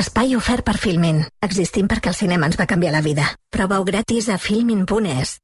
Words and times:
Espai 0.00 0.30
ofert 0.32 0.64
per 0.64 0.78
Filmin. 0.80 1.18
Existim 1.44 1.88
perquè 1.90 2.08
el 2.08 2.14
cinema 2.16 2.46
ens 2.48 2.56
va 2.56 2.64
canviar 2.70 2.92
la 2.94 3.02
vida. 3.04 3.26
Prova-ho 3.52 3.84
gratis 3.84 4.30
a 4.32 4.38
filmin.es. 4.40 5.36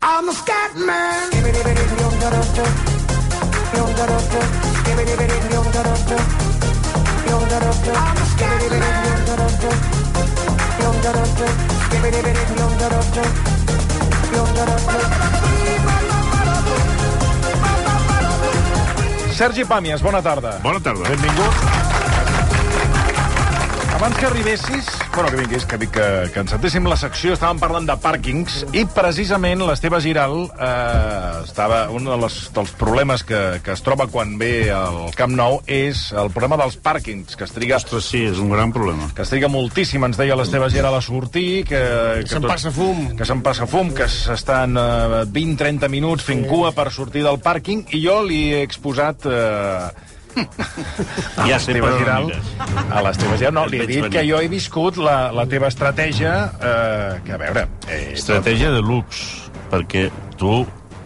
I'm 0.00 0.28
a 0.28 0.32
scat 0.32 0.76
man. 0.76 1.32
I'm 7.90 8.18
a 8.22 8.26
scat 8.30 8.70
man. 8.70 9.08
Sergi 19.38 19.62
Pàmies, 19.62 20.00
bona 20.02 20.18
tarda. 20.18 20.56
Bona 20.64 20.80
tarda. 20.82 21.04
Benvingut. 21.06 21.60
Abans 23.94 24.16
que 24.18 24.26
arribessis, 24.26 24.88
bueno, 25.18 25.34
que 25.34 25.42
vinguis, 25.42 25.64
que, 25.66 25.78
que, 25.90 26.30
que 26.30 26.42
encetéssim 26.44 26.84
la 26.86 26.94
secció, 26.94 27.32
estàvem 27.34 27.58
parlant 27.58 27.88
de 27.88 27.94
pàrquings 27.98 28.60
i 28.70 28.84
precisament 28.94 29.64
l'Esteve 29.66 29.98
Giral 30.04 30.44
eh, 30.46 31.40
estava... 31.42 31.80
Un 31.90 32.04
de 32.06 32.18
les, 32.22 32.36
dels 32.54 32.70
problemes 32.78 33.24
que, 33.26 33.40
que 33.64 33.72
es 33.74 33.80
troba 33.82 34.06
quan 34.12 34.36
ve 34.38 34.68
al 34.70 35.08
Camp 35.18 35.34
Nou 35.34 35.58
és 35.66 36.04
el 36.14 36.30
problema 36.30 36.60
dels 36.60 36.76
pàrquings, 36.84 37.34
que 37.34 37.48
es 37.48 37.54
triga 37.56 37.80
Ostres, 37.80 38.06
sí, 38.12 38.20
és 38.28 38.38
un 38.38 38.52
gran 38.54 38.70
problema. 38.70 39.08
que 39.16 39.24
es 39.24 39.32
triga 39.32 39.50
moltíssim, 39.50 40.06
ens 40.06 40.20
deia 40.20 40.36
l'Esteve 40.38 40.68
Giral 40.70 40.94
a 40.94 41.02
sortir, 41.02 41.64
que... 41.66 41.80
que 42.22 42.30
se'n 42.30 42.46
passa 42.46 42.70
fum. 42.76 43.08
Que 43.18 43.26
se'n 43.26 43.42
passa 43.42 43.66
fum, 43.66 43.90
que 43.98 44.06
s'estan 44.12 44.78
eh, 44.78 45.24
20-30 45.34 45.90
minuts 45.90 46.28
fent 46.28 46.46
cua 46.46 46.70
per 46.76 46.92
sortir 46.94 47.26
del 47.26 47.40
pàrquing, 47.42 47.88
i 47.90 48.04
jo 48.06 48.20
li 48.28 48.44
he 48.52 48.62
exposat... 48.68 49.26
Eh, 49.26 50.14
Ja 51.48 51.58
sé 51.62 51.76
per 51.78 51.92
on 51.92 52.32
a 52.90 53.02
l'Esteve 53.04 53.38
Giral, 53.40 53.54
no, 53.54 53.66
li 53.70 53.80
he 53.82 53.86
dit 53.86 54.02
venir. 54.02 54.12
que 54.14 54.24
jo 54.28 54.40
he 54.42 54.48
viscut 54.50 54.98
la, 55.00 55.30
la 55.34 55.46
teva 55.50 55.68
estratègia, 55.72 56.34
eh, 56.60 57.20
que 57.24 57.34
a 57.36 57.40
veure... 57.40 57.66
Eh, 57.88 58.12
Estratègia 58.16 58.70
de 58.74 58.82
lux, 58.84 59.24
perquè 59.72 60.08
tu, 60.40 60.60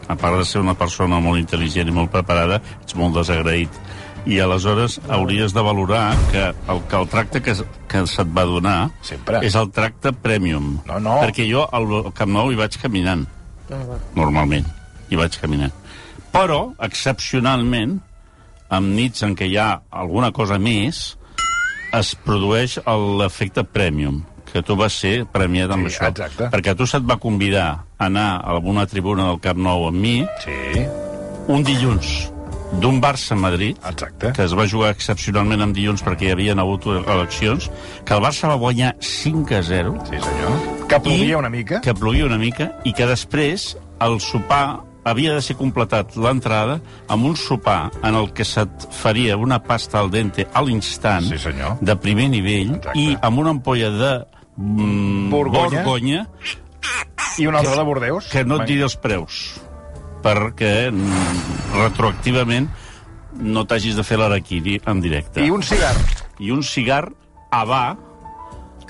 a 0.08 0.16
part 0.18 0.38
de 0.40 0.46
ser 0.48 0.62
una 0.62 0.74
persona 0.78 1.20
molt 1.22 1.40
intel·ligent 1.40 1.88
i 1.88 1.94
molt 1.94 2.12
preparada, 2.14 2.60
ets 2.82 2.96
molt 2.98 3.16
desagraït. 3.20 3.80
I 4.22 4.36
aleshores 4.38 5.00
hauries 5.10 5.50
de 5.50 5.62
valorar 5.66 6.12
que 6.30 6.44
el, 6.70 6.80
que 6.86 6.94
el 6.94 7.08
tracte 7.10 7.40
que, 7.42 7.56
que 7.90 8.02
se't 8.06 8.30
va 8.30 8.44
donar 8.46 8.76
Sempre. 9.02 9.40
és 9.42 9.56
el 9.58 9.72
tracte 9.74 10.12
premium. 10.14 10.76
No, 10.86 11.00
no. 11.02 11.16
Perquè 11.24 11.48
jo 11.48 11.64
al 11.74 11.88
Camp 12.14 12.30
Nou 12.30 12.52
hi 12.52 12.58
vaig 12.60 12.78
caminant, 12.78 13.24
normalment. 14.14 14.68
Hi 15.10 15.18
vaig 15.18 15.40
caminant. 15.42 15.74
Però, 16.32 16.60
excepcionalment, 16.86 17.98
amb 18.72 18.94
nits 18.96 19.22
en 19.26 19.36
què 19.36 19.48
hi 19.50 19.56
ha 19.60 19.70
alguna 19.90 20.32
cosa 20.32 20.56
més, 20.58 21.02
es 21.92 22.14
produeix 22.24 22.78
l'efecte 23.20 23.64
premium, 23.68 24.22
que 24.52 24.62
tu 24.64 24.76
vas 24.76 24.92
ser 24.96 25.26
premiat 25.32 25.70
amb 25.72 25.88
Sí, 25.88 25.94
això. 25.94 26.08
exacte. 26.10 26.48
Perquè 26.52 26.72
a 26.72 26.76
tu 26.76 26.86
se't 26.88 27.04
va 27.08 27.18
convidar 27.20 27.66
a 27.98 28.06
anar 28.08 28.28
a 28.40 28.50
alguna 28.56 28.86
tribuna 28.86 29.28
del 29.30 29.40
Camp 29.40 29.58
Nou 29.58 29.86
amb 29.88 29.96
mi 30.00 30.14
Sí, 30.44 30.86
un 31.48 31.62
dilluns 31.64 32.30
d'un 32.80 33.00
Barça-Madrid, 33.02 33.76
que 34.32 34.42
es 34.46 34.54
va 34.56 34.64
jugar 34.66 34.90
excepcionalment 34.94 35.60
en 35.60 35.72
dilluns 35.76 36.00
perquè 36.02 36.30
hi 36.30 36.32
havien 36.32 36.58
hagut 36.58 36.86
eleccions, 36.86 37.66
que 38.06 38.14
el 38.16 38.22
Barça 38.24 38.48
va 38.48 38.56
guanyar 38.56 38.94
5 39.00 39.58
a 39.58 39.62
0, 39.62 39.98
Sí, 40.08 40.16
senyor. 40.16 40.86
Que 40.88 40.98
plovia 41.00 41.36
una 41.38 41.50
mica. 41.50 41.80
que 41.82 41.92
plovia 41.94 42.24
una 42.24 42.38
mica, 42.38 42.70
i 42.84 42.92
que 42.94 43.04
després 43.06 43.76
el 44.00 44.20
sopar 44.20 44.80
havia 45.04 45.32
de 45.34 45.42
ser 45.42 45.56
completat 45.58 46.14
l'entrada 46.16 46.80
amb 47.08 47.24
un 47.26 47.36
sopar 47.36 47.90
en 48.02 48.14
el 48.14 48.32
que 48.32 48.44
se't 48.44 48.86
faria 48.94 49.36
una 49.36 49.58
pasta 49.62 49.98
al 49.98 50.10
dente 50.10 50.46
a 50.52 50.62
l'instant, 50.62 51.24
Sí, 51.26 51.38
senyor. 51.38 51.78
de 51.80 51.96
primer 51.96 52.28
nivell, 52.30 52.76
Exacte. 52.76 52.98
i 52.98 53.16
amb 53.20 53.38
una 53.38 53.50
ampolla 53.50 53.90
de 53.90 54.12
mm, 54.56 55.30
Borgonya. 55.30 55.82
Borgonya, 55.82 56.26
I 57.38 57.46
un 57.46 57.54
altre 57.56 57.74
de 57.76 57.82
Bordeus. 57.82 58.26
que 58.30 58.44
no 58.44 58.60
et 58.60 58.66
diré 58.68 58.82
els 58.84 58.96
preus, 58.96 59.60
perquè 60.22 60.90
mm, 60.92 61.74
retroactivament 61.82 62.68
no 63.40 63.64
t'hagis 63.64 63.96
de 63.96 64.04
fer 64.04 64.18
l'araquiri 64.20 64.80
en 64.86 65.00
directe. 65.00 65.40
I 65.44 65.50
un 65.50 65.62
cigar. 65.62 65.94
I 66.38 66.50
un 66.52 66.62
cigar 66.62 67.08
Havà, 67.52 67.96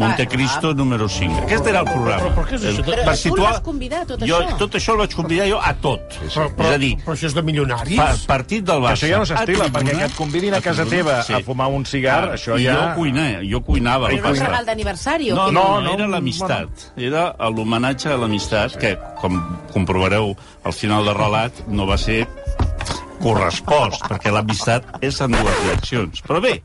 Montecristo 0.09 0.75
número 0.75 1.09
5. 1.09 1.43
Aquest 1.45 1.67
era 1.67 1.81
el 1.81 1.87
programa. 1.87 2.23
Però- 2.23 2.35
però 2.35 2.45
què 2.49 2.55
és 2.55 2.63
això? 2.65 2.81
Eh, 2.81 2.85
Però 2.93 3.05
per 3.05 3.59
tu 3.59 3.63
convidar, 3.65 4.07
tot 4.07 4.21
jo, 4.21 4.39
això? 4.41 4.57
Tot 4.59 4.75
això 4.75 4.93
el 4.93 4.99
vaig 4.99 5.15
convidar 5.15 5.47
jo 5.49 5.59
a 5.63 5.75
tot. 5.75 6.01
Però, 6.21 6.49
però, 6.57 6.69
és 6.69 6.75
a 6.75 6.79
dir, 6.79 6.97
però 7.05 7.13
això 7.17 7.27
és 7.27 7.35
de 7.35 7.43
milionaris? 7.43 7.97
pa, 7.97 8.15
partit 8.27 8.65
del 8.65 8.81
Que 8.81 8.87
Barça. 8.87 8.93
això 8.93 9.09
ja 9.09 9.19
no 9.19 9.27
s'estila, 9.27 9.65
perquè 9.73 9.97
que 9.99 10.05
et 10.05 10.15
convidin 10.17 10.55
a 10.55 10.61
casa 10.61 10.85
teva 10.85 11.23
sí. 11.23 11.33
a 11.33 11.41
fumar 11.41 11.69
un 11.69 11.85
cigar, 11.87 12.31
Ah, 12.31 12.35
això 12.35 12.59
I 12.59 12.65
ja... 12.65 12.75
jo 12.75 12.95
cuinava, 13.01 13.41
jo 13.43 13.61
cuinava. 13.63 14.09
Però 14.09 14.17
el 14.17 14.23
no 14.23 14.29
és 14.29 14.39
pasta. 14.39 14.47
regal 14.51 14.67
d'aniversari 14.67 15.29
No, 15.31 15.51
no, 15.51 15.81
no, 15.81 15.95
era 15.95 16.07
l'amistat. 16.07 16.69
Era 16.97 17.35
l'homenatge 17.51 18.09
a 18.13 18.17
l'amistat, 18.17 18.77
que, 18.79 18.99
com 19.21 19.41
comprovareu 19.73 20.35
al 20.65 20.73
final 20.73 21.05
del 21.05 21.15
relat, 21.15 21.53
no 21.69 21.87
va 21.87 21.97
ser 21.99 22.27
correspost, 23.23 24.03
perquè 24.11 24.33
l'amistat 24.35 24.89
és 25.05 25.21
en 25.25 25.33
dues 25.37 25.61
direccions. 25.65 26.23
Però 26.27 26.41
bé, 26.45 26.57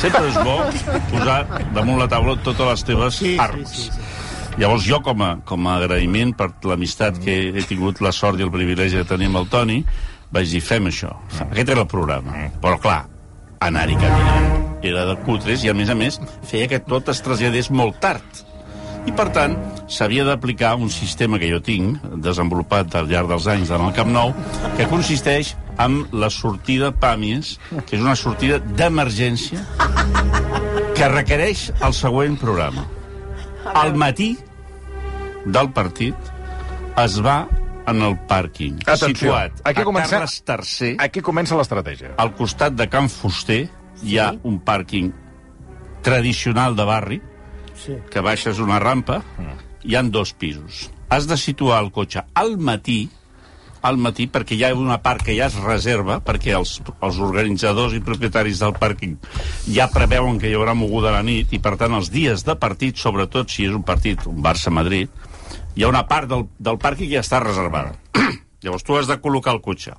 sempre 0.00 0.26
és 0.28 0.36
bo 0.44 0.58
posar 1.12 1.40
damunt 1.76 2.00
la 2.02 2.08
taula 2.10 2.36
totes 2.44 2.66
les 2.72 2.84
teves 2.90 3.18
Sí, 3.22 3.32
sí, 3.34 3.38
armes. 3.40 3.70
sí, 3.70 3.90
sí. 3.92 4.00
Llavors 4.58 4.84
jo, 4.86 5.00
com 5.02 5.22
a, 5.26 5.32
com 5.46 5.66
a 5.66 5.78
agraïment 5.80 6.30
per 6.38 6.50
l'amistat 6.70 7.16
que 7.24 7.34
he 7.50 7.64
tingut 7.66 7.98
la 8.04 8.12
sort 8.14 8.38
i 8.38 8.44
el 8.46 8.52
privilegi 8.54 9.00
de 9.00 9.06
tenir 9.08 9.26
amb 9.32 9.40
el 9.40 9.48
Toni, 9.50 9.80
vaig 10.30 10.46
dir, 10.52 10.60
fem 10.62 10.86
això. 10.92 11.10
Aquest 11.48 11.72
era 11.74 11.82
el 11.82 11.90
programa. 11.90 12.36
Però, 12.62 12.78
clar, 12.78 13.00
anar-hi 13.66 13.96
caminant 13.98 14.60
era 14.84 15.06
de 15.08 15.16
cutres 15.26 15.64
i, 15.64 15.70
a 15.72 15.74
més 15.74 15.90
a 15.90 15.94
més, 15.98 16.20
feia 16.46 16.68
que 16.70 16.78
tot 16.86 17.08
es 17.10 17.22
traslladés 17.24 17.70
molt 17.74 17.98
tard. 18.04 18.44
I, 19.04 19.12
per 19.12 19.26
tant, 19.36 19.54
s'havia 19.92 20.24
d'aplicar 20.24 20.74
un 20.80 20.88
sistema 20.92 21.38
que 21.38 21.50
jo 21.50 21.58
tinc, 21.64 22.00
desenvolupat 22.24 22.94
al 22.96 23.08
llarg 23.10 23.28
dels 23.28 23.46
anys 23.52 23.70
en 23.74 23.84
el 23.84 23.92
Camp 23.96 24.10
Nou, 24.14 24.32
que 24.78 24.86
consisteix 24.88 25.54
en 25.82 26.04
la 26.16 26.30
sortida 26.32 26.88
Pàmies, 27.02 27.58
que 27.84 27.98
és 27.98 28.02
una 28.02 28.14
sortida 28.16 28.60
d'emergència 28.64 29.60
que 30.96 31.08
requereix 31.10 31.66
el 31.84 31.92
següent 31.96 32.38
programa. 32.40 32.86
Al 33.74 33.92
matí 33.98 34.30
del 35.44 35.68
partit 35.76 36.32
es 37.02 37.18
va 37.24 37.42
en 37.90 38.00
el 38.06 38.14
pàrquing, 38.30 38.78
Atenció, 38.86 39.10
situat 39.12 39.58
aquí 39.68 39.82
a 39.82 39.84
comença- 39.84 40.16
Carles 40.16 40.38
III, 40.48 40.94
Aquí 41.04 41.20
comença 41.20 41.56
l'estratègia. 41.58 42.14
al 42.16 42.32
costat 42.34 42.72
de 42.72 42.88
Can 42.88 43.10
Fuster, 43.10 43.68
hi 44.02 44.16
ha 44.18 44.30
un 44.44 44.60
pàrquing 44.64 45.12
tradicional 46.02 46.74
de 46.76 46.84
barri, 46.88 47.20
Sí. 47.84 47.98
que 48.10 48.22
baixes 48.24 48.60
una 48.64 48.78
rampa, 48.80 49.20
hi 49.84 49.96
han 49.96 50.10
dos 50.10 50.32
pisos. 50.32 50.88
Has 51.12 51.28
de 51.28 51.36
situar 51.36 51.82
el 51.84 51.90
cotxe 51.92 52.24
al 52.34 52.56
matí, 52.56 53.10
al 53.84 53.98
matí, 54.00 54.24
perquè 54.32 54.56
hi 54.56 54.64
ha 54.64 54.72
una 54.74 54.96
part 55.04 55.20
que 55.26 55.34
ja 55.36 55.50
es 55.50 55.58
reserva, 55.60 56.16
perquè 56.24 56.54
els, 56.56 56.78
els 57.04 57.18
organitzadors 57.20 57.92
i 57.92 58.00
propietaris 58.00 58.62
del 58.62 58.72
pàrquing 58.80 59.18
ja 59.68 59.90
preveuen 59.92 60.40
que 60.40 60.48
hi 60.48 60.56
haurà 60.56 60.72
moguda 60.72 61.12
la 61.12 61.20
nit, 61.26 61.52
i 61.52 61.60
per 61.60 61.76
tant 61.80 61.92
els 61.92 62.08
dies 62.14 62.46
de 62.48 62.56
partit, 62.56 62.96
sobretot 62.96 63.52
si 63.52 63.68
és 63.68 63.76
un 63.76 63.84
partit, 63.84 64.24
un 64.30 64.40
Barça-Madrid, 64.44 65.12
hi 65.76 65.84
ha 65.84 65.92
una 65.92 66.06
part 66.08 66.30
del, 66.30 66.48
del 66.56 66.80
pàrquing 66.80 67.10
que 67.10 67.18
ja 67.18 67.26
està 67.26 67.42
reservada. 67.44 67.92
Llavors 68.64 68.86
tu 68.86 68.96
has 68.96 69.10
de 69.10 69.20
col·locar 69.20 69.52
el 69.58 69.60
cotxe 69.60 69.92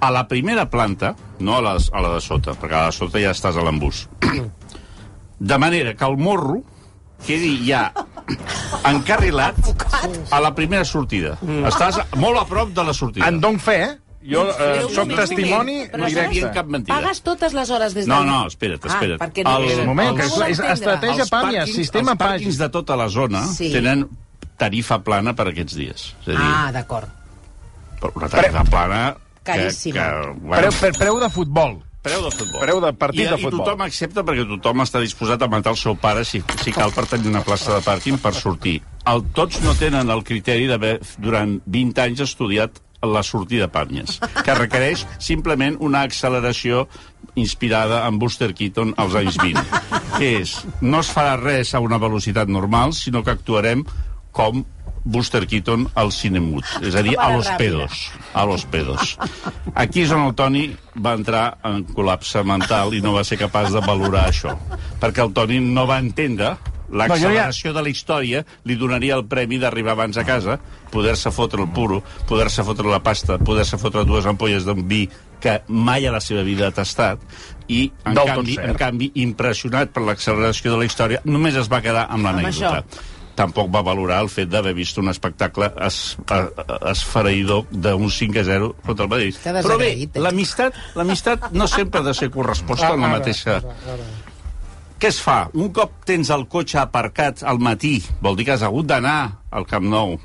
a 0.00 0.10
la 0.10 0.26
primera 0.28 0.68
planta, 0.70 1.14
no 1.38 1.56
a, 1.56 1.62
les, 1.62 1.88
a 1.92 2.02
la 2.02 2.12
de 2.14 2.20
sota, 2.22 2.54
perquè 2.58 2.74
a 2.74 2.82
la 2.86 2.90
de 2.92 2.96
sota 2.98 3.22
ja 3.22 3.32
estàs 3.34 3.58
a 3.58 3.64
l'embús. 3.66 4.06
De 5.38 5.58
manera 5.58 5.94
que 5.94 6.04
el 6.04 6.16
morro 6.18 6.64
quedi 7.26 7.56
ja 7.66 7.92
encarrilat 8.88 9.56
a 10.30 10.40
la 10.40 10.52
primera 10.54 10.84
sortida. 10.84 11.36
Estàs 11.68 11.98
molt 12.20 12.38
a 12.40 12.44
prop 12.48 12.70
de 12.76 12.84
la 12.84 12.94
sortida. 12.94 13.28
En 13.28 13.40
dono 13.40 13.58
fe, 13.58 13.78
eh? 13.84 13.96
Jo 14.28 14.42
eh, 14.50 14.82
moment, 14.92 15.14
testimoni. 15.16 15.76
Però 15.88 16.02
no 16.02 16.08
directe. 16.10 16.50
cap 16.52 16.66
mentida. 16.66 16.96
Pagues 16.98 17.20
totes 17.24 17.54
les 17.56 17.70
hores 17.70 17.94
des 17.94 18.04
de... 18.04 18.10
No, 18.10 18.24
no, 18.26 18.40
espera't, 18.50 18.82
espera't. 18.84 19.16
Ah, 19.22 19.28
perquè 19.28 19.44
no... 19.46 19.54
El- 19.62 19.80
Un 19.84 19.86
moment, 19.92 20.16
que 20.18 20.26
és, 20.26 20.34
és 20.58 20.60
estratègia 20.74 21.24
pàrquings- 21.30 21.72
sistema 21.76 22.12
Els 22.16 22.20
pàrquings 22.20 22.58
de 22.58 22.68
tota 22.74 22.96
la 22.98 23.06
zona 23.08 23.44
Sí. 23.46 23.70
tenen 23.72 24.04
tarifa 24.58 24.98
plana 25.06 25.34
per 25.38 25.46
aquests 25.52 25.78
dies. 25.78 26.08
És 26.26 26.28
a 26.28 26.30
dir, 26.34 26.42
Ah, 26.42 26.68
d'acord. 26.74 27.08
una 28.14 28.28
tarifa 28.28 28.64
plana... 28.64 29.16
Que, 29.48 29.54
Caríssima. 29.54 30.02
que, 30.02 30.58
Preu, 30.58 30.72
per, 30.80 30.92
preu 30.98 31.18
de 31.22 31.28
futbol. 31.32 31.78
Preu 32.02 32.22
de 32.22 32.30
futbol. 32.30 32.60
Preu 32.62 32.80
de 32.82 32.92
partit 32.94 33.24
I, 33.24 33.30
de 33.32 33.38
futbol. 33.40 33.60
I 33.60 33.64
tothom 33.64 33.84
accepta 33.86 34.24
perquè 34.26 34.44
tothom 34.48 34.84
està 34.84 35.02
disposat 35.02 35.42
a 35.42 35.48
matar 35.50 35.74
el 35.74 35.80
seu 35.80 35.96
pare 35.98 36.24
si, 36.28 36.40
si 36.62 36.74
cal 36.74 36.94
per 36.94 37.08
tenir 37.10 37.32
una 37.32 37.42
plaça 37.46 37.74
de 37.74 37.82
pàrquing 37.84 38.20
per 38.22 38.34
sortir. 38.38 38.78
El, 39.08 39.24
tots 39.34 39.58
no 39.64 39.74
tenen 39.78 40.12
el 40.14 40.22
criteri 40.26 40.68
d'haver 40.70 40.98
durant 41.18 41.58
20 41.66 42.04
anys 42.04 42.22
estudiat 42.28 42.82
la 43.02 43.22
sortida 43.22 43.68
Pàmies, 43.70 44.18
que 44.42 44.54
requereix 44.58 45.04
simplement 45.22 45.76
una 45.86 46.02
acceleració 46.06 46.86
inspirada 47.38 48.02
en 48.08 48.18
Buster 48.18 48.50
Keaton 48.54 48.96
als 48.98 49.14
anys 49.18 49.38
20, 49.38 49.62
que 50.18 50.32
és, 50.40 50.56
no 50.82 51.04
es 51.04 51.10
farà 51.14 51.36
res 51.38 51.74
a 51.74 51.82
una 51.84 52.00
velocitat 52.02 52.50
normal, 52.50 52.94
sinó 52.98 53.22
que 53.22 53.34
actuarem 53.36 53.84
com 54.34 54.64
Buster 55.08 55.46
Keaton 55.48 55.88
al 55.96 56.12
Cinemut, 56.12 56.68
és 56.88 56.94
a 56.98 57.02
dir, 57.04 57.16
a 57.18 57.30
los 57.32 57.48
pedos. 57.60 58.08
A 58.36 58.44
los 58.48 58.66
pedos. 58.68 59.16
Aquí 59.74 60.04
és 60.04 60.12
on 60.12 60.26
el 60.28 60.34
Toni 60.38 60.68
va 61.00 61.16
entrar 61.16 61.44
en 61.64 61.86
col·lapse 61.96 62.44
mental 62.44 62.92
i 62.94 63.00
no 63.04 63.16
va 63.16 63.24
ser 63.24 63.40
capaç 63.40 63.72
de 63.72 63.84
valorar 63.84 64.28
això. 64.28 64.56
Perquè 65.00 65.24
el 65.24 65.32
Toni 65.36 65.62
no 65.64 65.86
va 65.88 66.02
entendre 66.04 66.56
l'acceleració 66.88 67.74
de 67.76 67.82
la 67.84 67.90
història 67.92 68.42
li 68.64 68.76
donaria 68.80 69.16
el 69.18 69.26
premi 69.28 69.58
d'arribar 69.60 69.92
abans 69.92 70.16
a 70.16 70.24
casa, 70.24 70.58
poder-se 70.92 71.32
fotre 71.34 71.60
el 71.64 71.68
puro, 71.74 72.00
poder-se 72.28 72.64
fotre 72.64 72.88
la 72.88 73.02
pasta, 73.04 73.38
poder-se 73.38 73.78
fotre 73.80 74.06
dues 74.08 74.26
ampolles 74.26 74.64
d'un 74.64 74.86
vi 74.88 75.06
que 75.40 75.60
mai 75.68 76.06
a 76.08 76.14
la 76.14 76.20
seva 76.24 76.42
vida 76.42 76.68
ha 76.68 76.74
tastat, 76.74 77.20
i, 77.68 77.84
en 78.08 78.16
Del 78.16 78.32
canvi, 78.32 78.56
en 78.64 78.74
canvi, 78.78 79.12
impressionat 79.22 79.92
per 79.94 80.02
l'acceleració 80.06 80.72
de 80.72 80.80
la 80.80 80.88
història, 80.88 81.22
només 81.28 81.56
es 81.60 81.70
va 81.70 81.82
quedar 81.84 82.08
amb 82.10 82.26
l'anècdota. 82.26 82.82
Tampoc 83.38 83.70
va 83.74 83.84
valorar 83.86 84.22
el 84.24 84.30
fet 84.32 84.50
d'haver 84.50 84.74
vist 84.74 84.98
un 84.98 85.10
espectacle 85.12 85.70
es, 85.86 85.98
esfereïdor 86.92 87.68
d'un 87.70 88.08
5 88.10 88.40
a 88.42 88.46
0 88.48 88.72
contra 88.86 89.06
el 89.06 89.12
Madrid. 89.12 89.38
Però 89.44 89.76
bé, 89.80 89.92
eh? 89.94 90.08
l'amistat 90.18 90.78
l'amistat 90.98 91.52
no 91.54 91.68
sempre 91.70 92.02
ha 92.02 92.08
de 92.08 92.16
ser 92.18 92.32
corresposta 92.34 92.94
en 92.94 93.06
la 93.06 93.12
mateixa... 93.18 93.60
Què 94.98 95.12
es 95.12 95.20
fa? 95.22 95.44
Un 95.54 95.68
cop 95.70 95.92
tens 96.08 96.26
el 96.34 96.48
cotxe 96.50 96.80
aparcat 96.80 97.44
al 97.46 97.60
matí, 97.62 98.00
vol 98.18 98.34
dir 98.34 98.48
que 98.48 98.56
has 98.56 98.64
hagut 98.66 98.88
d'anar 98.90 99.20
al 99.54 99.66
Camp 99.70 99.86
Nou 99.86 100.16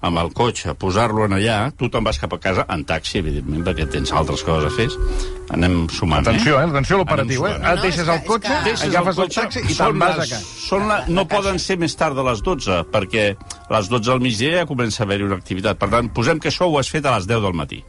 amb 0.00 0.16
el 0.18 0.30
cotxe, 0.32 0.72
posar-lo 0.80 1.26
en 1.26 1.34
allà, 1.36 1.56
tu 1.76 1.90
te'n 1.92 2.04
vas 2.04 2.18
cap 2.18 2.32
a 2.32 2.38
casa, 2.40 2.64
en 2.72 2.84
taxi, 2.88 3.18
evidentment, 3.20 3.62
perquè 3.66 3.84
tens 3.92 4.12
altres 4.16 4.42
coses 4.46 4.70
a 4.70 4.74
fer. 4.74 4.86
Anem 5.52 5.82
sumant, 5.92 6.24
Atenció, 6.24 6.56
eh? 6.56 6.64
eh? 6.64 6.70
Atenció 6.72 6.96
a 6.96 7.00
l'operatiu, 7.02 7.44
eh? 7.46 7.52
Ara 7.58 7.74
No, 7.76 7.82
deixes 7.82 8.08
el 8.08 8.22
cotxe, 8.24 8.48
que- 8.48 8.64
Deixes 8.70 8.88
agafes 8.88 9.18
el, 9.18 9.22
cotxe, 9.24 9.40
taxi 9.40 9.60
i 9.60 9.76
te'n 9.76 9.98
vas 10.00 10.14
a 10.16 10.24
casa. 10.24 10.40
Són 10.40 10.88
la, 10.88 11.00
no 11.08 11.26
poden 11.28 11.58
ser 11.60 11.76
més 11.82 11.96
tard 12.00 12.16
de 12.16 12.24
les 12.24 12.40
12, 12.46 12.80
perquè 12.94 13.26
a 13.36 13.72
les 13.76 13.88
12 13.92 14.08
del 14.10 14.20
migdia 14.24 14.60
ja 14.62 14.66
comença 14.66 15.02
a 15.02 15.06
haver-hi 15.06 15.28
una 15.28 15.36
activitat. 15.36 15.76
Per 15.78 15.90
tant, 15.92 16.08
posem 16.16 16.40
que 16.40 16.48
això 16.48 16.70
ho 16.70 16.78
has 16.80 16.88
fet 16.88 17.04
a 17.04 17.16
les 17.18 17.26
10 17.28 17.42
del 17.44 17.52
matí. 17.60 17.82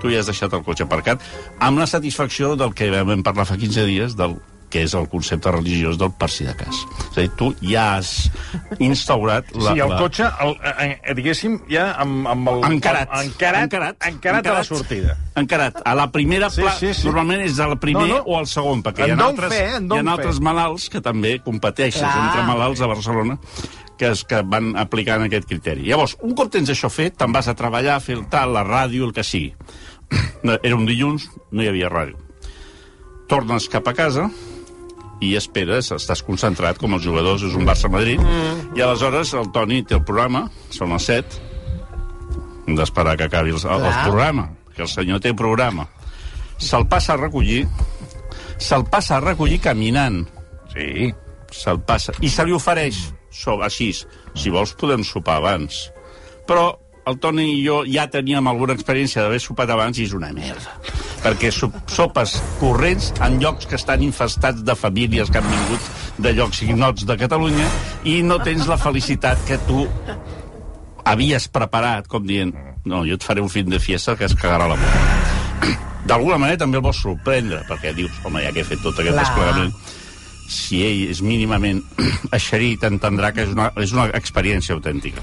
Tu 0.00 0.10
ja 0.10 0.18
has 0.22 0.26
deixat 0.26 0.52
el 0.56 0.64
cotxe 0.66 0.82
aparcat 0.88 1.20
amb 1.60 1.78
la 1.78 1.86
satisfacció 1.86 2.56
del 2.56 2.72
que 2.74 2.88
vam 2.90 3.22
parlar 3.22 3.44
fa 3.46 3.56
15 3.60 3.84
dies, 3.86 4.16
del 4.16 4.38
que 4.72 4.82
és 4.86 4.94
el 4.96 5.04
concepte 5.12 5.52
religiós 5.52 5.98
del 6.00 6.10
per 6.16 6.30
si 6.32 6.46
de 6.48 6.54
cas. 6.56 6.78
És 7.10 7.18
a 7.18 7.20
dir, 7.20 7.30
tu 7.36 7.50
ja 7.60 7.84
has 7.98 8.30
instaurat 8.80 9.50
la... 9.52 9.74
Sí, 9.74 9.82
el 9.84 9.92
la... 9.92 9.98
cotxe, 10.00 10.28
el, 10.46 10.54
eh, 10.72 10.86
eh, 10.96 11.16
diguéssim, 11.18 11.58
ja 11.70 11.90
amb, 12.00 12.24
amb 12.32 12.48
el... 12.54 12.64
Encarat. 12.70 13.12
Encarat, 13.20 13.66
encarat, 13.68 14.08
encarat 14.08 14.48
a 14.48 14.56
la 14.56 14.64
sortida. 14.64 15.18
Encarat. 15.36 15.82
A 15.84 15.94
la 15.98 16.08
primera 16.14 16.48
Sí, 16.52 16.64
pla... 16.64 16.72
sí, 16.78 16.94
sí. 16.96 17.06
Normalment 17.08 17.44
és 17.44 17.60
a 17.60 17.68
la 17.68 17.76
primer 17.80 18.06
No, 18.08 18.16
no. 18.16 18.24
o 18.24 18.38
al 18.40 18.48
segon, 18.50 18.82
perquè 18.84 19.06
hi 19.06 19.12
En 19.12 19.18
ha, 19.18 19.20
dono 19.20 19.30
altres, 19.34 19.52
fe, 19.52 19.62
en 19.76 19.92
hi 19.92 20.00
ha 20.00 20.16
altres 20.16 20.40
malalts 20.44 20.88
que 20.92 21.04
també 21.04 21.36
competeixen 21.44 22.06
Clar. 22.08 22.26
entre 22.26 22.46
malalts 22.48 22.80
a 22.80 22.88
Barcelona 22.90 23.38
que, 24.00 24.08
es, 24.10 24.24
que 24.26 24.40
van 24.42 24.72
aplicant 24.80 25.22
aquest 25.28 25.46
criteri. 25.50 25.84
Llavors, 25.86 26.16
un 26.26 26.32
cop 26.38 26.50
tens 26.52 26.72
això 26.72 26.90
fet, 26.90 27.14
te'n 27.20 27.32
vas 27.34 27.48
a 27.48 27.54
treballar, 27.58 27.98
a 27.98 28.02
fer 28.02 28.16
el 28.18 28.24
tal, 28.32 28.56
la 28.56 28.64
ràdio, 28.66 29.04
el 29.06 29.12
que 29.14 29.22
sigui. 29.26 29.52
Era 30.58 30.74
un 30.74 30.88
dilluns, 30.88 31.28
no 31.52 31.62
hi 31.62 31.68
havia 31.70 31.92
ràdio. 31.92 32.18
Tornes 33.30 33.68
cap 33.72 33.86
a 33.88 33.94
casa 33.96 34.26
i 35.22 35.32
esperes, 35.38 35.92
estàs 35.94 36.22
concentrat 36.26 36.80
com 36.80 36.96
els 36.96 37.04
jugadors, 37.04 37.44
és 37.46 37.54
un 37.58 37.66
Barça-Madrid, 37.68 38.20
mm. 38.22 38.74
i 38.78 38.82
aleshores 38.82 39.32
el 39.38 39.50
Toni 39.54 39.82
té 39.86 39.96
el 39.98 40.04
programa, 40.08 40.48
són 40.74 40.94
les 40.96 41.06
7, 41.08 41.40
hem 42.66 42.78
d'esperar 42.78 43.16
que 43.20 43.28
acabi 43.30 43.54
el, 43.54 43.62
el, 43.62 43.88
programa, 44.04 44.48
que 44.74 44.82
el 44.86 44.90
senyor 44.90 45.22
té 45.22 45.34
programa. 45.38 45.86
Se'l 46.62 46.86
passa 46.90 47.14
a 47.14 47.20
recollir, 47.20 47.64
se'l 48.58 48.86
passa 48.90 49.18
a 49.18 49.24
recollir 49.24 49.60
caminant, 49.62 50.24
Sí. 50.72 51.10
se'l 51.52 51.82
passa, 51.86 52.14
i 52.24 52.30
se 52.32 52.46
li 52.48 52.54
ofereix, 52.56 52.98
so, 53.30 53.58
així, 53.62 53.92
si 53.92 54.50
vols 54.50 54.72
podem 54.78 55.04
sopar 55.04 55.36
abans. 55.40 55.84
Però 56.48 56.70
el 57.06 57.18
Toni 57.18 57.48
i 57.56 57.62
jo 57.64 57.82
ja 57.88 58.06
teníem 58.10 58.46
alguna 58.46 58.76
experiència 58.76 59.24
d'haver 59.24 59.40
sopat 59.42 59.70
abans 59.74 59.98
i 59.98 60.06
és 60.06 60.14
una 60.14 60.30
merda. 60.34 60.76
Perquè 61.22 61.50
so, 61.54 61.70
sopes 61.90 62.36
corrents 62.60 63.10
en 63.22 63.40
llocs 63.42 63.66
que 63.70 63.78
estan 63.78 64.02
infestats 64.06 64.62
de 64.66 64.76
famílies 64.78 65.30
que 65.30 65.40
han 65.40 65.48
vingut 65.50 65.88
de 66.22 66.34
llocs 66.36 66.62
ignots 66.66 67.06
de 67.08 67.16
Catalunya 67.18 67.68
i 68.04 68.20
no 68.26 68.38
tens 68.42 68.68
la 68.70 68.78
felicitat 68.78 69.42
que 69.48 69.58
tu 69.66 69.86
havies 71.04 71.48
preparat, 71.50 72.06
com 72.06 72.26
dient, 72.26 72.54
no, 72.86 73.02
jo 73.06 73.18
et 73.18 73.26
faré 73.26 73.42
un 73.42 73.50
fin 73.50 73.66
de 73.70 73.80
fiesta 73.82 74.14
que 74.16 74.28
es 74.28 74.36
cagarà 74.38 74.68
la 74.70 74.78
boca. 74.78 75.02
D'alguna 76.10 76.38
manera 76.38 76.62
també 76.62 76.78
el 76.78 76.86
vols 76.86 77.02
sorprendre, 77.02 77.62
perquè 77.66 77.94
dius, 77.96 78.14
home, 78.26 78.42
ja 78.44 78.54
que 78.54 78.62
he 78.62 78.68
fet 78.68 78.82
tot 78.82 78.98
aquest 78.98 79.18
Clar. 79.18 79.26
desplegament, 79.26 79.74
si 80.52 80.82
ell 80.86 81.04
és 81.10 81.22
mínimament 81.26 81.82
eixerit, 82.38 82.86
entendrà 82.86 83.32
que 83.34 83.46
és 83.46 83.54
una, 83.54 83.72
és 83.82 83.94
una 83.94 84.06
experiència 84.18 84.78
autèntica. 84.78 85.22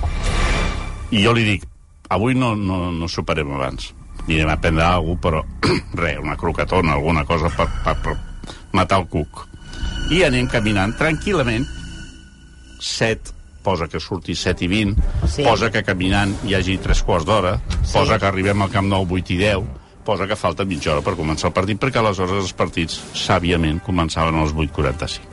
I 1.11 1.23
jo 1.23 1.33
li 1.33 1.43
dic, 1.47 1.63
avui 2.13 2.35
no, 2.37 2.53
no, 2.55 2.91
no 2.91 3.07
soparem 3.09 3.49
abans. 3.55 3.93
Anirem 4.27 4.49
a 4.51 4.57
prendre 4.61 4.83
alguna 4.85 5.17
cosa, 5.17 5.21
però 5.23 5.43
res, 6.03 6.19
una 6.21 6.35
croquetona, 6.37 6.93
alguna 6.93 7.23
cosa 7.25 7.49
per, 7.49 7.67
per, 7.85 7.95
per 8.03 8.17
matar 8.77 8.99
el 9.01 9.07
cuc. 9.09 9.45
I 10.13 10.23
anem 10.27 10.47
caminant 10.49 10.93
tranquil·lament, 10.97 11.65
7, 12.79 13.33
posa 13.65 13.87
que 13.91 13.99
surti 13.99 14.35
7 14.37 14.65
i 14.65 14.69
20, 14.71 15.03
Sí. 15.29 15.43
posa 15.43 15.69
que 15.71 15.83
caminant 15.83 16.31
hi 16.47 16.55
hagi 16.55 16.77
3 16.81 17.01
quarts 17.05 17.25
d'hora, 17.27 17.57
sí. 17.83 17.93
posa 17.93 18.17
que 18.19 18.25
arribem 18.29 18.61
al 18.61 18.71
Camp 18.73 18.87
Nou 18.89 19.05
8 19.05 19.33
i 19.35 19.37
10, 19.41 19.65
posa 20.05 20.25
que 20.27 20.37
falta 20.39 20.65
mitja 20.65 20.93
hora 20.93 21.03
per 21.05 21.13
començar 21.17 21.49
el 21.49 21.53
partit, 21.57 21.77
perquè 21.81 21.99
aleshores 21.99 22.39
els 22.45 22.53
partits, 22.57 22.95
sàviament, 23.13 23.81
començaven 23.85 24.35
a 24.37 24.45
les 24.45 24.53
8.45. 24.55 25.25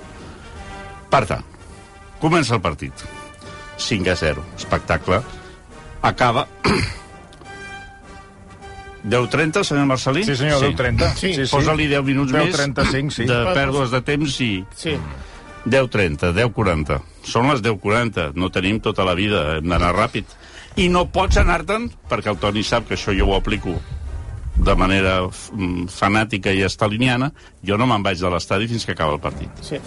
Per 1.10 1.22
tant, 1.30 1.44
comença 2.20 2.56
el 2.56 2.60
partit. 2.64 2.92
5 3.78 4.10
a 4.10 4.16
0, 4.16 4.42
espectacle. 4.56 5.20
Acaba... 6.06 6.46
10.30, 9.06 9.62
senyor 9.62 9.86
Marcelí? 9.86 10.24
Sí, 10.26 10.34
senyor, 10.34 10.62
10.30. 10.62 11.14
Sí, 11.14 11.34
sí. 11.34 11.44
Posa-li 11.50 11.86
10 11.86 12.02
minuts 12.02 12.32
10.35, 12.34 13.02
més 13.06 13.18
sí. 13.20 13.26
de 13.30 13.38
pèrdues 13.54 13.92
de 13.94 14.00
temps 14.02 14.38
i... 14.42 14.50
Sí. 14.74 14.96
10.30, 15.66 16.32
10.40. 16.34 16.98
Són 17.26 17.50
les 17.50 17.62
10.40, 17.62 18.32
no 18.38 18.50
tenim 18.54 18.80
tota 18.82 19.06
la 19.06 19.14
vida, 19.18 19.58
hem 19.58 19.70
d'anar 19.70 19.92
ràpid. 19.94 20.34
I 20.82 20.88
no 20.92 21.06
pots 21.10 21.38
anar-te'n, 21.42 21.88
perquè 22.10 22.30
el 22.34 22.38
Toni 22.42 22.62
sap 22.66 22.86
que 22.88 22.98
això 22.98 23.14
jo 23.14 23.30
ho 23.30 23.38
aplico 23.38 23.74
de 24.56 24.74
manera 24.78 25.20
mm, 25.26 25.86
fanàtica 25.92 26.54
i 26.54 26.62
estaliniana, 26.66 27.30
jo 27.66 27.78
no 27.78 27.86
me'n 27.86 28.04
vaig 28.06 28.18
de 28.22 28.30
l'estadi 28.32 28.70
fins 28.70 28.86
que 28.86 28.94
acaba 28.94 29.18
el 29.18 29.22
partit. 29.22 29.62
sí. 29.62 29.82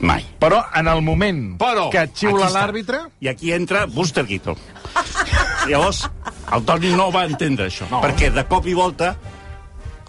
Mai. 0.00 0.24
Però 0.40 0.62
en 0.74 0.88
el 0.88 1.02
moment 1.04 1.40
Però, 1.60 1.90
que 1.92 2.06
xiula 2.16 2.48
l'àrbitre... 2.48 3.02
I 3.20 3.28
aquí 3.28 3.52
entra 3.52 3.84
Buster 3.84 4.24
Keaton. 4.24 4.56
Llavors, 5.68 6.04
el 6.52 6.64
Toni 6.66 6.94
no 6.96 7.10
va 7.14 7.24
entendre 7.28 7.68
això, 7.70 7.86
no. 7.90 8.00
perquè 8.02 8.30
de 8.34 8.44
cop 8.48 8.66
i 8.66 8.74
volta 8.74 9.14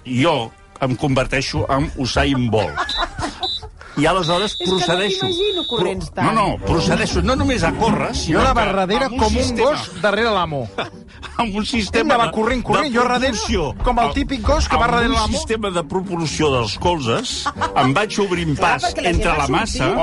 jo 0.06 0.52
em 0.82 0.96
converteixo 0.98 1.66
en 1.70 1.92
Usain 2.02 2.50
Bolt. 2.50 2.96
I 4.00 4.06
aleshores 4.08 4.54
És 4.54 4.58
que 4.58 4.66
no 4.70 4.78
procedeixo... 4.80 5.20
t'imagino 5.28 5.64
corrents 5.68 6.08
tant. 6.16 6.30
No, 6.32 6.34
no, 6.34 6.58
procedeixo 6.64 7.22
no 7.22 7.36
només 7.36 7.62
a 7.68 7.74
córrer, 7.76 8.14
Jo 8.16 8.22
sinó 8.22 8.40
a 8.40 8.44
la 8.46 8.54
que 8.54 9.18
com 9.20 9.28
un 9.28 9.44
sistema- 9.44 9.72
gos 9.76 10.02
darrere 10.02 10.32
l'amo. 10.32 10.62
amb 11.42 11.56
un 11.60 11.66
sistema 11.68 12.16
d'anar 12.16 12.32
corrent, 12.34 12.64
corrent, 12.64 12.88
de 12.88 12.96
jo 12.96 13.04
darrere, 13.04 13.20
com 13.84 14.00
el 14.00 14.14
típic 14.16 14.42
gos 14.48 14.70
que 14.72 14.80
va 14.80 14.88
darrere 14.88 15.10
Amb 15.12 15.14
un 15.14 15.20
l'amo. 15.20 15.38
sistema 15.38 15.70
de 15.76 15.84
propulsió 15.84 16.50
dels 16.56 16.78
colzes, 16.82 17.34
em 17.76 17.94
vaig 17.94 18.18
obrint 18.24 18.56
Clar, 18.56 18.78
pas 18.80 18.88
la 18.88 18.96
gent 18.96 19.12
entre 19.12 19.36
va 19.36 19.38
la 19.44 19.48
massa... 19.60 19.78
sortint. 19.84 20.00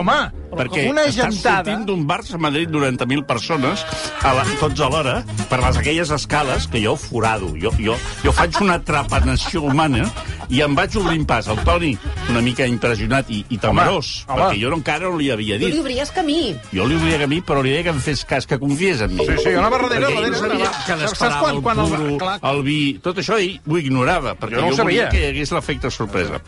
Home, 0.51 0.63
perquè 0.63 0.87
una 0.89 1.03
estàs 1.05 1.35
gentada. 1.35 1.65
sortint 1.65 1.85
d'un 1.87 2.07
Barça 2.09 2.35
a 2.35 2.39
Madrid 2.41 2.71
90.000 2.73 3.27
persones, 3.29 3.85
a 4.25 4.33
la, 4.33 4.45
tots 4.61 4.81
alhora, 4.81 5.23
per 5.51 5.59
les 5.61 5.77
aquelles 5.77 6.11
escales 6.11 6.67
que 6.67 6.81
jo 6.85 6.97
forado. 6.97 7.51
Jo, 7.61 7.71
jo, 7.79 7.97
jo 8.25 8.33
faig 8.33 8.57
una 8.65 8.79
trepanació 8.83 9.63
humana 9.63 10.07
i 10.49 10.63
em 10.65 10.75
vaig 10.75 10.97
obrint 10.97 11.27
pas. 11.29 11.47
El 11.53 11.59
Toni, 11.67 11.91
una 12.31 12.41
mica 12.41 12.67
impressionat 12.67 13.29
i, 13.31 13.43
i 13.53 13.59
temerós, 13.61 14.25
home. 14.27 14.41
perquè 14.41 14.63
jo 14.63 14.71
no, 14.73 14.79
encara 14.81 15.11
no 15.11 15.19
li 15.21 15.29
havia 15.31 15.59
Tu 15.59 15.67
li 15.67 15.71
dit. 15.73 15.81
obries 15.83 16.11
camí. 16.17 16.57
Jo 16.73 16.87
li 16.89 16.97
obria 16.97 17.21
a 17.25 17.29
mi, 17.29 17.43
però 17.45 17.61
li 17.63 17.75
deia 17.77 17.83
que 17.85 17.93
em 17.93 18.01
fes 18.01 18.25
cas, 18.25 18.47
que 18.49 18.59
confiés 18.59 19.03
en 19.05 19.15
mi. 19.15 19.27
Sí, 19.29 19.37
sí, 19.45 19.53
una 19.55 19.69
barradera, 19.69 20.09
Perquè 20.09 20.17
ell 20.17 20.17
darrere, 20.17 20.31
no 20.31 20.39
sabia 20.39 20.65
darrere. 20.65 20.87
que 20.87 20.93
Saps 20.93 21.03
l'esperava 21.03 21.41
quan- 21.43 21.55
el 21.57 21.63
quan 21.63 21.79
el- 21.85 21.93
puro, 21.93 22.17
clar. 22.25 22.39
el 22.55 22.63
vi... 22.63 22.79
Tot 23.05 23.19
això 23.21 23.37
ell 23.39 23.61
ho 23.69 23.77
ignorava, 23.79 24.35
perquè 24.35 24.57
Jo 24.57 24.65
no 24.65 24.73
jo 24.73 24.83
volia 24.83 25.05
sabia. 25.05 25.09
que 25.11 25.21
hi 25.21 25.29
hagués 25.35 25.53
l'efecte 25.53 25.91
sorpresa. 25.91 26.41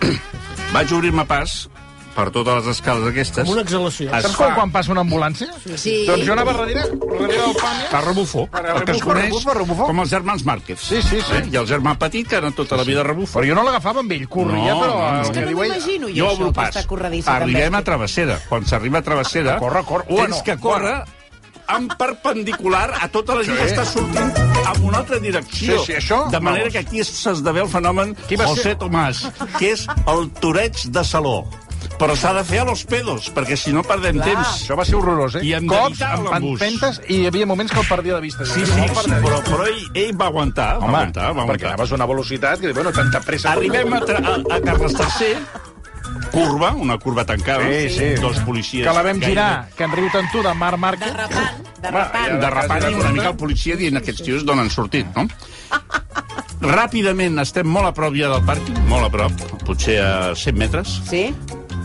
Vaig 0.74 0.90
obrir-me 0.92 1.24
pas 1.24 1.68
per 2.14 2.30
totes 2.30 2.54
les 2.60 2.66
escales 2.76 3.08
aquestes. 3.10 3.44
Com 3.44 3.52
una 3.56 3.62
exhalació. 3.64 4.08
Es 4.14 4.22
Saps 4.24 4.36
quan, 4.36 4.50
fa- 4.50 4.54
quan 4.60 4.70
passa 4.72 4.92
una 4.92 5.02
ambulància? 5.02 5.48
Sí. 5.76 6.04
Doncs 6.06 6.24
jo 6.26 6.32
anava 6.36 6.52
darrere, 6.54 6.84
darrere 6.94 7.40
del 7.40 7.56
pàmia. 7.58 7.88
a 7.90 8.00
rebufó, 8.04 8.48
A 8.52 8.60
el 8.76 8.84
que 8.84 8.92
es 8.92 9.02
coneix 9.02 9.24
rebufo, 9.26 9.54
rebufo. 9.54 9.86
com 9.86 10.00
els 10.04 10.10
germans 10.10 10.44
Márquez. 10.44 10.78
Sí, 10.80 11.02
sí, 11.02 11.20
sí. 11.20 11.34
Eh? 11.40 11.48
I 11.52 11.56
el 11.56 11.66
germà 11.66 11.96
petit, 11.98 12.28
que 12.28 12.36
anat 12.36 12.54
tota 12.54 12.76
la 12.76 12.84
vida 12.84 13.00
a 13.00 13.04
rebufo. 13.04 13.38
Però 13.40 13.48
jo 13.48 13.54
no 13.58 13.64
l'agafava 13.64 14.00
amb 14.00 14.12
ell, 14.12 14.28
corria, 14.28 14.74
No, 14.74 14.80
però... 14.80 14.94
no, 15.12 15.20
És 15.22 15.30
que 15.30 15.40
no 15.40 15.50
m'imagino 15.50 16.08
jo, 16.08 16.14
Jo 16.14 16.30
això, 16.30 16.52
pas. 16.52 16.68
aquesta 16.68 16.86
corredissa. 16.88 17.34
Arribem 17.36 17.74
a 17.74 17.82
Travessera. 17.82 18.38
Quan 18.48 18.64
s'arriba 18.66 18.98
a 18.98 19.02
Travessera, 19.02 19.58
Corre, 19.58 19.82
corre. 19.84 20.04
Ua, 20.08 20.22
tens 20.26 20.36
no, 20.38 20.42
que 20.44 20.56
córrer 20.58 21.02
en 21.66 21.88
perpendicular 21.88 22.90
a 23.00 23.08
tota 23.08 23.34
la 23.38 23.42
gent 23.42 23.56
que 23.56 23.64
està 23.72 23.84
sortint 23.88 24.32
en 24.36 24.84
una 24.84 24.98
altra 24.98 25.18
direcció. 25.18 25.78
Sí, 25.80 25.86
sí, 25.86 25.92
això, 25.96 26.28
De 26.30 26.38
manera 26.40 26.64
vamos. 26.68 26.72
que 26.74 26.78
aquí 26.78 27.02
s'esdevé 27.04 27.60
el 27.62 27.68
fenomen 27.68 28.14
José 28.28 28.62
ser? 28.62 28.74
Tomàs, 28.78 29.22
que 29.58 29.70
és 29.72 29.86
el 30.06 30.30
toreig 30.40 30.76
de 30.92 31.04
saló. 31.04 31.46
Però 31.98 32.16
s'ha 32.18 32.32
de 32.34 32.42
fer 32.44 32.60
a 32.60 32.64
los 32.64 32.84
pedos, 32.84 33.28
perquè 33.34 33.56
si 33.56 33.72
no 33.72 33.82
perdem 33.86 34.16
Clar. 34.18 34.26
temps. 34.28 34.48
Això 34.64 34.76
va 34.76 34.84
ser 34.84 34.96
horrorós, 34.98 35.36
eh? 35.36 35.44
I 35.46 35.52
hem 35.54 35.66
Cops, 35.70 36.00
l'embús. 36.00 36.60
empentes, 36.60 37.00
i 37.08 37.20
hi 37.22 37.26
havia 37.26 37.46
moments 37.46 37.72
que 37.72 37.80
el 37.80 37.86
perdia 37.86 38.14
de 38.16 38.20
vista. 38.20 38.44
Sí, 38.44 38.64
sí, 38.66 38.72
sí 38.72 39.10
però, 39.22 39.40
però 39.44 39.66
ell, 39.66 39.84
ell 39.94 40.12
va 40.20 40.26
aguantar, 40.26 40.72
va 40.80 40.84
Home, 40.86 40.96
aguantar, 40.96 41.28
va 41.30 41.42
perquè 41.44 41.44
aguantar. 41.44 41.72
anaves 41.74 41.92
a 41.92 41.94
una 41.94 42.06
velocitat 42.06 42.60
que, 42.60 42.72
bueno, 42.72 42.92
tanta 42.92 43.20
pressa... 43.20 43.52
Arribem 43.52 43.92
a, 43.94 43.98
a, 43.98 44.34
a 44.56 44.60
Carles 44.60 44.96
III, 44.98 45.36
curva, 46.32 46.72
una 46.72 46.98
curva 46.98 47.24
tancada, 47.24 47.64
Sí, 47.70 47.88
sí. 47.90 48.14
dos 48.20 48.38
policies... 48.40 48.86
Que 48.86 48.92
la 48.92 49.02
vam 49.02 49.20
girar, 49.22 49.68
que 49.76 49.84
en 49.84 49.92
riu 49.92 50.10
tant 50.12 50.30
tu, 50.32 50.42
de 50.42 50.52
Marc 50.54 50.78
Márquez. 50.78 51.12
Derrapant, 51.14 51.62
derrapant. 51.80 52.28
ja- 52.34 52.40
derrapant 52.42 52.90
i 52.90 52.94
una 52.94 53.10
mica 53.14 53.28
el 53.30 53.36
policia 53.36 53.76
dient 53.76 53.96
aquests 54.02 54.22
tios 54.22 54.44
d'on 54.44 54.58
han 54.60 54.70
sortit, 54.70 55.06
no? 55.16 55.28
Ràpidament 56.64 57.38
estem 57.42 57.66
molt 57.68 57.86
a 57.90 57.92
prop 57.96 58.14
ja 58.16 58.28
del 58.32 58.44
pàrquing, 58.46 58.78
molt 58.88 59.08
a 59.08 59.10
prop, 59.12 59.32
potser 59.66 59.98
a 60.00 60.34
100 60.38 60.56
metres, 60.58 61.00
Sí? 61.10 61.26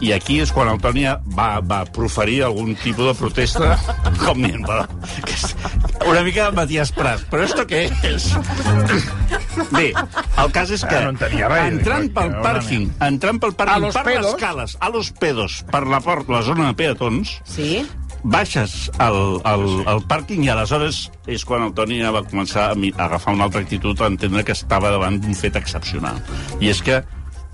I 0.02 0.14
aquí 0.16 0.40
és 0.40 0.52
quan 0.56 0.70
el 0.72 0.80
Toni 0.80 1.04
va, 1.36 1.50
va 1.62 1.82
proferir 1.86 2.42
algun 2.48 2.76
tipus 2.80 3.06
de 3.10 3.14
protesta, 3.20 3.74
com 4.24 4.40
dient, 4.42 4.66
que 5.26 6.08
una 6.10 6.22
mica 6.24 6.46
de 6.50 6.56
Matías 6.56 6.92
Prat, 6.96 7.26
però 7.30 7.44
esto 7.44 7.66
què 7.68 7.86
és? 8.08 8.30
Bé, 9.74 9.92
el 10.40 10.52
cas 10.56 10.72
és 10.72 10.84
que 10.88 10.96
Ah, 11.00 11.04
no 11.06 11.14
entenia 11.16 11.48
res. 11.52 11.68
entrant 11.74 12.10
pel 12.16 12.32
Que 12.34 12.44
pàrquing, 12.46 12.86
entrant 13.06 13.40
pel 13.44 13.54
A 13.54 13.58
pàrquing 13.64 13.86
los 13.88 13.96
per 13.96 14.04
pedos. 14.08 14.26
les 14.34 14.42
cales, 14.42 14.78
a 14.80 14.90
los 14.90 15.12
pedos, 15.12 15.64
per 15.72 15.86
la, 15.88 16.00
port, 16.02 16.30
la 16.30 16.42
zona 16.44 16.68
de 16.68 16.74
peatons, 16.74 17.40
Sí? 17.44 17.86
baixes 18.24 18.90
al, 19.00 19.40
al, 19.48 19.62
al 19.88 20.02
pàrquing 20.08 20.44
i 20.44 20.50
aleshores 20.52 21.06
és 21.28 21.46
quan 21.48 21.64
el 21.64 21.74
Toni 21.74 22.02
ja 22.02 22.12
va 22.12 22.24
començar 22.28 22.66
a 22.74 23.06
agafar 23.06 23.34
una 23.34 23.46
altra 23.46 23.62
actitud, 23.62 24.00
a 24.02 24.08
entendre 24.12 24.44
que 24.44 24.52
estava 24.52 24.90
davant 24.92 25.22
d'un 25.22 25.36
fet 25.36 25.56
excepcional. 25.56 26.20
I 26.60 26.68
és 26.74 26.82
que 26.84 27.02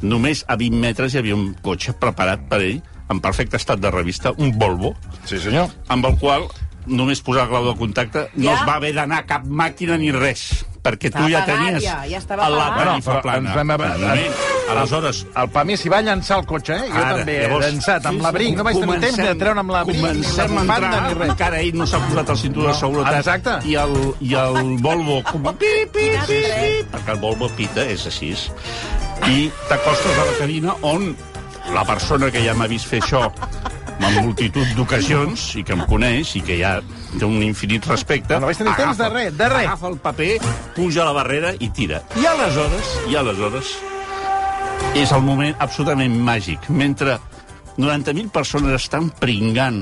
només 0.02 0.44
a 0.48 0.56
20 0.56 0.78
metres 0.80 1.14
hi 1.14 1.18
havia 1.20 1.36
un 1.36 1.54
cotxe 1.62 1.94
preparat 1.94 2.48
per 2.50 2.62
ell, 2.62 2.82
en 3.10 3.20
perfecte 3.22 3.56
estat 3.58 3.80
de 3.80 3.92
revista, 3.92 4.32
un 4.38 4.52
Volvo, 4.58 4.96
Sí, 5.26 5.40
senyor. 5.40 5.70
amb 5.88 6.06
el 6.06 6.18
qual 6.18 6.48
només 6.86 7.22
posar 7.22 7.48
clau 7.50 7.66
de 7.66 7.76
contacte 7.78 8.30
no 8.36 8.52
Ja? 8.52 8.56
es 8.60 8.68
va 8.68 8.76
haver 8.76 8.94
d'anar 8.94 9.20
a 9.20 9.26
cap 9.26 9.44
màquina 9.46 9.98
ni 9.98 10.12
res, 10.12 10.66
perquè 10.84 11.10
tu 11.10 11.18
Estava 11.18 11.30
ja 11.30 11.40
pagat, 11.46 11.58
tenies 11.66 11.84
ja, 11.84 12.04
ja 12.08 12.18
estava 12.18 12.48
la 12.50 12.58
pagat. 12.58 12.78
tarifa 12.78 12.92
Bueno, 12.92 13.02
però 13.02 13.22
plana. 13.22 13.48
ens 13.50 13.56
vam 13.56 13.72
haver-. 13.72 14.32
Aleshores, 14.70 15.26
El 15.36 15.50
Pamí 15.50 15.78
s'hi 15.78 15.90
va 15.90 16.02
llançar 16.02 16.40
el 16.40 16.46
cotxe, 16.46 16.74
eh? 16.74 16.88
Jo 16.90 16.96
Ara, 16.98 17.16
també, 17.18 17.40
llavors- 17.48 17.66
llançat, 17.72 18.06
amb 18.06 18.22
l'abric. 18.22 18.56
No 18.58 18.64
vaig 18.64 18.80
tenir 18.80 19.00
temps 19.00 19.18
de 19.18 19.36
treure 19.36 19.60
amb 19.60 19.70
l'abric, 19.72 19.96
ni 19.98 20.02
la 20.02 20.08
Comencem 20.10 20.46
a 20.46 20.62
bufanda, 20.62 20.76
entrar, 20.88 21.08
ni 21.08 21.14
res. 21.20 21.30
encara 21.30 21.60
ell 21.62 21.76
no 21.78 21.86
s'ha 21.88 22.00
posat 22.08 22.30
el 22.30 22.38
cinturó 22.38 22.68
de 22.68 22.74
seguretat. 22.74 23.18
exacte. 23.20 23.68
I 23.70 23.76
el, 23.76 24.16
i 24.22 24.34
el 24.34 24.78
Volvo... 24.82 25.24
Com... 25.24 25.44
Pi, 25.44 25.66
pi, 25.94 26.10
pi, 26.10 26.10
pi, 26.28 26.86
perquè 26.92 27.12
el 27.14 27.20
Volvo 27.20 27.50
pita, 27.50 27.82
és 27.86 28.06
així. 28.08 28.36
I 29.26 29.48
t'acostes 29.70 30.18
a 30.22 30.26
la 30.28 30.34
cabina 30.38 30.76
on 30.86 31.08
la 31.74 31.82
persona 31.88 32.28
que 32.30 32.44
ja 32.46 32.54
m'ha 32.54 32.68
vist 32.70 32.86
fer 32.86 33.00
això 33.02 33.24
en 33.96 34.20
multitud 34.22 34.76
d'ocasions 34.78 35.48
i 35.58 35.64
que 35.66 35.74
em 35.74 35.82
coneix 35.90 36.36
i 36.38 36.42
que 36.46 36.60
ja 36.60 36.76
té 37.16 37.26
un 37.26 37.42
infinit 37.42 37.88
respecte... 37.90 38.38
No 38.38 38.52
vaig 38.52 38.60
tenir 38.60 38.76
temps 38.78 39.00
de 39.00 39.08
res, 39.10 39.32
de 39.34 39.48
res. 39.50 39.66
Agafa 39.72 39.90
el 39.90 39.98
paper, 40.04 40.30
puja 40.76 41.02
a 41.02 41.08
la 41.10 41.16
barrera 41.18 41.56
i 41.58 41.72
tira. 41.74 42.04
I 42.22 42.28
aleshores, 42.30 42.92
i 43.10 43.18
aleshores, 43.18 43.74
és 45.02 45.16
el 45.16 45.26
moment 45.26 45.58
absolutament 45.64 46.20
màgic. 46.28 46.70
Mentre 46.70 47.18
90.000 47.82 48.30
persones 48.36 48.78
estan 48.78 49.10
pringant 49.20 49.82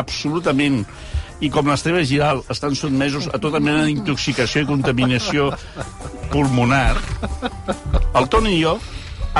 absolutament 0.00 0.82
i 1.40 1.48
com 1.50 1.66
l'Esteve 1.70 2.02
Giral 2.04 2.42
estan 2.52 2.74
sotmesos 2.76 3.28
a 3.32 3.38
tota 3.40 3.60
mena 3.60 3.84
d'intoxicació 3.86 4.62
i 4.62 4.66
contaminació 4.68 5.50
pulmonar, 6.30 6.96
el 8.14 8.28
Toni 8.28 8.52
i 8.58 8.62
jo, 8.62 8.74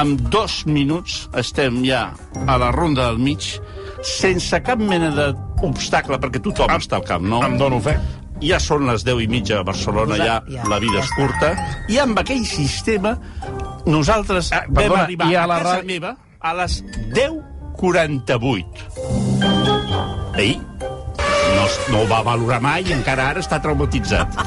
en 0.00 0.16
dos 0.30 0.62
minuts, 0.66 1.28
estem 1.37 1.83
ja 1.85 2.07
a 2.47 2.57
la 2.62 2.71
ronda 2.73 3.09
del 3.11 3.19
mig, 3.21 3.42
sense 4.07 4.61
cap 4.64 4.78
mena 4.80 5.11
d'obstacle, 5.19 6.16
perquè 6.23 6.40
tothom 6.42 6.71
està 6.78 6.97
al 7.00 7.04
camp, 7.09 7.25
no? 7.28 7.42
Em 7.45 7.59
dono 7.61 7.80
fe. 7.85 7.99
ja 8.40 8.57
són 8.62 8.87
les 8.88 9.02
10 9.04 9.21
i 9.21 9.26
mitja 9.28 9.59
a 9.61 9.64
Barcelona, 9.69 10.16
ja, 10.16 10.38
Ja, 10.49 10.64
la 10.71 10.78
vida 10.80 10.97
ja 10.97 11.04
és 11.04 11.11
curta, 11.19 11.50
i 11.92 11.99
amb 12.00 12.16
aquell 12.23 12.47
sistema 12.49 13.12
nosaltres 13.85 14.49
Ah, 14.57 14.62
vam 14.69 14.75
perdona, 14.80 15.02
arribar 15.04 15.26
i 15.30 15.35
a 15.37 15.42
a, 15.45 15.47
la 15.47 15.59
casa 15.61 15.76
ra- 15.76 15.85
meva 15.85 16.14
a 16.40 16.54
les 16.62 16.80
10.48. 17.12 18.64
Ell 20.40 20.61
no, 21.57 21.66
no 21.92 22.02
ho 22.02 22.09
va 22.11 22.23
valorar 22.26 22.61
mai 22.64 22.87
i 22.88 22.97
encara 22.97 23.30
ara 23.35 23.45
està 23.45 23.61
traumatitzat. 23.62 24.40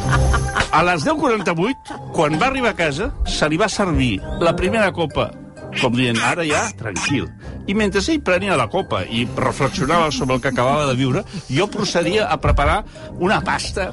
A 0.73 0.81
les 0.87 1.05
10.48, 1.05 2.01
quan 2.15 2.39
va 2.41 2.49
arribar 2.49 2.73
a 2.73 2.79
casa, 2.79 3.11
se 3.29 3.49
li 3.49 3.59
va 3.61 3.69
servir 3.69 4.17
la 4.41 4.55
primera 4.57 4.91
copa 4.95 5.29
com 5.81 5.95
dient, 5.97 6.19
ara 6.21 6.45
ja, 6.45 6.67
tranquil. 6.77 7.27
I 7.67 7.73
mentre 7.73 8.01
ell 8.01 8.21
prenia 8.21 8.57
la 8.59 8.67
copa 8.67 9.03
i 9.07 9.27
reflexionava 9.37 10.11
sobre 10.11 10.35
el 10.35 10.41
que 10.41 10.49
acabava 10.51 10.85
de 10.89 10.95
viure, 10.99 11.23
jo 11.49 11.67
procedia 11.71 12.27
a 12.27 12.39
preparar 12.41 12.83
una 13.19 13.39
pasta 13.41 13.91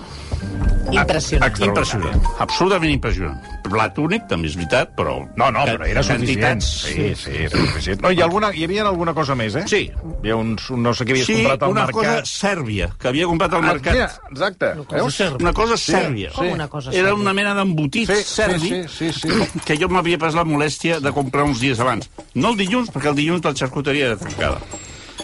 Impressionant. 0.90 1.54
impressionant, 1.62 2.22
absolutament 2.42 2.90
impressionant. 2.90 3.38
Plat 3.70 3.98
únic, 4.02 4.24
també 4.26 4.48
és 4.48 4.56
veritat, 4.58 4.88
però... 4.96 5.20
No, 5.38 5.50
no, 5.54 5.62
però 5.68 5.84
era 5.86 6.02
suficient. 6.02 6.62
Sí, 6.64 7.12
sí, 7.14 7.30
era 7.44 7.52
suficient. 7.60 8.00
No, 8.02 8.10
hi, 8.10 8.18
alguna, 8.24 8.48
hi 8.56 8.64
havia 8.66 8.82
alguna 8.88 9.12
cosa 9.14 9.36
més, 9.38 9.54
eh? 9.60 9.62
Sí. 9.70 9.82
Hi 9.92 10.16
havia 10.16 10.34
uns, 10.40 10.64
un 10.74 10.82
no 10.82 10.90
sé 10.96 11.04
què 11.06 11.14
havies 11.14 11.28
Sí, 11.28 11.36
comprat 11.44 11.62
al 11.62 11.70
una 11.76 11.84
mercat. 11.86 12.00
cosa 12.00 12.24
sèrbia, 12.26 12.88
que 12.98 13.08
havia 13.12 13.28
comprat 13.30 13.54
al 13.54 13.62
Ah, 13.62 13.66
mercat. 13.68 13.92
mira, 13.94 14.08
exacte. 14.32 14.72
Veus? 14.90 15.20
Una 15.38 15.52
cosa 15.52 15.76
sèrbia. 15.76 16.32
Com 16.34 16.48
una 16.56 16.66
cosa 16.68 16.90
Era 16.90 17.10
sèrbia? 17.10 17.20
una 17.22 17.32
mena 17.38 17.54
d'embotit 17.54 18.10
Sí, 18.10 18.16
sí, 18.16 18.24
serbi 18.24 18.68
sí, 18.72 18.82
sí, 18.88 19.12
sí. 19.20 19.60
que 19.64 19.76
jo 19.78 19.88
m'havia 19.92 20.18
pas 20.18 20.34
la 20.34 20.42
molèstia 20.44 20.98
de 20.98 21.12
comprar 21.12 21.44
uns 21.44 21.60
dies 21.60 21.78
abans. 21.78 22.10
No 22.34 22.50
el 22.50 22.56
dilluns, 22.64 22.90
perquè 22.90 23.12
el 23.12 23.20
dilluns 23.20 23.44
la 23.44 23.54
xarcuteria 23.60 24.10
era 24.10 24.18
tancada. 24.20 24.60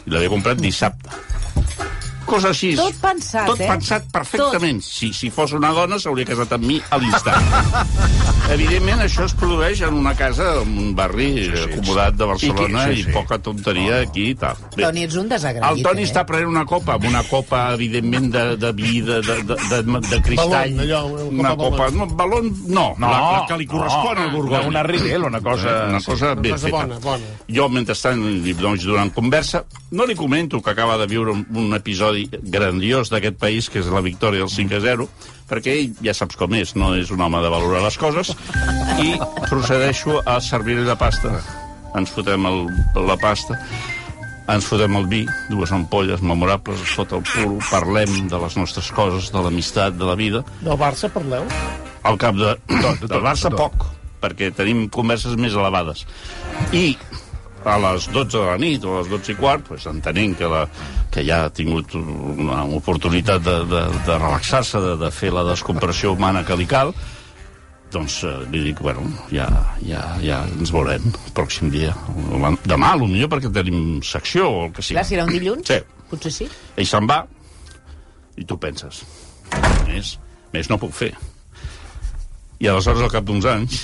I 0.04 0.12
l'havia 0.12 0.32
comprat 0.32 0.60
dissabte. 0.62 1.10
Cosa 2.26 2.50
així. 2.50 2.72
Tot 2.78 2.96
pensat, 3.00 3.46
Tot 3.48 3.60
eh? 3.62 3.68
pensat 3.70 4.08
perfectament. 4.12 4.80
Si, 4.82 5.12
si 5.14 5.30
fos 5.30 5.54
una 5.56 5.70
dona, 5.76 5.98
s'hauria 6.02 6.26
casat 6.28 6.56
amb 6.56 6.66
mi 6.66 6.80
a 6.90 6.98
l'instant. 7.00 7.52
Evidentment, 8.56 9.02
això 9.06 9.26
es 9.26 9.34
produeix 9.38 9.82
en 9.86 9.94
una 9.98 10.12
casa, 10.18 10.48
en 10.62 10.74
un 10.82 10.92
barri 10.98 11.28
sí, 11.34 11.46
sí, 11.50 11.62
acomodat 11.66 12.18
de 12.18 12.28
Barcelona, 12.30 12.84
I 12.90 12.92
i, 12.92 13.00
sí, 13.00 13.06
sí. 13.08 13.14
poca 13.14 13.38
tonteria 13.42 14.00
aquí 14.04 14.28
i 14.32 14.36
tal. 14.38 14.58
Bé, 14.74 14.84
Toni, 14.84 15.06
ets 15.06 15.18
un 15.18 15.30
desagraït, 15.30 15.80
el 15.80 15.86
Toni 15.86 16.04
eh? 16.04 16.08
està 16.10 16.26
prenent 16.28 16.52
una 16.52 16.66
copa, 16.68 16.96
amb 16.98 17.08
una 17.10 17.22
copa, 17.26 17.62
evidentment, 17.78 18.28
de, 18.34 18.44
de 18.62 18.72
vi, 18.76 19.00
de, 19.06 19.20
de, 19.26 19.38
de, 19.46 19.58
de, 19.70 20.00
de 20.10 20.20
cristall. 20.26 20.76
Balón, 20.76 20.84
allò, 20.86 21.02
una 21.26 21.46
una 21.46 21.54
copa. 21.58 21.90
No, 21.94 22.06
balon, 22.06 22.50
no, 22.66 22.86
No, 22.98 23.10
la, 23.10 23.18
la 23.18 23.44
que 23.48 23.58
li 23.60 23.66
correspon 23.70 24.18
al 24.22 24.30
Borgonya. 24.32 24.66
Una 24.68 24.82
Riedel, 24.86 25.26
una 25.28 25.40
cosa... 25.40 25.74
Una 25.90 26.02
cosa 26.02 26.34
ben 26.34 26.52
cosa 26.52 26.66
feta. 26.66 26.76
bona, 26.76 26.98
bona. 27.02 27.34
Jo, 27.52 27.68
mentrestant, 27.72 28.22
li 28.44 28.54
doncs, 28.56 28.86
durant 28.86 29.10
conversa, 29.14 29.64
no 29.92 30.06
li 30.06 30.16
comento 30.18 30.62
que 30.62 30.72
acaba 30.72 30.96
de 31.00 31.06
viure 31.10 31.34
un, 31.34 31.44
un 31.54 31.74
episodi 31.76 32.15
grandiós 32.52 33.10
d'aquest 33.12 33.36
país, 33.40 33.68
que 33.70 33.80
és 33.82 33.90
la 33.92 34.02
victòria 34.04 34.42
del 34.44 34.52
5 34.52 34.78
a 34.78 34.80
0, 34.84 35.08
perquè 35.50 35.74
ell 35.80 35.92
ja 36.04 36.14
saps 36.16 36.38
com 36.40 36.54
és, 36.58 36.74
no 36.78 36.94
és 36.98 37.12
un 37.14 37.20
home 37.22 37.42
de 37.44 37.50
valorar 37.52 37.82
les 37.84 37.98
coses, 38.00 38.32
i 39.02 39.12
procedeixo 39.50 40.22
a 40.26 40.40
servir-li 40.40 40.86
la 40.88 40.96
pasta. 40.98 41.36
Ens 41.96 42.10
fotem 42.12 42.44
el, 42.48 42.66
la 43.06 43.16
pasta, 43.20 43.56
ens 44.52 44.66
fotem 44.68 44.94
el 44.98 45.06
vi, 45.10 45.24
dues 45.50 45.72
ampolles 45.74 46.20
memorables, 46.22 46.82
sota 46.94 47.16
el 47.18 47.24
puro, 47.26 47.58
parlem 47.70 48.26
de 48.30 48.40
les 48.42 48.56
nostres 48.58 48.90
coses, 48.94 49.30
de 49.34 49.42
l'amistat, 49.42 49.96
de 49.98 50.06
la 50.06 50.14
vida, 50.18 50.44
Del 50.62 50.78
Barça 50.78 51.10
parleu? 51.10 51.46
al 52.06 52.18
cap 52.22 52.36
de, 52.38 52.52
tot, 52.68 53.00
tot, 53.00 53.08
del 53.10 53.24
Barça 53.24 53.50
tot. 53.50 53.58
poc, 53.58 53.86
perquè 54.22 54.52
tenim 54.54 54.86
converses 54.92 55.34
més 55.40 55.56
elevades. 55.56 56.04
I 56.72 56.96
a 57.66 57.76
les 57.82 58.06
12 58.14 58.30
de 58.38 58.44
la 58.46 58.56
nit 58.62 58.84
o 58.86 58.94
a 58.94 59.00
les 59.02 59.10
12 59.10 59.32
i 59.34 59.36
quart, 59.40 59.64
pues, 59.66 59.86
entenent 59.90 60.36
que, 60.38 60.46
la, 60.50 60.64
que 61.10 61.24
ja 61.26 61.42
ha 61.46 61.50
tingut 61.50 61.94
una 61.98 62.62
oportunitat 62.78 63.42
de, 63.42 63.56
de, 63.66 63.82
de 64.06 64.18
relaxar-se, 64.22 64.80
de, 64.84 64.96
de 65.02 65.10
fer 65.10 65.32
la 65.34 65.42
descompressió 65.48 66.12
humana 66.14 66.44
que 66.46 66.56
li 66.58 66.66
cal, 66.70 66.94
doncs 67.92 68.20
eh, 68.26 68.32
li 68.52 68.62
dic, 68.68 68.80
bueno, 68.82 69.02
ja, 69.30 69.46
ja, 69.86 70.02
ja 70.22 70.40
ens 70.58 70.72
veurem 70.74 71.06
el 71.10 71.32
pròxim 71.34 71.70
dia. 71.74 71.94
Demà, 72.66 72.94
potser 72.98 73.28
perquè 73.30 73.50
tenim 73.54 74.00
secció 74.06 74.48
o 74.50 74.64
el 74.66 74.74
que 74.76 74.82
sigui. 74.82 74.98
Clar, 75.00 75.06
si 75.08 75.18
era 75.18 75.26
un 75.26 75.34
dilluns, 75.34 75.66
Sí. 75.70 75.80
potser 76.10 76.32
sí. 76.34 76.48
Ell 76.76 76.86
se'n 76.86 77.06
va 77.10 77.22
i 78.36 78.44
tu 78.44 78.58
penses, 78.60 79.02
més, 79.88 80.16
més 80.52 80.68
no 80.70 80.78
puc 80.78 80.92
fer. 80.94 81.12
I 82.58 82.68
aleshores, 82.72 83.02
al 83.04 83.12
cap 83.12 83.26
d'uns 83.28 83.46
anys, 83.50 83.82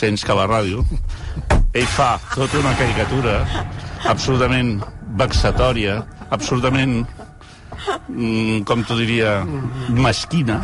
sents 0.00 0.24
que 0.26 0.32
a 0.34 0.38
la 0.40 0.48
ràdio 0.50 0.82
ell 1.70 1.86
fa 1.86 2.16
tota 2.34 2.58
una 2.58 2.72
caricatura 2.74 3.36
absolutament 4.10 4.80
vexatòria, 5.20 6.00
absolutament, 6.34 7.04
mm, 8.08 8.62
com 8.66 8.82
t'ho 8.86 8.96
diria, 8.98 9.36
mesquina, 9.94 10.58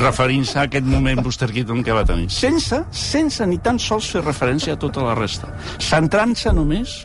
referint-se 0.00 0.58
a 0.58 0.64
aquest 0.68 0.88
moment 0.88 1.20
Buster 1.24 1.50
Keaton 1.52 1.84
que 1.84 1.92
va 1.92 2.04
tenir. 2.08 2.30
Sense, 2.32 2.82
sense 2.90 3.46
ni 3.46 3.58
tan 3.58 3.78
sols 3.78 4.08
fer 4.14 4.24
referència 4.24 4.74
a 4.74 4.80
tota 4.80 5.04
la 5.04 5.14
resta. 5.18 5.52
Centrant-se 5.78 6.52
només 6.56 7.02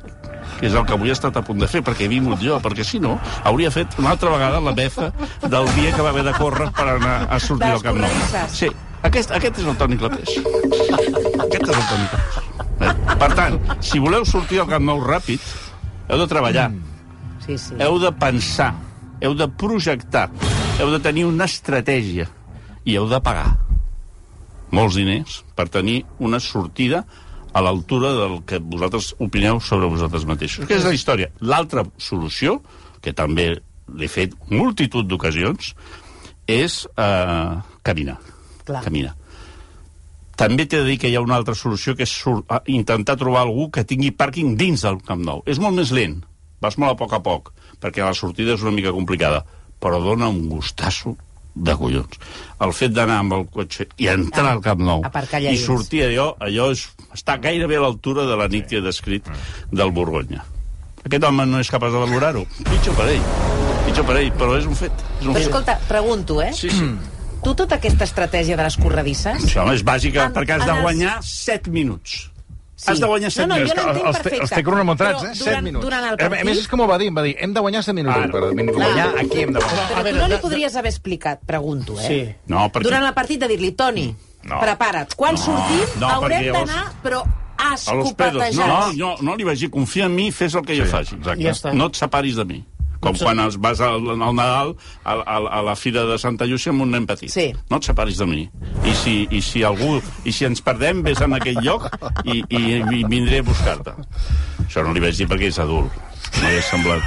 que 0.59 0.69
és 0.69 0.73
el 0.73 0.85
que 0.87 0.93
avui 0.95 1.11
he 1.11 1.15
estat 1.15 1.35
a 1.35 1.43
punt 1.43 1.59
de 1.59 1.67
fer, 1.67 1.81
perquè 1.83 2.05
he 2.05 2.11
vingut 2.11 2.39
jo, 2.39 2.55
perquè 2.63 2.85
si 2.87 2.99
no, 3.03 3.17
hauria 3.43 3.71
fet 3.73 3.97
una 3.99 4.13
altra 4.15 4.31
vegada 4.31 4.61
la 4.63 4.71
befa 4.71 5.11
del 5.43 5.67
dia 5.75 5.91
que 5.91 6.01
va 6.01 6.13
haver 6.13 6.23
de 6.23 6.33
córrer 6.37 6.69
per 6.71 6.87
anar 6.95 7.15
a 7.27 7.39
sortir 7.43 7.67
De 7.67 7.73
al 7.73 7.83
Camp 7.83 7.99
Nou. 7.99 8.45
Sí, 8.53 8.69
aquest, 9.05 9.31
aquest 9.37 9.61
és 9.61 9.69
el 9.69 9.77
Toni 9.79 9.99
Clapés. 10.01 10.35
Aquest 11.45 11.61
és 11.61 11.75
el 11.75 11.85
Toni 11.91 12.09
Clapés. 12.13 12.41
Eh? 12.75 12.95
Per 13.15 13.29
tant, 13.37 13.61
si 13.85 14.01
voleu 14.03 14.25
sortir 14.27 14.59
al 14.61 14.67
Camp 14.71 14.83
Nou 14.85 14.99
ràpid, 15.03 15.39
Heu 16.07 16.21
de 16.21 16.27
treballar. 16.29 16.69
Sí, 17.45 17.57
sí. 17.57 17.75
Heu 17.81 17.97
de 18.01 18.11
pensar. 18.19 18.73
Heu 19.21 19.35
de 19.37 19.47
projectar. 19.49 20.29
Heu 20.79 20.91
de 20.93 20.99
tenir 21.01 21.25
una 21.25 21.47
estratègia. 21.49 22.27
I 22.85 22.97
heu 22.99 23.07
de 23.09 23.21
pagar 23.25 23.55
molts 24.75 24.97
diners 24.97 25.37
per 25.55 25.69
tenir 25.71 26.01
una 26.19 26.39
sortida 26.41 27.05
a 27.55 27.61
l'altura 27.63 28.11
del 28.17 28.41
que 28.43 28.59
vosaltres 28.59 29.13
opineu 29.23 29.61
sobre 29.63 29.87
vosaltres 29.87 30.25
mateixos. 30.27 30.65
Aquesta 30.65 30.81
és 30.81 30.89
la 30.89 30.97
història. 30.97 31.29
L'altra 31.39 31.85
solució, 31.97 32.57
que 33.01 33.13
també 33.15 33.53
l'he 33.95 34.09
fet 34.11 34.35
multitud 34.51 35.07
d'ocasions, 35.07 35.71
és 36.51 36.81
eh, 36.97 37.53
caminar. 37.87 38.17
Clar. 38.65 38.83
Caminar. 38.85 39.15
També 40.35 40.65
t'he 40.67 40.81
de 40.81 40.89
dir 40.89 40.97
que 40.99 41.07
hi 41.07 41.15
ha 41.15 41.23
una 41.23 41.37
altra 41.39 41.55
solució, 41.55 41.95
que 41.95 42.03
és 42.03 42.15
intentar 42.67 43.15
trobar 43.15 43.45
algú 43.45 43.69
que 43.71 43.85
tingui 43.87 44.11
pàrquing 44.11 44.55
dins 44.59 44.83
del 44.83 44.99
Camp 45.05 45.23
Nou. 45.23 45.43
És 45.47 45.61
molt 45.63 45.77
més 45.77 45.93
lent, 45.95 46.17
vas 46.61 46.75
molt 46.81 46.95
a 46.95 46.99
poc 46.99 47.13
a 47.15 47.21
poc, 47.23 47.53
perquè 47.79 48.03
la 48.03 48.15
sortida 48.17 48.57
és 48.57 48.65
una 48.65 48.75
mica 48.75 48.91
complicada, 48.91 49.45
però 49.79 50.01
dona 50.03 50.27
un 50.27 50.49
gustasso 50.51 51.15
de 51.55 51.75
collons. 51.79 52.19
El 52.59 52.73
fet 52.75 52.91
d'anar 52.91 53.21
amb 53.23 53.37
el 53.37 53.45
cotxe 53.53 53.87
i 54.03 54.09
entrar 54.11 54.51
al 54.51 54.61
Camp 54.65 54.81
Nou 54.83 55.05
i 55.39 55.55
sortir 55.55 56.03
allò, 56.09 56.33
allò 56.43 56.67
és, 56.73 56.83
està 57.15 57.37
gairebé 57.39 57.79
a 57.79 57.85
l'altura 57.85 58.27
de 58.27 58.35
la 58.35 58.49
nit 58.51 58.67
que 58.67 58.81
he 58.81 58.83
descrit 58.83 59.29
del 59.71 59.95
Borgonya. 59.95 60.43
Aquest 61.05 61.23
home 61.23 61.45
no 61.47 61.61
és 61.61 61.69
capaç 61.71 61.93
de 61.93 62.01
valorar-ho. 62.01 62.43
Pitjor 62.65 62.95
per 62.97 63.07
ell. 63.13 63.25
Pitjor 63.85 64.07
per 64.07 64.17
ell, 64.19 64.31
però 64.35 64.55
és 64.57 64.65
un 64.67 64.75
fet. 64.75 65.03
És 65.21 65.27
un 65.27 65.35
Però 65.35 65.37
fet. 65.37 65.47
escolta, 65.47 65.75
pregunto, 65.87 66.41
eh? 66.41 66.51
Sí, 66.57 66.71
sí. 66.73 66.87
Tu 67.45 67.53
tota 67.53 67.75
aquesta 67.77 68.03
estratègia 68.09 68.57
de 68.57 68.63
les 68.65 68.75
corredisses... 68.81 69.43
Això 69.45 69.67
és 69.71 69.83
bàsica, 69.85 70.23
En- 70.25 70.33
perquè 70.33 70.55
has 70.57 70.65
de 70.65 70.71
els- 70.73 70.81
guanyar 70.81 71.19
7 71.21 71.69
minuts. 71.69 72.31
Sí. 72.75 72.89
Has 72.91 72.99
de 72.99 73.05
guanyar 73.07 73.29
7 73.31 73.45
No, 73.47 73.53
no, 73.53 73.59
minuts. 73.61 73.71
jo 73.75 73.85
l'entenc 73.85 74.05
els, 74.07 74.17
té, 74.17 74.23
perfecte. 74.23 74.41
els 74.43 74.49
té 74.55 74.63
cronometrats, 74.65 75.21
Però 75.21 75.29
eh? 75.29 75.35
7 75.35 75.45
durant- 75.51 75.63
minuts. 75.63 75.85
durant 75.85 76.03
el 76.03 76.09
A 76.09 76.29
més, 76.29 76.39
partit- 76.41 76.59
és 76.63 76.67
com 76.67 76.79
ho 76.81 76.87
va 76.89 76.97
dir, 76.97 77.07
em 77.07 77.15
va 77.15 77.21
dir, 77.23 77.35
hem 77.39 77.53
de 77.53 77.59
guanyar 77.61 77.83
7 77.83 77.93
minuts. 77.95 78.17
Ara. 78.17 78.31
Per 78.31 78.73
guanyar, 78.73 79.07
aquí 79.21 79.39
hem 79.45 79.53
de 79.53 79.59
guanyar. 79.61 79.87
Però 79.93 80.09
tu 80.11 80.17
no 80.17 80.27
li 80.27 80.37
podries 80.41 80.75
haver 80.75 80.89
explicat, 80.91 81.39
pregunto, 81.45 81.99
eh? 82.01 82.07
Sí. 82.07 82.35
No, 82.47 82.65
perquè... 82.71 82.83
Durant 82.89 83.05
el 83.05 83.13
partit 83.13 83.39
de 83.39 83.47
dir-li, 83.47 83.71
Toni, 83.73 84.15
No. 84.43 84.59
prepara't. 84.59 85.15
Quan 85.15 85.33
No, 85.35 85.37
sortim 85.41 85.99
no, 86.01 86.07
haurem 86.09 86.43
els- 86.43 86.53
d'anar, 86.53 86.91
però 87.01 87.23
pedos. 87.23 87.87
escopetejats. 87.87 88.57
No, 88.57 88.91
no, 88.93 89.15
no 89.21 89.35
li 89.35 89.43
vaig 89.43 89.59
dir, 89.59 89.69
confia 89.69 90.05
en 90.05 90.15
mi, 90.15 90.31
fes 90.31 90.53
el 90.55 90.65
que 90.65 90.75
jo 90.77 90.85
faci. 90.85 91.15
exacte. 91.15 91.43
Ja 91.43 91.51
està. 91.51 91.73
No 91.73 91.85
et 91.87 91.95
separis 91.95 92.35
de 92.35 92.45
mi. 92.45 92.65
Com 93.05 93.19
quan 93.21 93.41
es 93.45 93.57
vas 93.61 93.81
al, 93.85 94.09
al 94.15 94.35
Nadal 94.35 94.73
a, 95.03 95.13
a, 95.15 95.37
a 95.59 95.61
la 95.65 95.75
fira 95.77 96.05
de 96.09 96.17
Santa 96.21 96.47
Llúcia 96.49 96.73
amb 96.73 96.85
un 96.85 96.95
nen 96.95 97.05
petit. 97.09 97.31
Sí. 97.33 97.47
No 97.69 97.79
et 97.81 97.89
separis 97.89 98.19
de 98.21 98.29
mi. 98.29 98.45
I 98.85 98.95
si, 98.97 99.15
i 99.29 99.41
si 99.45 99.63
algú... 99.67 99.99
I 100.25 100.33
si 100.33 100.47
ens 100.47 100.63
perdem, 100.65 101.03
vés 101.05 101.21
en 101.21 101.37
aquell 101.37 101.61
lloc 101.63 101.87
i, 102.25 102.41
i, 102.49 102.63
i 102.81 103.03
vindré 103.05 103.43
a 103.43 103.47
buscar-te. 103.47 103.95
Això 104.65 104.83
no 104.85 104.95
li 104.95 105.03
vaig 105.03 105.17
dir 105.19 105.29
perquè 105.29 105.51
és 105.53 105.61
adult. 105.61 105.93
No 106.35 106.47
ha 106.51 106.61
semblat 106.65 107.03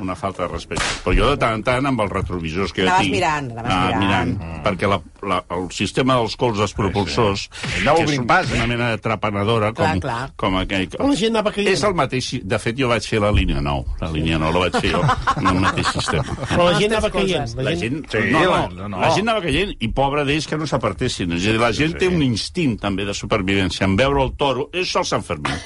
una 0.00 0.14
falta 0.16 0.44
de 0.44 0.48
respecte. 0.52 0.84
Però 1.04 1.14
jo 1.16 1.28
de 1.32 1.36
tant 1.40 1.56
en 1.58 1.62
tant, 1.66 1.86
amb 1.90 2.00
els 2.04 2.12
retrovisors 2.12 2.72
que 2.72 2.82
jo 2.84 2.88
Anaves 2.88 3.06
tinc... 3.08 3.14
mirant, 3.16 3.48
anaves 3.52 3.72
anava 3.72 3.98
mirant. 4.02 4.32
mirant. 4.38 4.60
Perquè 4.64 4.90
la, 4.90 4.98
la, 5.32 5.38
el 5.56 5.66
sistema 5.74 6.16
dels 6.20 6.36
colzes 6.40 6.74
propulsors, 6.78 7.48
Anava 7.80 7.98
que 7.98 8.04
és 8.04 8.08
obrint 8.12 8.26
pas, 8.30 8.50
eh? 8.52 8.56
una 8.60 8.66
mena 8.70 8.90
de 8.94 9.00
trapanadora, 9.02 9.72
Clar, 9.76 9.90
com, 9.96 10.02
clar. 10.04 10.20
com 10.40 10.58
aquell... 10.60 10.86
Però 10.94 11.08
la 11.10 11.16
gent 11.18 11.34
anava 11.36 11.52
caient. 11.56 11.72
És 11.72 11.82
el 11.88 11.96
mateix... 11.98 12.30
De 12.48 12.60
fet, 12.62 12.78
jo 12.78 12.88
vaig 12.92 13.08
fer 13.10 13.20
la 13.24 13.32
línia 13.34 13.60
9. 13.64 13.98
La 14.04 14.10
línia 14.14 14.38
9 14.42 14.54
la 14.54 14.64
vaig 14.68 14.78
fer 14.80 14.92
jo, 14.94 15.02
en 15.36 15.50
el 15.52 15.60
mateix 15.66 15.90
sistema. 15.96 16.38
Però 16.52 16.68
la 16.70 16.76
gent 16.78 16.94
anava 16.96 17.10
caient. 17.16 17.56
La 17.68 17.74
gent, 17.82 17.98
Sí, 18.12 18.22
no, 18.32 18.44
no, 18.44 18.52
la- 18.52 18.68
no, 18.78 18.88
no. 18.94 19.02
la 19.02 19.10
gent 19.16 19.26
anava 19.28 19.44
caient 19.48 19.74
i 19.84 19.90
pobre 19.94 20.24
d'ells 20.28 20.46
que 20.48 20.56
no 20.60 20.66
s'apartessin. 20.70 21.34
És 21.36 21.44
a 21.48 21.52
dir, 21.52 21.58
la 21.60 21.72
gent 21.76 21.98
té 21.98 22.08
un 22.08 22.22
instint 22.24 22.78
també 22.80 23.04
de 23.08 23.14
supervivència. 23.16 23.84
En 23.88 23.96
veure 23.98 24.22
el 24.24 24.32
toro, 24.38 24.68
és 24.72 24.94
el 24.96 25.04
Sant 25.08 25.26
Fermín. 25.26 25.58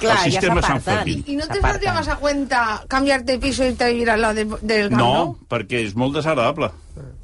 Clar, 0.00 0.16
el 0.16 0.32
ja 0.32 0.40
sistema 0.40 0.62
Sant 0.62 0.80
s'aparten. 0.80 1.04
Fermín. 1.04 1.24
¿Y 1.26 1.36
no 1.36 1.46
te 1.46 1.60
saldría 1.60 1.92
más 1.94 2.08
a 2.08 2.16
cuenta 2.16 2.84
cambiarte 2.88 3.32
de 3.32 3.38
piso 3.38 3.64
y 3.64 3.68
irte 3.68 3.84
a 3.84 3.88
vivir 3.88 4.10
al 4.10 4.20
lado 4.20 4.34
del, 4.34 4.48
del 4.62 4.88
Camp 4.90 5.00
No, 5.00 5.10
Nou? 5.14 5.34
perquè 5.50 5.84
és 5.86 5.94
molt 5.96 6.14
desagradable. 6.16 6.70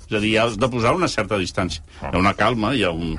És 0.07 0.15
a 0.15 0.21
dir, 0.23 0.37
has 0.39 0.55
de 0.57 0.69
posar 0.71 0.93
una 0.95 1.09
certa 1.11 1.35
distància. 1.37 1.83
Hi 2.01 2.13
ha 2.13 2.19
una 2.21 2.31
calma, 2.39 2.69
hi 2.79 2.85
ha 2.87 2.93
un... 2.95 3.17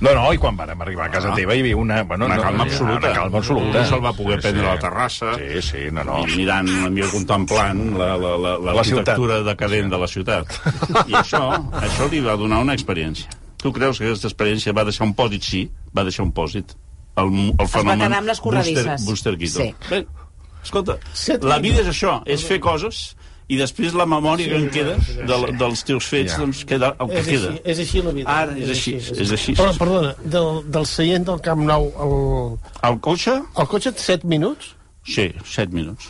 No, 0.00 0.10
no, 0.10 0.24
i 0.34 0.38
quan 0.42 0.56
vàrem 0.58 0.80
arribar 0.82 1.04
a 1.06 1.10
casa 1.12 1.30
teva 1.36 1.54
hi 1.54 1.60
havia 1.62 1.76
una... 1.78 2.00
Bueno, 2.02 2.26
Una 2.26 2.34
no, 2.36 2.42
calma 2.42 2.64
ha 2.64 2.66
absoluta. 2.66 3.06
Una 3.06 3.12
calma 3.20 3.38
absoluta. 3.38 3.78
Un 3.84 3.86
se'l 3.92 4.02
va 4.04 4.12
poder 4.12 4.40
prendre 4.42 4.66
a 4.66 4.72
la 4.74 4.80
terrassa. 4.82 5.36
Sí, 5.38 5.62
sí, 5.62 5.84
no, 5.94 6.02
no. 6.08 6.24
I 6.26 6.34
mirant 6.40 6.66
mica 6.90 7.12
contemplant 7.12 7.84
la, 7.96 8.16
la, 8.18 8.32
la, 8.42 8.56
La 8.58 8.74
l'arquitectura 8.80 9.38
decadent 9.46 9.92
de 9.94 10.00
la 10.02 10.08
ciutat. 10.10 10.50
I 11.06 11.14
això, 11.14 11.44
això 11.84 12.10
li 12.10 12.20
va 12.26 12.34
donar 12.36 12.58
una 12.66 12.74
experiència. 12.74 13.30
Tu 13.62 13.70
creus 13.72 13.98
que 14.02 14.08
aquesta 14.10 14.26
experiència 14.26 14.74
va 14.74 14.82
deixar 14.84 15.06
un 15.06 15.14
pòsit? 15.14 15.46
Sí, 15.46 15.62
va 15.94 16.02
deixar 16.04 16.26
un 16.26 16.32
pòsit. 16.34 16.74
El, 17.16 17.30
el 17.58 17.68
fenomen 17.68 18.02
quedar 18.04 18.18
amb 18.20 18.28
les 18.28 18.40
corredisses. 18.44 19.04
Buster, 19.06 19.32
Buster 19.36 19.36
Keaton. 19.38 19.70
Sí. 19.70 19.90
Bé, 19.90 20.06
escolta, 20.62 20.98
la 21.42 21.58
vida 21.64 21.80
és 21.80 21.88
això, 21.94 22.18
és 22.26 22.42
fer 22.44 22.58
coses 22.60 23.14
i 23.48 23.56
després 23.60 23.94
la 23.94 24.04
memòria 24.10 24.48
que 24.50 24.56
en 24.58 24.66
queda 24.74 24.96
de, 24.98 25.36
dels 25.56 25.84
teus 25.86 26.08
fets, 26.10 26.32
Ja. 26.34 26.38
doncs 26.42 26.64
queda 26.66 26.88
el 26.98 27.08
que 27.12 27.20
És 27.20 27.26
queda. 27.30 27.50
així, 27.52 27.60
és 27.64 27.78
així 27.84 28.02
la 28.02 28.10
vida. 28.16 28.28
Ara 28.42 28.56
és 28.58 28.68
així, 28.74 28.94
és 28.96 29.30
així. 29.32 29.54
Però, 29.54 29.70
perdona, 29.78 30.14
del, 30.24 30.64
del 30.74 30.86
seient 30.90 31.24
del 31.28 31.40
Camp 31.40 31.62
Nou 31.62 31.86
al, 32.02 32.90
El 32.90 32.98
cotxe? 33.00 33.36
al 33.54 33.68
cotxe 33.70 33.92
7 33.96 34.26
minuts? 34.26 34.74
Sí, 35.06 35.28
7 35.44 35.72
minuts. 35.72 36.08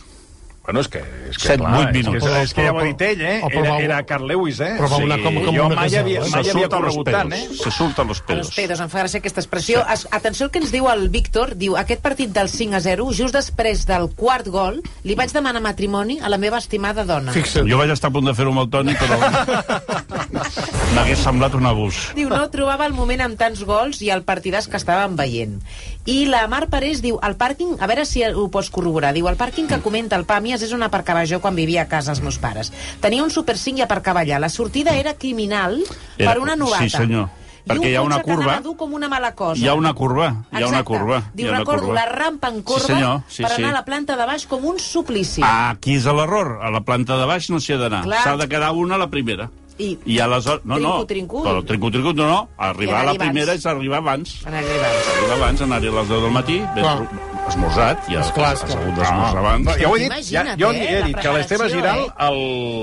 Bueno, 0.67 0.81
és 0.83 0.89
que... 0.91 0.99
És 1.31 1.37
que 1.39 1.47
Set, 1.53 1.61
clar, 1.61 1.73
vuit 1.77 1.87
és 1.87 1.93
que, 1.93 1.99
minuts. 2.11 2.27
és, 2.27 2.37
és 2.43 2.53
que 2.57 2.65
ja 2.67 2.73
ho 2.75 2.79
ha 2.81 2.85
dit 2.89 3.03
ell, 3.07 3.21
eh? 3.23 3.37
Era, 3.47 3.61
va- 3.71 3.77
era 3.85 4.01
Carl 4.07 4.27
Lewis, 4.27 4.59
eh? 4.61 4.73
però 4.81 4.89
va 4.91 4.97
anar 5.05 5.19
com- 5.23 5.37
com 5.45 5.55
jo 5.55 5.67
una 5.69 5.77
mai 5.79 5.95
havia, 5.95 6.25
mai 6.27 6.43
Se 6.45 6.51
havia 6.57 6.69
corregut 6.73 7.07
tant, 7.11 7.33
eh? 7.37 7.45
Se 7.55 7.71
surten 7.71 8.09
los 8.11 8.19
A 8.19 8.35
los 8.35 8.51
pedos. 8.51 8.51
pedos, 8.57 8.81
em 8.83 8.91
fa 8.91 9.05
gràcia 9.05 9.21
aquesta 9.23 9.41
expressió. 9.45 9.85
Es, 9.95 10.07
atenció 10.11 10.47
al 10.49 10.51
que 10.51 10.59
ens 10.59 10.73
diu 10.75 10.89
el 10.91 11.09
Víctor. 11.09 11.55
Diu, 11.57 11.77
aquest 11.79 12.03
partit 12.03 12.33
del 12.35 12.49
5 12.51 12.75
a 12.75 12.81
0, 12.81 13.07
just 13.15 13.35
després 13.39 13.87
del 13.87 14.09
quart 14.19 14.49
gol, 14.51 14.83
li 15.05 15.15
vaig 15.15 15.31
demanar 15.31 15.63
matrimoni 15.63 16.19
a 16.21 16.29
la 16.29 16.37
meva 16.39 16.59
estimada 16.59 17.05
dona. 17.07 17.31
Fixa't. 17.33 17.71
Jo 17.71 17.79
vaig 17.79 17.95
estar 17.95 18.11
a 18.11 18.17
punt 18.19 18.27
de 18.27 18.35
fer-ho 18.35 18.51
amb 18.51 18.65
el 18.67 18.71
Toni, 18.75 18.95
però 18.99 19.21
m'hagués 20.97 21.23
semblat 21.23 21.55
un 21.55 21.67
abús. 21.69 21.99
Diu, 22.17 22.29
no 22.33 22.43
trobava 22.51 22.87
el 22.89 22.95
moment 22.97 23.23
amb 23.27 23.39
tants 23.39 23.63
gols 23.67 24.01
i 24.03 24.11
el 24.15 24.25
partidàs 24.27 24.67
que 24.71 24.79
estàvem 24.81 25.15
veient. 25.19 25.61
I 26.07 26.25
la 26.31 26.45
Mar 26.51 26.67
Parés 26.71 27.01
diu, 27.03 27.19
el 27.27 27.35
pàrquing, 27.39 27.77
a 27.83 27.87
veure 27.91 28.05
si 28.07 28.23
ho 28.27 28.47
pots 28.53 28.71
corroborar, 28.71 29.13
diu, 29.17 29.27
el 29.31 29.37
pàrquing 29.39 29.67
que 29.71 29.81
comenta 29.83 30.17
el 30.17 30.25
Pàmies 30.57 30.63
és 30.71 30.73
on 30.73 30.83
aparcava 30.87 31.25
jo 31.29 31.39
quan 31.45 31.55
vivia 31.55 31.83
a 31.85 31.89
casa 31.89 32.13
els 32.15 32.23
meus 32.25 32.39
pares. 32.41 32.73
Tenia 33.01 33.23
un 33.23 33.31
Super 33.31 33.57
5 33.61 33.79
i 33.79 33.83
aparcava 33.85 34.23
allà. 34.25 34.39
La 34.41 34.49
sortida 34.49 34.95
era 34.97 35.13
criminal 35.15 35.83
Era- 36.17 36.33
per 36.33 36.41
una 36.41 36.57
novata. 36.57 36.83
sí, 36.85 36.91
senyor. 36.91 37.29
I 37.67 37.69
Perquè 37.69 37.89
hi 37.91 37.95
ha 37.97 38.03
una 38.03 38.23
curva. 38.23 38.61
dur 38.63 38.77
com 38.77 38.93
una 38.95 39.09
mala 39.09 39.35
cosa. 39.35 39.61
Hi 39.61 39.67
ha 39.69 39.75
una 39.75 39.93
curva, 39.93 40.29
hi 40.53 40.63
ha 40.63 40.69
una 40.69 40.79
Exacte. 40.79 40.85
curva. 40.85 41.23
Diu, 41.35 41.49
una 41.49 41.59
recordo 41.59 41.87
curva. 41.89 41.95
la 41.95 42.07
rampa 42.13 42.49
en 42.49 42.63
corba 42.63 42.81
Sí, 42.87 42.93
senyor, 42.93 43.23
sí, 43.29 43.43
per 43.43 43.51
sí. 43.51 43.63
anar 43.63 43.71
a 43.71 43.79
la 43.81 43.85
planta 43.85 44.17
de 44.17 44.25
baix 44.25 44.47
com 44.47 44.65
un 44.65 44.79
suplici. 44.79 45.43
Aquí 45.45 45.97
és 45.97 46.05
l'error. 46.05 46.61
A 46.63 46.71
la 46.71 46.81
planta 46.83 47.17
de 47.19 47.27
baix 47.27 47.51
no 47.51 47.59
s'hi 47.59 47.73
ha 47.73 47.77
d'anar. 47.77 48.05
S'ha 48.23 48.37
de 48.37 48.49
quedar 48.49 48.71
una 48.73 48.95
a 48.95 48.99
la 48.99 49.09
primera. 49.11 49.51
I- 49.79 49.99
I 50.07 50.21
aleshores... 50.21 50.65
No, 50.65 50.79
no. 50.79 51.05
Trincut, 51.05 51.09
trincut. 51.09 51.45
Però 51.45 51.65
trincut, 51.67 51.93
trincut, 51.93 52.17
no, 52.17 52.29
no. 52.29 52.49
Arribar 52.57 53.01
a 53.01 53.05
la 53.13 53.15
primera 53.19 53.51
abans. 53.53 53.59
és 53.59 53.67
arribar 53.67 53.99
abans. 53.99 54.47
Anar 54.47 54.61
abans. 54.63 55.09
Arribar 55.19 55.37
abans, 55.37 55.61
anar-hi 55.61 55.89
a 55.89 55.91
les 55.91 56.09
10 56.09 56.23
del 56.23 56.31
matí, 56.31 56.63
Clar. 56.75 57.09
Esmorzat, 57.49 58.09
ja 58.11 58.21
Esclar, 58.25 58.51
has 58.53 58.63
esclar. 58.63 58.83
hagut 58.83 58.99
d'esmorzar 58.99 59.39
abans. 59.43 59.65
No, 59.69 59.77
ja 59.81 59.89
ho 59.91 59.97
he 59.97 60.03
dit, 60.05 60.31
ja, 60.31 60.45
jo 60.59 60.71
eh, 60.73 60.87
he 60.91 61.03
dit 61.07 61.19
que 61.23 61.33
l'Esteve 61.37 61.69
Giral, 61.73 62.03
eh? 62.07 62.27
el 62.27 62.41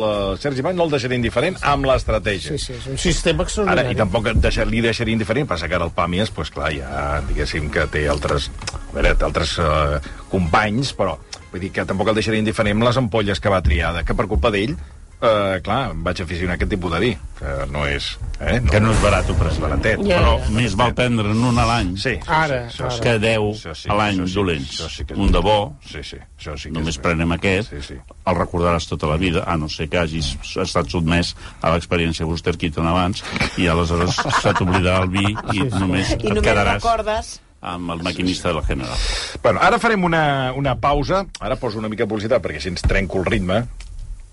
uh, 0.08 0.38
Sergi 0.40 0.64
Vall 0.66 0.78
no 0.78 0.88
el 0.88 0.94
deixaria 0.96 1.20
indiferent 1.20 1.60
amb 1.74 1.88
l'estratègia. 1.90 2.56
Sí, 2.56 2.62
sí, 2.66 2.78
és 2.80 2.88
un 2.94 2.98
sistema 3.02 3.44
Ara, 3.44 3.50
extraordinari. 3.50 3.94
i 3.96 4.00
tampoc 4.00 4.32
et 4.32 4.42
deixar, 4.48 4.68
li 4.70 4.82
deixaria 4.86 5.14
indiferent, 5.18 5.48
passa 5.50 5.68
que 5.68 5.78
ara 5.78 5.88
el 5.90 5.94
Pàmies, 5.96 6.32
pues, 6.34 6.52
clar, 6.54 6.72
ja, 6.76 7.22
diguéssim 7.28 7.70
que 7.74 7.86
té 7.92 8.08
altres, 8.12 8.50
a 8.74 8.82
veure, 8.96 9.14
té 9.20 9.28
altres 9.28 9.58
uh, 9.60 10.00
companys, 10.32 10.94
però 10.98 11.18
vull 11.52 11.62
dir 11.62 11.72
que 11.76 11.86
tampoc 11.86 12.10
el 12.10 12.22
deixaria 12.22 12.42
indiferent 12.42 12.80
amb 12.80 12.88
les 12.88 12.98
ampolles 12.98 13.40
que 13.40 13.52
va 13.54 13.62
triar, 13.62 13.94
de 14.00 14.04
que 14.08 14.16
per 14.18 14.26
culpa 14.32 14.50
d'ell, 14.54 14.78
uh, 15.24 15.58
clar, 15.64 15.92
em 15.94 16.02
vaig 16.06 16.20
aficionar 16.24 16.54
a 16.54 16.60
aquest 16.60 16.72
tipus 16.76 16.92
de 16.94 17.00
vi, 17.02 17.12
que 17.40 17.54
no 17.72 17.86
és... 17.88 18.12
Eh, 18.44 18.60
Que 18.70 18.80
no 18.84 18.92
és 18.92 19.00
barat, 19.04 19.30
ho 19.32 19.36
és 19.48 19.58
baratet. 19.62 20.02
Ja, 20.04 20.18
Però 20.20 20.34
ja. 20.44 20.50
més 20.56 20.74
val 20.76 20.92
prendre'n 20.98 21.40
un 21.48 21.60
a 21.62 21.66
l'any 21.70 21.94
Sí, 21.96 22.18
sí, 22.18 22.28
Ara, 22.28 22.58
sí, 22.74 22.84
que 23.04 23.14
10 23.22 23.40
Això 23.54 23.76
sí, 23.78 23.90
a 23.92 23.96
l'any 24.00 24.20
sí, 24.26 24.34
dolents. 24.36 24.74
sí 24.92 25.06
que 25.08 25.16
és 25.16 25.20
un 25.24 25.32
de 25.32 25.40
bo, 25.44 25.58
Sí, 25.88 26.04
sí, 26.04 26.18
això 26.40 26.58
sí 26.60 26.70
que 26.70 26.76
només 26.76 26.98
és 26.98 27.02
prenem 27.04 27.32
aquest, 27.38 27.72
Sí, 27.72 27.82
sí. 27.94 27.98
el 28.28 28.36
recordaràs 28.40 28.88
tota 28.90 29.08
la 29.08 29.18
vida, 29.22 29.46
a 29.48 29.56
no 29.58 29.70
ser 29.72 29.88
que 29.90 30.02
hagis 30.02 30.34
estat 30.44 30.92
sotmès 30.92 31.36
a 31.62 31.72
l'experiència 31.76 32.26
Buster 32.28 32.58
Keaton 32.58 32.88
abans, 32.88 33.24
i 33.58 33.68
aleshores 33.72 34.20
se 34.44 34.54
t'oblidarà 34.60 35.04
el 35.06 35.10
vi 35.14 35.26
i 35.54 35.64
només 35.80 36.12
I 36.12 36.20
et 36.20 36.28
només 36.30 36.44
quedaràs 36.44 36.82
recordes... 36.84 37.40
amb 37.64 37.94
el 37.94 38.02
maquinista 38.04 38.50
de 38.50 38.56
la 38.58 38.62
General. 38.68 38.98
Bueno, 39.42 39.62
ara 39.64 39.78
farem 39.80 40.04
una, 40.04 40.52
una 40.52 40.74
pausa. 40.76 41.22
Ara 41.40 41.56
poso 41.56 41.80
una 41.80 41.88
mica 41.88 42.04
de 42.04 42.10
publicitat 42.12 42.44
perquè 42.44 42.60
així 42.60 42.74
ens 42.74 42.84
trenco 42.84 43.22
el 43.22 43.26
ritme 43.30 43.62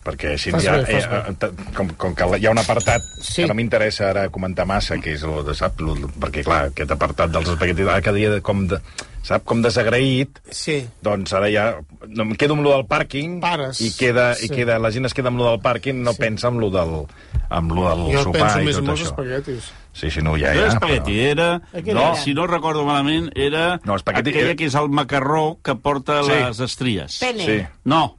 perquè 0.04 0.32
així 0.32 0.50
Fas 0.50 0.64
ja, 0.64 0.78
bé, 0.78 0.86
fas 0.86 1.04
eh, 1.04 1.34
eh, 1.44 1.72
com, 1.76 1.88
com 2.00 2.14
que 2.16 2.24
hi 2.40 2.46
ha 2.46 2.50
un 2.54 2.58
apartat 2.62 3.02
Sí. 3.20 3.42
que 3.42 3.48
no 3.48 3.54
m'interessa 3.54 4.08
ara 4.10 4.28
comentar 4.32 4.64
massa, 4.66 4.96
que 4.98 5.12
és 5.12 5.22
el 5.22 5.44
de, 5.44 5.54
sap, 5.54 5.80
lo, 5.80 5.94
perquè 5.94 6.42
clar, 6.44 6.70
aquest 6.70 6.90
apartat 6.96 7.30
dels 7.30 7.48
espaguetis 7.52 7.86
ara 7.86 8.00
cada 8.00 8.16
dia 8.16 8.30
de, 8.30 8.40
com 8.40 8.66
de, 8.66 8.78
sap, 9.22 9.44
com 9.44 9.60
desagraït, 9.62 10.40
Sí. 10.50 10.86
doncs 11.02 11.32
ara 11.36 11.50
ja 11.52 11.66
no, 12.08 12.22
em 12.24 12.32
quedo 12.34 12.54
amb 12.56 12.64
lo 12.64 12.72
del 12.72 12.86
pàrquing 12.88 13.40
Pares. 13.42 13.80
i, 13.84 13.92
queda, 13.96 14.34
Sí. 14.34 14.46
i 14.46 14.48
queda, 14.48 14.78
la 14.78 14.90
gent 14.90 15.04
es 15.04 15.12
queda 15.14 15.28
amb 15.28 15.38
lo 15.38 15.50
del 15.50 15.60
pàrquing, 15.60 16.00
no 16.02 16.14
pensa 16.14 16.48
amb 16.48 16.60
lo 16.60 16.70
del, 16.70 17.04
amb 17.50 17.72
lo 17.72 17.88
del 17.90 18.16
Jo 18.16 18.22
sopar 18.24 18.40
penso 18.54 18.60
i 18.62 18.64
més 18.64 18.76
tot 18.76 18.84
en 18.84 18.90
els 18.90 19.00
això. 19.00 19.04
espaguetis. 19.12 19.70
Sí, 19.92 20.08
sí, 20.10 20.22
no, 20.22 20.36
ja, 20.38 20.54
No 20.54 20.54
ja. 20.54 20.60
era 20.60 20.68
espagueti, 20.68 21.18
era... 21.20 21.60
Aquell 21.74 21.94
No, 21.94 22.00
era. 22.12 22.16
si 22.16 22.32
no 22.32 22.46
recordo 22.46 22.84
malament, 22.86 23.32
era 23.34 23.80
No, 23.84 23.96
espagueti 23.96 24.30
aquella 24.30 24.52
era- 24.52 24.56
que 24.56 24.66
és 24.66 24.74
el 24.76 24.88
macarró 24.88 25.58
que 25.62 25.74
porta 25.74 26.22
Sí. 26.22 26.30
les 26.30 26.60
estries. 26.60 27.18
Pene. 27.18 27.44
Sí. 27.44 27.66
No, 27.84 28.16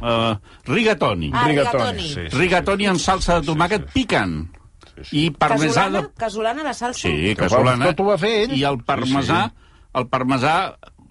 uh, 0.00 0.34
rigatoni. 0.68 1.30
Ah, 1.34 1.46
Rigatoni, 1.48 1.82
rigatoni. 1.82 2.08
sí, 2.08 2.26
sí. 2.30 2.38
rigatoni 2.38 2.86
amb 2.92 3.00
salsa 3.02 3.40
de 3.40 3.46
tomàquet 3.50 3.88
picant. 3.92 4.38
I 5.12 5.30
parmesà 5.30 5.86
Casolana? 5.88 6.00
de... 6.06 6.12
Casolana, 6.20 6.62
la 6.62 6.74
salsa? 6.74 7.00
Sí, 7.08 7.12
Que 7.34 7.36
casolana. 7.46 7.86
tot 7.90 8.00
ho 8.00 8.10
va 8.12 8.18
fer 8.20 8.32
ell. 8.44 8.52
I 8.58 8.64
el 8.68 8.78
parmesà, 8.86 9.46
Sí, 9.48 9.78
el 10.00 10.06
parmesà... 10.12 10.56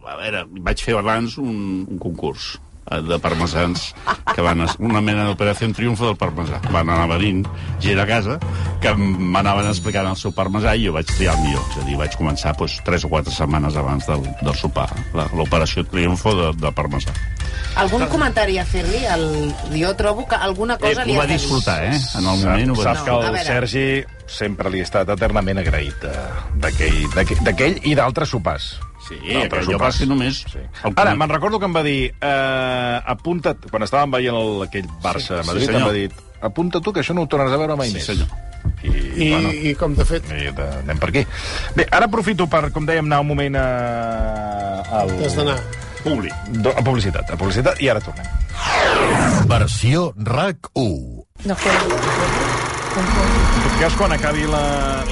A 0.01 0.15
veure, 0.17 0.45
vaig 0.65 0.79
fer 0.81 0.95
abans 0.97 1.35
un, 1.37 1.85
un 1.85 1.97
concurs 2.01 2.55
eh, 2.55 2.59
de 2.99 3.19
parmesans 3.23 3.93
que 4.35 4.41
van 4.41 4.61
es- 4.61 4.75
una 4.79 4.99
mena 5.01 5.23
d'operació 5.25 5.67
en 5.67 5.73
triomfo 5.73 6.05
del 6.05 6.17
parmesà. 6.19 6.59
Van 6.71 6.89
anar 6.89 7.07
venint 7.07 7.45
gent 7.79 7.99
a 7.99 8.05
casa 8.05 8.39
que 8.81 8.91
m'anaven 8.97 9.67
explicant 9.69 10.07
el 10.09 10.17
seu 10.19 10.31
parmesà 10.35 10.75
i 10.75 10.85
jo 10.87 10.93
vaig 10.93 11.05
triar 11.07 11.35
el 11.37 11.41
millor. 11.45 11.63
És 11.71 11.77
a 11.83 11.85
dir, 11.87 11.95
vaig 11.97 12.15
començar 12.17 12.55
doncs, 12.57 12.81
3 12.83 13.05
o 13.05 13.09
4 13.09 13.31
setmanes 13.31 13.75
abans 13.77 14.07
del, 14.07 14.23
del 14.41 14.55
sopar, 14.55 14.89
la- 15.13 15.29
l'operació 15.37 15.85
triomfo 15.85 16.33
de, 16.35 16.51
de 16.59 16.71
parmesà. 16.75 17.13
Algun 17.79 18.03
comentari 18.11 18.57
a 18.59 18.65
fer-li? 18.67 19.05
El... 19.07 19.53
Jo 19.79 19.93
trobo 19.95 20.25
que 20.27 20.35
alguna 20.35 20.77
cosa 20.77 21.03
Eh, 21.03 21.05
li 21.05 21.13
ho 21.15 21.21
ha 21.21 21.23
va 21.23 21.27
de 21.27 21.33
dir. 21.37 21.39
disfrutar, 21.39 21.85
eh? 21.85 21.95
En 22.19 22.25
el 22.25 22.37
moment 22.43 22.71
ho 22.71 22.75
va 22.75 22.83
Saps 22.83 23.01
que 23.05 23.11
No, 23.11 23.21
a 23.21 23.27
el 23.27 23.33
veure. 23.33 23.45
Sergi 23.47 24.03
sempre 24.27 24.69
li 24.69 24.79
ha 24.81 24.83
estat 24.83 25.07
eternament 25.09 25.57
agraït 25.59 26.03
eh, 26.03 26.17
d'aquell 26.59 27.79
i 27.83 27.95
d'altres 27.95 28.29
sopars. 28.29 28.73
Sí, 29.19 29.35
jo 29.35 29.49
va 29.51 29.65
sopars. 29.65 29.95
ser 30.01 30.07
només... 30.07 30.41
Sí. 30.51 30.63
Ara, 30.95 31.15
me'n 31.19 31.29
recordo 31.33 31.59
que 31.59 31.67
em 31.67 31.75
va 31.75 31.83
dir 31.83 32.13
eh, 32.13 33.01
apunta't, 33.15 33.67
quan 33.71 33.83
estàvem 33.83 34.11
veient 34.15 34.37
el, 34.37 34.63
aquell 34.67 34.87
Barça 35.03 35.39
a 35.39 35.43
Sí, 35.43 35.49
Madrid, 35.51 35.67
sí, 35.67 35.75
em 35.75 35.85
va 35.85 35.91
dir 35.97 36.07
apunta 36.41 36.79
tu, 36.81 36.93
que 36.93 37.03
això 37.03 37.13
no 37.13 37.27
ho 37.27 37.29
tornes 37.29 37.53
a 37.53 37.57
veure 37.61 37.75
mai 37.77 37.91
Sí, 37.91 37.99
més. 37.99 38.05
senyor. 38.09 38.27
I, 38.81 38.89
I, 38.89 39.29
bueno, 39.33 39.51
I 39.53 39.71
com 39.77 39.93
de 39.97 40.05
fet, 40.05 40.25
i 40.37 40.49
de, 40.53 40.65
anem 40.83 40.97
per 41.01 41.09
aquí. 41.09 41.21
Bé, 41.77 41.85
ara 41.91 42.05
aprofito 42.09 42.45
per, 42.49 42.67
com 42.73 42.85
dèiem, 42.85 43.05
anar 43.09 43.19
un 43.21 43.29
moment 43.33 43.57
a... 43.61 43.65
Al... 45.01 45.13
has 45.25 45.35
d'anar. 45.37 45.57
Públic. 46.01 46.33
Do- 46.65 46.73
A 46.73 46.81
publicitat, 46.81 47.29
a 47.29 47.37
publicitat, 47.37 47.77
i 47.81 47.89
ara 47.93 48.01
tornem. 48.01 48.25
Versió 49.49 50.13
RAC 50.17 50.69
1. 50.73 51.25
De 51.45 51.51
acuerdo. 51.53 51.95
En 52.91 53.05
tot 53.63 53.75
cas, 53.79 53.93
quan 53.97 54.11
acabi 54.11 54.43
la, 54.49 54.63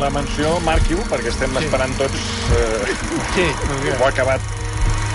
la 0.01 0.09
menció, 0.11 0.57
marqui-ho, 0.65 0.99
perquè 1.09 1.29
estem 1.31 1.53
sí. 1.55 1.63
esperant 1.63 1.93
tots... 2.01 2.25
Eh, 2.57 2.78
Sí, 3.35 3.45
ho 3.95 4.05
ha 4.05 4.09
acabat 4.09 4.55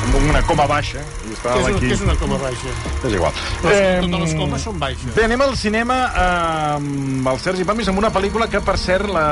amb 0.05 0.29
una 0.29 0.43
coma 0.45 0.67
baixa. 0.69 1.01
I 1.25 1.31
Què 1.31 1.37
estàvem 1.39 1.61
és, 1.61 1.69
aquí... 1.71 1.89
què 1.89 1.97
és 1.97 2.03
una 2.05 2.15
coma 2.21 2.39
baixa? 2.41 2.73
És 3.09 3.15
igual. 3.17 3.39
Però 3.63 3.77
totes 4.05 4.23
les 4.25 4.35
comes 4.39 4.67
són 4.67 4.81
baixes. 4.83 5.15
Bé, 5.17 5.25
anem 5.29 5.45
al 5.47 5.55
cinema 5.61 5.99
eh, 6.11 6.25
amb 6.77 7.31
el 7.33 7.41
Sergi 7.43 7.67
Pamis 7.69 7.91
amb 7.93 8.01
una 8.03 8.11
pel·lícula 8.15 8.49
que, 8.53 8.61
per 8.65 8.77
cert, 8.81 9.09
la, 9.13 9.27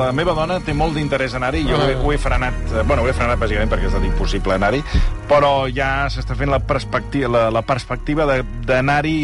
la 0.00 0.10
meva 0.16 0.34
dona 0.36 0.58
té 0.64 0.74
molt 0.76 0.98
d'interès 0.98 1.36
a 1.36 1.40
anar-hi. 1.40 1.64
Jo 1.68 1.78
ho 1.78 1.86
he, 1.86 1.94
ho 1.96 2.12
he 2.12 2.18
frenat, 2.20 2.58
eh, 2.72 2.84
bueno, 2.88 3.04
ho 3.04 3.10
he 3.10 3.16
frenat 3.16 3.40
bàsicament 3.40 3.72
perquè 3.72 3.88
ha 3.88 3.92
estat 3.92 4.08
impossible 4.08 4.58
anar-hi, 4.58 4.82
però 5.30 5.52
ja 5.72 5.92
s'està 6.12 6.36
fent 6.38 6.52
la 6.52 6.60
perspectiva, 6.60 7.32
la, 7.32 7.46
la 7.54 7.64
perspectiva 7.66 8.28
d'anar-hi 8.68 9.16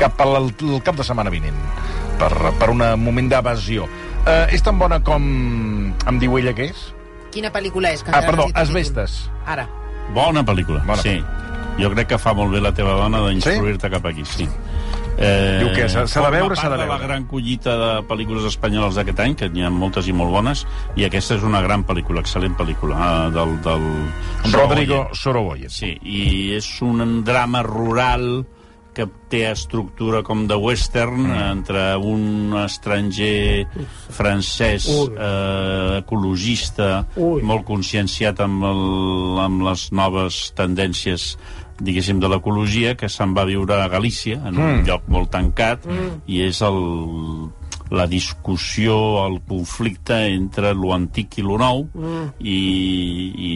cap 0.00 0.22
al 0.24 0.38
el 0.40 0.78
cap 0.86 0.96
de 0.96 1.04
setmana 1.04 1.32
vinent, 1.32 1.58
per, 2.20 2.32
per 2.60 2.70
un 2.72 2.86
moment 3.02 3.28
d'evasió. 3.32 3.90
Eh, 4.20 4.54
és 4.54 4.62
tan 4.62 4.78
bona 4.78 5.00
com 5.04 5.26
em 5.90 6.18
diu 6.22 6.38
ella 6.38 6.54
que 6.56 6.70
és? 6.70 6.88
Quina 7.30 7.52
pel·lícula 7.52 7.92
és? 7.92 8.02
Que 8.02 8.10
Ah, 8.10 8.20
perdó. 8.26 8.46
Asbestes. 8.54 9.30
Ara. 9.46 9.68
Bona 10.14 10.44
pel·lícula, 10.44 10.84
Bona. 10.84 11.00
sí. 11.02 11.22
Jo 11.78 11.90
crec 11.94 12.08
que 12.08 12.18
fa 12.18 12.34
molt 12.34 12.52
bé 12.52 12.60
la 12.60 12.72
teva 12.74 12.92
dona 12.92 13.20
d'instruir-te 13.28 13.88
cap 13.90 14.04
aquí, 14.06 14.24
sí. 14.24 14.48
Eh, 15.22 15.58
Diu 15.60 15.72
que 15.74 15.88
s'ha- 15.88 16.06
s'ha 16.06 16.22
de 16.22 16.30
veure, 16.30 16.56
s'ha 16.56 16.70
de 16.70 16.76
veure. 16.78 16.88
la 16.88 16.98
gran 16.98 17.24
collita 17.26 17.76
de 17.76 18.02
pel·lícules 18.08 18.44
espanyoles 18.46 18.94
d'aquest 18.94 19.20
any, 19.20 19.34
que 19.36 19.48
n'hi 19.50 19.62
ha 19.62 19.70
moltes 19.70 20.08
i 20.08 20.12
molt 20.12 20.30
bones, 20.30 20.66
i 20.96 21.04
aquesta 21.04 21.34
és 21.36 21.42
una 21.42 21.60
gran 21.60 21.84
pel·lícula, 21.84 22.20
excel·lent 22.20 22.56
pel·lícula, 22.56 22.96
eh, 23.28 23.30
del... 23.30 23.60
del 23.62 24.52
Rodrigo. 24.52 25.08
Sorogoyen. 25.12 25.68
Sí, 25.70 25.98
i 26.02 26.52
és 26.56 26.80
un 26.82 27.22
drama 27.24 27.62
rural 27.62 28.46
que 29.00 29.08
té 29.32 29.44
estructura 29.48 30.20
com 30.26 30.44
de 30.50 30.58
western 30.60 31.24
mm. 31.24 31.40
entre 31.54 31.84
un 31.96 32.52
estranger 32.60 33.64
francès 34.12 34.90
Ui. 34.92 35.14
eh, 35.16 36.00
ecologista 36.02 36.90
Ui. 37.16 37.40
molt 37.46 37.64
conscienciat 37.68 38.42
amb, 38.44 38.66
el, 38.68 38.84
amb 39.46 39.66
les 39.70 39.88
noves 39.96 40.42
tendències 40.58 41.32
diguéssim, 41.80 42.18
de 42.20 42.28
l'ecologia, 42.28 42.92
que 42.92 43.08
se'n 43.08 43.32
va 43.32 43.46
viure 43.48 43.78
a 43.80 43.88
Galícia, 43.88 44.36
en 44.50 44.58
un 44.60 44.82
lloc 44.84 45.06
molt 45.08 45.30
tancat, 45.32 45.86
i 46.28 46.42
és 46.44 46.60
el, 46.66 46.76
la 47.90 48.06
discussió, 48.06 49.26
el 49.26 49.40
conflicte 49.48 50.18
entre 50.30 50.74
lo 50.74 50.92
antic 50.94 51.40
i 51.40 51.44
lo 51.46 51.58
nou, 51.60 51.84
i, 52.38 52.60
i 53.48 53.52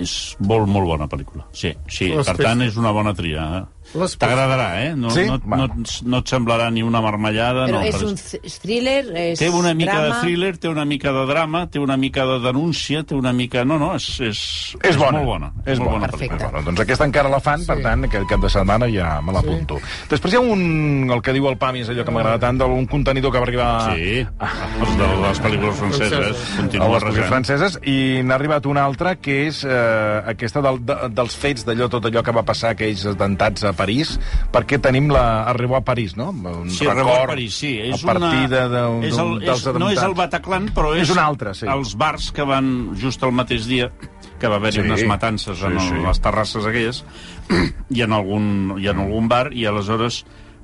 és 0.00 0.14
molt, 0.44 0.68
molt 0.68 0.90
bona 0.90 1.08
pel·lícula. 1.08 1.46
Sí, 1.56 1.72
sí, 1.86 2.10
per 2.12 2.36
tant, 2.36 2.66
és 2.66 2.76
una 2.80 2.92
bona 2.92 3.14
tria. 3.16 3.48
eh? 3.60 3.64
T'agradarà, 3.92 4.66
eh? 4.84 4.94
No, 4.96 5.10
Sí? 5.10 5.24
no, 5.26 5.38
Va. 5.44 5.56
no, 5.56 5.68
no 6.04 6.18
et 6.18 6.26
semblarà 6.28 6.70
ni 6.70 6.82
una 6.82 7.00
marmellada. 7.00 7.66
Però 7.66 7.78
no, 7.78 7.82
és 7.86 7.94
però 7.96 8.08
un 8.08 8.16
th- 8.16 8.58
thriller, 8.60 9.04
és 9.16 9.38
Té 9.38 9.48
una 9.48 9.72
mica 9.74 9.94
drama... 9.94 10.14
de 10.16 10.20
thriller, 10.20 10.58
té 10.58 10.68
una 10.68 10.84
mica 10.84 11.12
de 11.12 11.24
drama, 11.26 11.66
té 11.70 11.78
una 11.78 11.96
mica 11.96 12.26
de 12.26 12.38
denúncia, 12.40 13.02
té 13.04 13.14
una 13.14 13.32
mica... 13.32 13.64
No, 13.64 13.78
no, 13.78 13.94
és, 13.96 14.08
és, 14.20 14.76
És 14.84 14.96
bona. 14.96 15.18
molt 15.18 15.26
bona. 15.26 15.52
És 15.64 15.78
molt 15.78 15.90
bona. 15.90 16.06
bona 16.06 16.08
Perfecte. 16.12 16.44
Bueno, 16.44 16.62
doncs 16.66 16.80
aquesta 16.84 17.04
encara 17.08 17.28
la 17.32 17.40
fan, 17.40 17.60
sí. 17.60 17.66
per 17.72 17.78
tant, 17.82 18.04
aquest 18.04 18.28
cap 18.28 18.40
de 18.44 18.50
setmana 18.50 18.88
ja 18.92 19.20
me 19.24 19.32
l'apunto. 19.32 19.78
Sí. 19.78 20.06
Després 20.10 20.34
hi 20.34 20.36
ha 20.36 20.40
un, 20.44 21.10
el 21.14 21.22
que 21.22 21.32
diu 21.32 21.48
el 21.48 21.56
Pami, 21.58 21.80
és 21.86 21.88
allò 21.94 22.04
que 22.04 22.12
m'agrada 22.14 22.38
tant, 22.44 22.58
d'un 22.60 22.86
contenidor 22.86 23.32
que 23.32 23.38
va 23.40 23.46
arribar 23.48 23.94
Sí, 23.94 24.20
els 24.20 24.96
de 24.98 25.08
les 25.22 25.40
pel·lícules 25.42 25.74
franceses 25.80 26.44
continua 26.56 26.88
les 26.92 27.02
pel·lícules 27.04 27.28
franceses 27.32 27.78
i 27.88 27.96
n'ha 28.24 28.34
arribat 28.36 28.66
una 28.66 28.84
altra 28.84 29.16
que 29.16 29.46
és 29.48 29.62
eh, 29.64 30.22
aquesta 30.34 30.60
del, 30.64 30.80
de, 30.84 30.96
dels 31.14 31.36
fets 31.38 31.64
d'allò, 31.66 31.88
tot 31.88 32.04
allò 32.08 32.22
que 32.26 32.32
va 32.34 32.42
passar 32.46 32.74
aquells 32.74 33.06
atemptats 33.14 33.64
a 33.64 33.72
París 33.78 34.16
perquè 34.52 34.80
tenim 34.82 35.08
la 35.14 35.24
arribo 35.54 35.78
a 35.78 35.82
París, 35.86 36.16
no? 36.18 36.28
Un 36.34 36.68
Sí, 36.74 36.84
Record 36.90 37.30
París, 37.36 37.54
sí. 37.62 37.76
És 37.88 38.02
a 38.02 38.10
partir 38.12 38.44
una... 38.44 38.48
de, 38.52 38.62
de, 38.74 38.84
és 39.08 39.16
el, 39.22 39.34
dels 39.46 39.62
és, 39.66 39.78
no 39.78 39.90
és 39.94 40.02
el. 40.02 40.16
Bataclan, 40.18 40.68
però 40.74 40.92
és, 40.98 41.06
És 41.06 41.14
un 41.14 41.22
altre, 41.22 41.54
sí. 41.54 41.68
els 41.70 41.94
bars 41.96 42.32
que 42.34 42.44
van 42.48 42.72
just 42.98 43.22
el 43.22 43.32
mateix 43.38 43.68
dia 43.70 43.92
que 44.38 44.46
va 44.50 44.58
haver-hi 44.60 44.82
Sí. 44.82 44.86
unes 44.86 45.06
matances 45.08 45.62
en 45.62 45.78
Sí, 45.78 45.86
el, 45.86 45.94
sí. 46.02 46.02
les 46.06 46.20
terrasses 46.22 46.66
aquelles 46.66 47.04
i 47.96 48.02
en 48.04 48.12
algun, 48.12 48.76
i 48.82 48.86
en 48.90 49.00
algun 49.06 49.26
bar 49.30 49.48
i 49.56 49.64
aleshores 49.66 50.20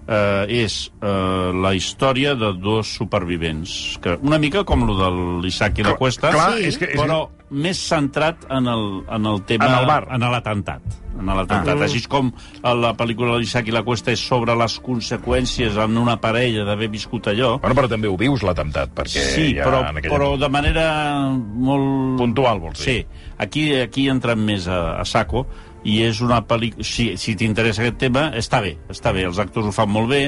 eh, 0.06 0.44
és 0.62 0.76
eh, 1.00 1.50
la 1.64 1.72
història 1.74 2.34
de 2.38 2.52
dos 2.60 2.90
supervivents 2.98 3.96
que 4.04 4.18
una 4.22 4.38
mica 4.38 4.62
com 4.68 4.84
lo 4.86 4.94
de 4.98 5.08
l'Isaac 5.42 5.78
i 5.80 5.86
la 5.86 5.94
Cuesta 5.98 6.30
clar, 6.34 6.52
Sí. 6.58 6.66
és 6.70 6.78
que, 6.78 6.90
és, 6.92 7.00
però 7.00 7.22
més 7.54 7.80
centrat 7.80 8.44
en 8.52 8.68
el, 8.70 8.84
en 9.08 9.26
el 9.30 9.42
tema... 9.48 9.68
En 9.70 9.78
el 9.78 9.88
bar. 9.88 10.02
En 10.14 10.26
l'atemptat. 10.32 10.96
En 11.14 11.30
l'atemptat. 11.30 11.74
Ah. 11.76 11.86
Així 11.86 12.02
com 12.10 12.32
la 12.62 12.92
pel·lícula 12.98 13.34
de 13.36 13.42
l'Isaac 13.44 13.70
i 13.70 13.74
la 13.74 13.84
Cuesta 13.86 14.12
és 14.14 14.22
sobre 14.22 14.56
les 14.58 14.78
conseqüències 14.84 15.78
en 15.84 16.00
una 16.00 16.16
parella 16.22 16.66
d'haver 16.66 16.90
viscut 16.92 17.30
allò. 17.32 17.54
Bueno, 17.62 17.78
però 17.78 17.90
també 17.90 18.10
ho 18.10 18.16
vius, 18.20 18.42
l'atemptat, 18.46 18.94
perquè 18.96 19.26
Sí, 19.34 19.46
ja 19.58 19.68
però, 19.68 19.84
però 20.08 20.32
de 20.40 20.50
manera 20.52 20.88
molt... 21.30 22.18
Puntual, 22.20 22.62
vols 22.62 22.80
dir? 22.82 23.04
Sí, 23.04 23.30
aquí, 23.38 23.68
aquí 23.84 24.08
entrem 24.10 24.42
més 24.46 24.68
a, 24.70 24.98
a 25.00 25.06
saco 25.08 25.46
i 25.84 26.00
és 26.06 26.20
una 26.24 26.40
pel·lícula... 26.48 26.84
Si, 26.88 27.10
si 27.20 27.36
t'interessa 27.38 27.84
aquest 27.84 27.98
tema, 28.00 28.28
està 28.38 28.62
bé, 28.64 28.74
està 28.92 29.12
bé. 29.14 29.26
Els 29.28 29.40
actors 29.42 29.68
ho 29.68 29.74
fan 29.74 29.90
molt 29.92 30.08
bé, 30.10 30.22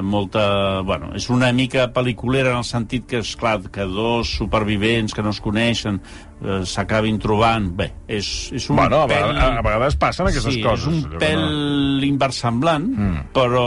molta... 0.00 0.80
Bueno, 0.86 1.10
és 1.18 1.28
una 1.30 1.50
mica 1.52 1.88
pel·liculera 1.92 2.52
en 2.54 2.62
el 2.62 2.66
sentit 2.66 3.08
que, 3.10 3.20
és 3.20 3.34
clar 3.38 3.58
que 3.72 3.84
dos 3.90 4.30
supervivents 4.38 5.14
que 5.14 5.24
no 5.24 5.34
es 5.34 5.42
coneixen 5.42 5.98
eh, 5.98 6.62
s'acabin 6.68 7.18
trobant... 7.22 7.72
Bé, 7.76 7.90
és, 8.06 8.30
és 8.54 8.68
un 8.70 8.78
Bueno, 8.78 9.02
a, 9.02 9.10
pèl... 9.10 9.26
vegades, 9.26 9.58
a 9.58 9.66
vegades 9.66 9.98
passen 10.00 10.30
aquestes 10.30 10.56
sí, 10.56 10.62
coses. 10.64 10.86
és 10.86 11.10
un 11.10 11.18
pèl 11.20 12.08
inversemblant, 12.08 12.88
mm. 12.94 13.26
però 13.36 13.66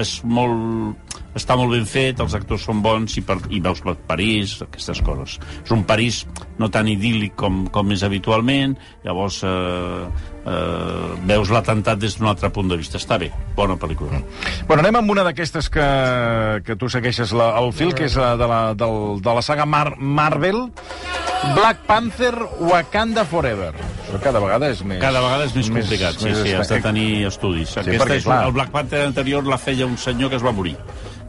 és 0.00 0.18
molt... 0.24 1.09
Està 1.36 1.54
molt 1.58 1.70
ben 1.70 1.86
fet, 1.86 2.18
els 2.22 2.34
actors 2.34 2.64
són 2.66 2.80
bons 2.82 3.14
i, 3.20 3.22
per, 3.26 3.36
i 3.54 3.60
veus 3.62 3.82
per 3.84 3.94
París, 4.08 4.56
aquestes 4.66 5.02
coses. 5.06 5.36
És 5.62 5.70
un 5.74 5.84
París 5.86 6.24
no 6.58 6.70
tan 6.74 6.90
idíl·lic 6.90 7.36
com, 7.38 7.62
com 7.72 7.94
és 7.94 8.02
habitualment, 8.06 8.74
llavors 9.06 9.40
eh, 9.46 10.08
eh, 10.44 11.12
veus 11.30 11.52
l'atemptat 11.54 12.00
des 12.02 12.18
d'un 12.18 12.30
altre 12.32 12.50
punt 12.54 12.70
de 12.72 12.80
vista. 12.80 12.98
Està 12.98 13.20
bé, 13.22 13.30
bona 13.56 13.78
pel·lícula. 13.80 14.22
Bueno, 14.66 14.82
anem 14.82 15.00
amb 15.02 15.14
una 15.14 15.24
d'aquestes 15.28 15.70
que, 15.72 15.86
que 16.66 16.76
tu 16.80 16.90
segueixes 16.92 17.34
la, 17.36 17.52
el 17.62 17.70
fil, 17.76 17.94
que 17.94 18.08
és 18.10 18.18
la, 18.18 18.34
de, 18.40 18.50
la, 18.50 18.60
del, 18.74 19.22
de 19.22 19.36
la 19.38 19.44
saga 19.46 19.68
Mar 19.70 19.94
Marvel, 19.98 20.66
Black 21.54 21.86
Panther 21.86 22.34
Wakanda 22.60 23.24
Forever. 23.24 23.72
Això 24.10 24.18
cada 24.20 24.42
vegada 24.42 24.68
és 24.74 24.82
més... 24.84 24.98
Cada 25.00 25.22
vegada 25.22 25.46
és 25.46 25.54
més 25.56 25.70
complicat, 25.72 26.18
sí, 26.20 26.34
sí, 26.36 26.52
has 26.58 26.68
de 26.68 26.80
tenir 26.84 27.08
estudis. 27.30 27.76
Aquesta 27.78 28.02
perquè, 28.02 28.18
és, 28.20 28.26
clar. 28.26 28.42
el 28.48 28.56
Black 28.56 28.74
Panther 28.74 29.06
anterior 29.06 29.46
la 29.48 29.60
feia 29.60 29.88
un 29.88 29.96
senyor 30.00 30.32
que 30.32 30.40
es 30.40 30.44
va 30.44 30.52
morir. 30.56 30.76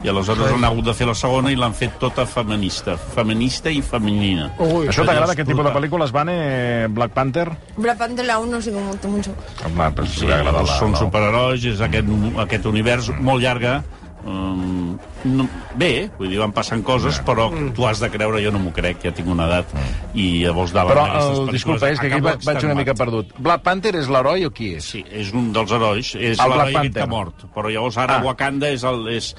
I 0.03 0.09
aleshores 0.09 0.51
han 0.55 0.63
hagut 0.65 0.85
de 0.87 0.93
fer 0.97 1.05
la 1.05 1.13
segona 1.13 1.51
i 1.53 1.55
l'han 1.59 1.75
fet 1.77 1.99
tota 2.01 2.25
feminista. 2.25 2.95
Feminista 3.13 3.69
i 3.69 3.83
femenina. 3.85 4.49
Ui, 4.57 4.87
Això 4.89 5.05
t'agrada, 5.05 5.35
aquest 5.35 5.51
tipus 5.51 5.65
de 5.67 5.73
pel·lícules, 5.75 6.11
Vane? 6.15 6.87
Black 6.89 7.13
Panther? 7.13 7.47
Black 7.77 7.99
Panther 8.01 8.25
la 8.25 8.39
1 8.39 8.61
sí 8.61 8.71
que 8.71 8.81
me 8.81 9.15
mucho. 9.15 9.35
Home, 9.65 9.91
pues, 9.91 10.09
Sí, 10.17 10.25
la... 10.25 10.65
són 10.79 10.95
superherois, 10.97 11.63
és 11.65 11.81
aquest, 11.81 12.07
aquest 12.47 12.65
univers 12.65 13.11
molt 13.19 13.41
llarga, 13.45 13.81
Um, 14.21 14.99
no, 15.25 15.47
bé, 15.81 16.11
vull 16.19 16.29
dir, 16.29 16.37
van 16.37 16.51
passant 16.53 16.83
coses, 16.85 17.17
però 17.25 17.47
tu 17.73 17.87
has 17.89 17.97
de 18.03 18.09
creure, 18.13 18.37
jo 18.43 18.51
no 18.53 18.59
m'ho 18.61 18.69
crec, 18.75 18.99
ja 19.01 19.09
tinc 19.17 19.31
una 19.33 19.47
edat, 19.49 19.71
i 20.13 20.43
llavors 20.43 20.75
davant 20.75 20.93
Però, 20.93 21.05
el, 21.41 21.49
disculpa, 21.49 21.89
és 21.89 21.97
que 21.97 22.11
aquí 22.11 22.21
vaig 22.21 22.65
una 22.67 22.75
mica 22.77 22.93
perdut. 22.93 23.31
Black 23.41 23.63
Panther 23.65 23.95
és 23.97 24.11
l'heroi 24.13 24.45
o 24.45 24.51
qui 24.53 24.75
és? 24.77 24.91
Sí, 24.93 25.01
és 25.09 25.31
un 25.33 25.49
dels 25.55 25.73
herois, 25.73 26.13
és 26.13 26.37
El 26.37 26.53
Black 26.53 26.59
l'heroi 26.59 26.75
que 26.75 26.79
Panther. 26.83 27.07
ha 27.07 27.09
mort. 27.09 27.47
Però 27.55 27.73
llavors 27.73 27.97
ara 27.97 28.19
Ah. 28.19 28.23
Wakanda 28.27 28.69
és 28.69 28.83
el... 28.85 29.07
És, 29.09 29.31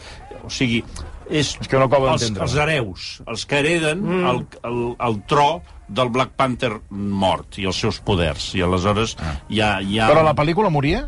o 0.45 0.51
sigui, 0.51 0.83
és, 1.31 1.55
És 1.61 1.69
que 1.69 1.79
no 1.79 1.87
acabo 1.89 2.09
els, 2.13 2.27
els 2.31 2.55
hereus, 2.59 3.23
els 3.27 3.45
que 3.47 3.61
hereden 3.63 4.03
mm. 4.03 4.25
el, 4.33 4.41
el, 4.69 4.81
el 5.09 5.21
tro 5.31 5.63
del 5.89 6.09
Black 6.13 6.33
Panther 6.37 6.73
mort 6.91 7.59
i 7.61 7.67
els 7.69 7.79
seus 7.79 8.01
poders. 8.01 8.51
I 8.57 8.63
aleshores 8.67 9.17
Ah. 9.21 9.37
hi 9.49 9.61
ha... 9.61 9.71
Hi 9.81 9.99
ha... 10.01 10.09
Però 10.13 10.23
la 10.27 10.35
pel·lícula 10.35 10.71
moria? 10.73 11.07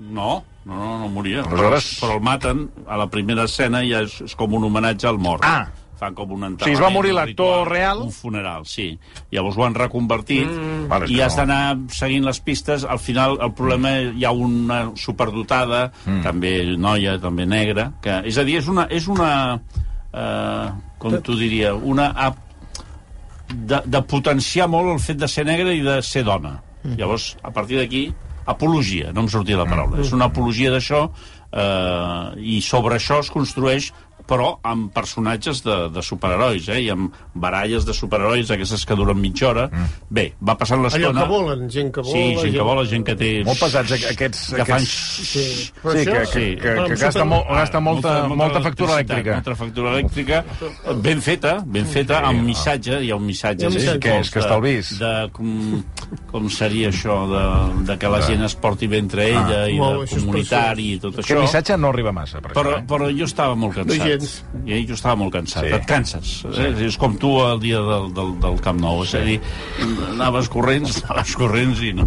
No, 0.00 0.42
no, 0.64 0.74
no, 0.74 0.98
no 1.04 1.08
moria. 1.08 1.42
Aleshores- 1.44 1.94
Però, 2.00 2.08
però 2.08 2.18
el 2.18 2.24
maten 2.24 2.66
a 2.88 2.96
la 3.00 3.06
primera 3.12 3.44
escena 3.48 3.82
i 3.84 3.92
és, 3.94 4.20
és 4.26 4.34
com 4.36 4.52
un 4.58 4.64
homenatge 4.64 5.06
al 5.08 5.18
mort. 5.18 5.44
Ah. 5.46 5.68
Fan 5.98 6.14
com 6.18 6.32
un 6.34 6.42
enterrament. 6.48 6.64
sigui, 6.64 6.76
es 6.76 6.82
va 6.82 6.90
morir 6.90 7.14
l'actor 7.14 7.68
real? 7.70 8.02
Un 8.08 8.14
funeral, 8.14 8.66
sí. 8.66 8.88
Llavors 9.32 9.58
ho 9.58 9.66
han 9.66 9.76
reconvertit 9.78 10.48
mm. 10.48 10.86
Vale, 10.90 11.08
i 11.12 11.20
has 11.22 11.38
d'anar 11.38 11.60
seguint 11.94 12.26
les 12.26 12.40
pistes. 12.42 12.84
Al 12.84 12.98
final 12.98 13.38
el 13.38 13.54
problema 13.54 13.94
mm. 14.00 14.18
hi 14.18 14.26
ha 14.26 14.32
una 14.34 14.80
superdotada, 14.98 15.86
mm. 16.04 16.22
també 16.26 16.54
noia, 16.76 17.18
també 17.22 17.46
negra, 17.46 17.92
que, 18.02 18.20
és 18.26 18.40
a 18.40 18.46
dir, 18.46 18.58
és 18.62 18.70
una... 18.70 18.88
És 18.90 19.06
una 19.10 19.30
eh, 20.10 20.66
com 20.98 21.18
t'ho 21.20 21.36
diria? 21.38 21.74
Una 21.74 22.10
de, 23.48 23.80
de 23.84 24.02
potenciar 24.08 24.68
molt 24.72 24.92
el 24.94 25.00
fet 25.02 25.20
de 25.20 25.28
ser 25.30 25.44
negra 25.48 25.74
i 25.74 25.82
de 25.84 26.00
ser 26.02 26.24
dona. 26.26 26.56
Mm. 26.82 26.98
Llavors, 27.00 27.34
a 27.42 27.52
partir 27.54 27.78
d'aquí, 27.80 28.06
apologia, 28.46 29.12
no 29.12 29.24
em 29.24 29.30
sortia 29.32 29.60
la 29.60 29.68
paraula. 29.68 29.98
Mm. 29.98 30.04
És 30.04 30.12
una 30.16 30.28
apologia 30.30 30.72
d'això 30.74 31.06
eh, 31.06 32.56
i 32.56 32.60
sobre 32.64 32.98
això 32.98 33.20
es 33.24 33.30
construeix 33.32 33.90
però 34.24 34.54
amb 34.64 34.88
personatges 34.94 35.60
de, 35.64 35.74
de 35.92 36.02
superherois, 36.02 36.68
eh? 36.72 36.78
I 36.86 36.90
amb 36.94 37.12
baralles 37.34 37.84
de 37.84 37.92
superherois, 37.92 38.48
aquestes 38.54 38.84
que 38.88 38.96
duren 38.96 39.18
mitja 39.20 39.50
hora. 39.50 39.66
Mm. 39.68 39.90
Bé, 40.16 40.24
va 40.40 40.54
passant 40.56 40.80
Allò 40.80 40.88
l'estona... 40.88 41.24
que 41.24 41.28
volen, 41.28 41.66
gent 41.70 41.90
que 41.92 42.00
vola... 42.04 42.14
Sí, 42.14 42.24
gent 42.40 42.54
que 42.56 42.64
vola, 42.70 42.84
gent 42.88 43.04
que 43.04 43.16
té... 43.20 43.30
Molt 43.44 43.60
pesats, 43.60 43.92
aqu- 43.98 44.10
aquests... 44.14 44.44
Que 44.56 44.66
fan... 44.70 44.86
Sí, 44.88 45.44
però 45.82 45.92
Sí, 45.94 46.04
això... 46.04 46.14
que, 46.14 46.24
que, 46.32 46.44
que, 46.62 46.74
que 46.88 46.96
gasta, 46.96 47.10
super- 47.18 47.26
molt, 47.34 47.50
gasta 47.52 47.80
molta, 47.84 48.14
molta 48.32 48.62
factura 48.64 48.96
electricitat, 48.96 49.18
elèctrica. 49.18 49.36
Molta 49.40 49.56
factura 49.60 49.92
elèctrica, 49.98 50.42
ben 51.04 51.20
feta, 51.24 51.54
ben 51.76 51.86
feta, 51.92 52.22
amb 52.30 52.42
missatge, 52.48 52.98
hi 53.04 53.12
ha 53.12 53.18
un 53.20 53.26
missatge. 53.28 53.68
Un 53.68 53.76
sí. 53.78 53.92
Què 54.04 54.16
és, 54.22 54.30
que 54.32 54.40
estalvis? 54.42 54.94
De, 55.00 55.12
com, 55.36 55.52
com 56.32 56.48
seria 56.52 56.88
això, 56.92 57.18
de, 57.30 57.44
de 57.92 57.98
que 58.00 58.10
la 58.12 58.22
gent 58.24 58.44
es 58.48 58.56
porti 58.56 58.88
bé 58.90 59.02
entre 59.04 59.28
ella 59.30 59.60
i 59.70 59.76
Molt, 59.78 60.06
de 60.08 60.16
comunitari 60.18 60.88
i 60.94 60.98
tot 61.02 61.20
això. 61.22 61.38
missatge 61.44 61.76
no 61.80 61.92
arriba 61.92 62.12
massa, 62.16 62.40
per 62.40 62.52
Però, 62.56 62.74
això. 62.74 62.82
Eh? 62.82 62.86
però 62.88 63.10
jo 63.12 63.28
estava 63.28 63.54
molt 63.58 63.76
cansat. 63.78 63.94
No 64.20 64.28
gens. 64.28 64.44
I 64.66 64.86
jo 64.88 64.94
estava 64.94 65.16
molt 65.20 65.32
cansat. 65.34 65.64
Sí. 65.64 65.70
Sí. 65.70 65.74
Et 65.76 65.86
canses. 65.88 66.32
Eh? 66.54 66.70
És 66.86 66.96
com 67.00 67.16
tu 67.20 67.32
el 67.44 67.60
dia 67.60 67.80
del, 67.82 68.10
del, 68.14 68.32
del 68.40 68.60
Camp 68.64 68.80
Nou. 68.80 69.02
És 69.04 69.14
a 69.18 69.22
dir, 69.26 69.40
anaves 70.10 70.48
corrents, 70.52 71.00
anaves 71.08 71.34
corrents 71.38 71.80
i 71.84 71.92
no... 71.96 72.06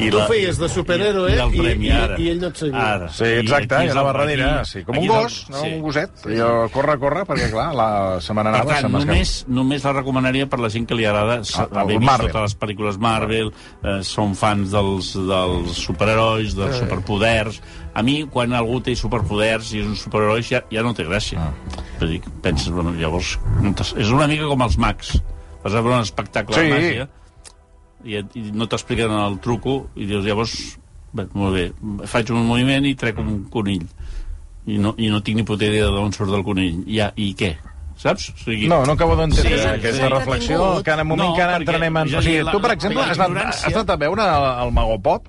I 0.00 0.10
Tu 0.14 0.20
feies 0.30 0.58
de 0.60 0.68
superhéroe 0.70 1.30
i, 1.32 1.36
i, 1.36 1.40
el 1.42 1.54
i- 1.54 1.60
premi, 1.60 1.88
i- 1.88 1.92
ara. 1.94 2.16
i 2.20 2.28
ell 2.32 2.40
no 2.42 2.50
et 2.52 2.60
seguia. 2.60 2.84
Ara. 2.94 3.08
Sí, 3.14 3.28
exacte, 3.42 3.80
i 3.84 3.88
és 3.90 3.94
anava 3.94 4.12
darrere, 4.16 4.48
aquí- 4.60 4.70
sí, 4.70 4.84
com 4.86 4.98
un 4.98 5.04
és 5.04 5.10
el- 5.10 5.14
gos, 5.22 5.38
no? 5.50 5.60
sí. 5.62 5.72
un 5.74 5.82
goset. 5.84 6.26
I 6.30 6.38
jo, 6.40 6.50
corre, 6.74 6.96
corre, 7.02 7.24
perquè, 7.28 7.50
clar, 7.52 7.68
la, 7.76 7.88
se 8.24 8.34
me 8.36 8.44
Per 8.44 8.64
tant, 8.64 8.80
se 8.86 8.92
només, 8.92 9.34
només 9.48 9.84
la 9.84 9.92
recomanaria 9.98 10.48
per 10.50 10.60
la 10.62 10.70
gent 10.70 10.86
que 10.88 10.94
li 10.98 11.04
agrada 11.08 11.40
s- 11.42 11.58
El- 11.60 11.76
haver 11.84 11.98
vist 11.98 12.10
Marvel. 12.10 12.32
totes 12.32 12.48
les 12.50 12.58
pel·lícules 12.64 12.98
Marvel, 13.02 13.52
eh, 13.82 13.98
són 14.06 14.34
fans 14.38 14.70
dels, 14.74 15.14
dels 15.30 15.78
superherois, 15.86 16.54
dels 16.58 16.76
superpoders... 16.82 17.60
A 17.94 18.02
mi, 18.02 18.24
quan 18.26 18.52
algú 18.52 18.80
té 18.82 18.94
superpoders 18.98 19.68
i 19.74 19.80
és 19.84 19.86
un 19.86 19.94
superheroi, 19.96 20.42
ja, 20.42 20.64
ja 20.72 20.82
no 20.82 20.90
té 20.94 21.04
gràcia. 21.06 21.38
Ah. 21.38 21.82
Vull 22.00 22.16
dir, 22.16 22.22
penses, 22.42 22.70
bueno, 22.74 22.90
llavors... 22.98 23.36
És 23.96 24.10
una 24.10 24.26
mica 24.26 24.48
com 24.50 24.64
els 24.66 24.76
mags. 24.82 25.12
Vas 25.62 25.72
a 25.74 25.80
veure 25.80 26.00
un 26.00 26.02
espectacle 26.02 26.56
Sí. 26.58 26.64
de 26.66 26.72
màgia 26.74 27.06
i, 28.04 28.16
et- 28.20 28.34
i 28.36 28.42
no 28.52 28.66
t'expliquen 28.68 29.10
el 29.16 29.38
truco 29.40 29.76
i 29.96 30.04
dius, 30.10 30.24
llavors, 30.26 30.56
bé, 31.14 31.24
molt 31.32 31.54
bé, 31.54 31.68
faig 32.10 32.32
un 32.34 32.42
moviment 32.48 32.84
i 32.84 32.94
trec 32.98 33.16
un 33.22 33.44
conill. 33.52 33.86
I 34.66 34.76
no, 34.80 34.94
i 34.98 35.08
no 35.12 35.22
tinc 35.22 35.36
ni 35.38 35.44
puta 35.46 35.64
idea 35.68 35.86
d'on 35.92 36.12
surt 36.12 36.34
el 36.34 36.42
conill. 36.44 36.82
Ja, 36.88 37.12
I 37.16 37.30
què? 37.38 37.54
Saps? 37.96 38.30
O 38.34 38.38
sigui, 38.42 38.66
No, 38.68 38.82
no 38.84 38.92
acabo 38.98 39.14
d'entendre 39.16 39.54
Sí, 39.56 39.68
aquesta 39.70 40.08
sí. 40.08 40.12
reflexió. 40.12 40.82
Que 40.82 40.90
en 40.96 41.00
un 41.04 41.06
moment 41.14 41.28
No, 41.30 41.36
que 41.36 41.42
ara 41.46 41.56
entrenem 41.62 41.96
en... 42.02 42.10
O 42.18 42.22
sigui, 42.24 42.42
tu, 42.50 42.60
per 42.60 42.72
exemple, 42.74 43.00
la 43.04 43.12
has 43.12 43.20
anat, 43.22 43.54
has 43.54 43.70
anat 43.70 43.90
a 43.94 43.96
veure 44.02 44.24
el, 44.26 44.46
el 44.66 44.72
Mago 44.74 44.98
Pop? 45.00 45.28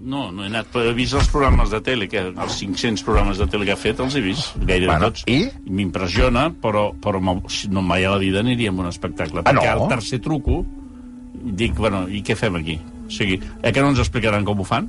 No, 0.00 0.30
no 0.32 0.44
he 0.44 0.48
anat, 0.48 0.70
però 0.72 0.88
he 0.88 0.94
vist 0.96 1.12
els 1.18 1.28
programes 1.28 1.72
de 1.72 1.80
tele, 1.84 2.06
que 2.08 2.22
els 2.30 2.54
500 2.56 3.02
programes 3.04 3.40
de 3.40 3.46
tele 3.52 3.66
que 3.68 3.74
ha 3.74 3.80
fet, 3.80 4.00
els 4.00 4.16
he 4.16 4.22
vist, 4.24 4.54
gairebé 4.56 4.88
Bueno, 4.88 5.10
tots. 5.10 5.26
i? 5.28 5.42
M'impressiona, 5.68 6.46
però, 6.62 6.90
però 6.96 7.20
no 7.20 7.82
mai 7.84 8.06
a 8.08 8.14
la 8.14 8.20
vida 8.22 8.40
aniria 8.40 8.72
a 8.72 8.76
un 8.78 8.88
espectacle. 8.88 9.44
Ah, 9.44 9.50
perquè 9.50 9.74
no? 9.74 9.84
al 9.84 9.92
tercer 9.92 10.22
truco 10.24 10.64
dic, 11.40 11.76
bueno, 11.76 12.06
i 12.08 12.22
què 12.24 12.36
fem 12.36 12.56
aquí? 12.60 12.78
O 13.06 13.10
sigui, 13.12 13.40
eh 13.62 13.72
que 13.72 13.82
no 13.82 13.92
ens 13.92 14.00
explicaran 14.00 14.44
com 14.44 14.60
ho 14.60 14.64
fan? 14.64 14.88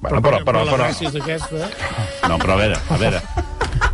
Bueno, 0.00 0.22
però, 0.22 0.42
però, 0.46 0.64
però, 0.64 0.78
gràcia 0.78 1.10
és 1.10 1.16
aquesta. 1.18 1.70
No, 2.28 2.38
però 2.38 2.54
a 2.54 2.64
veure, 2.64 2.82
a 2.88 2.98
veure... 3.00 3.22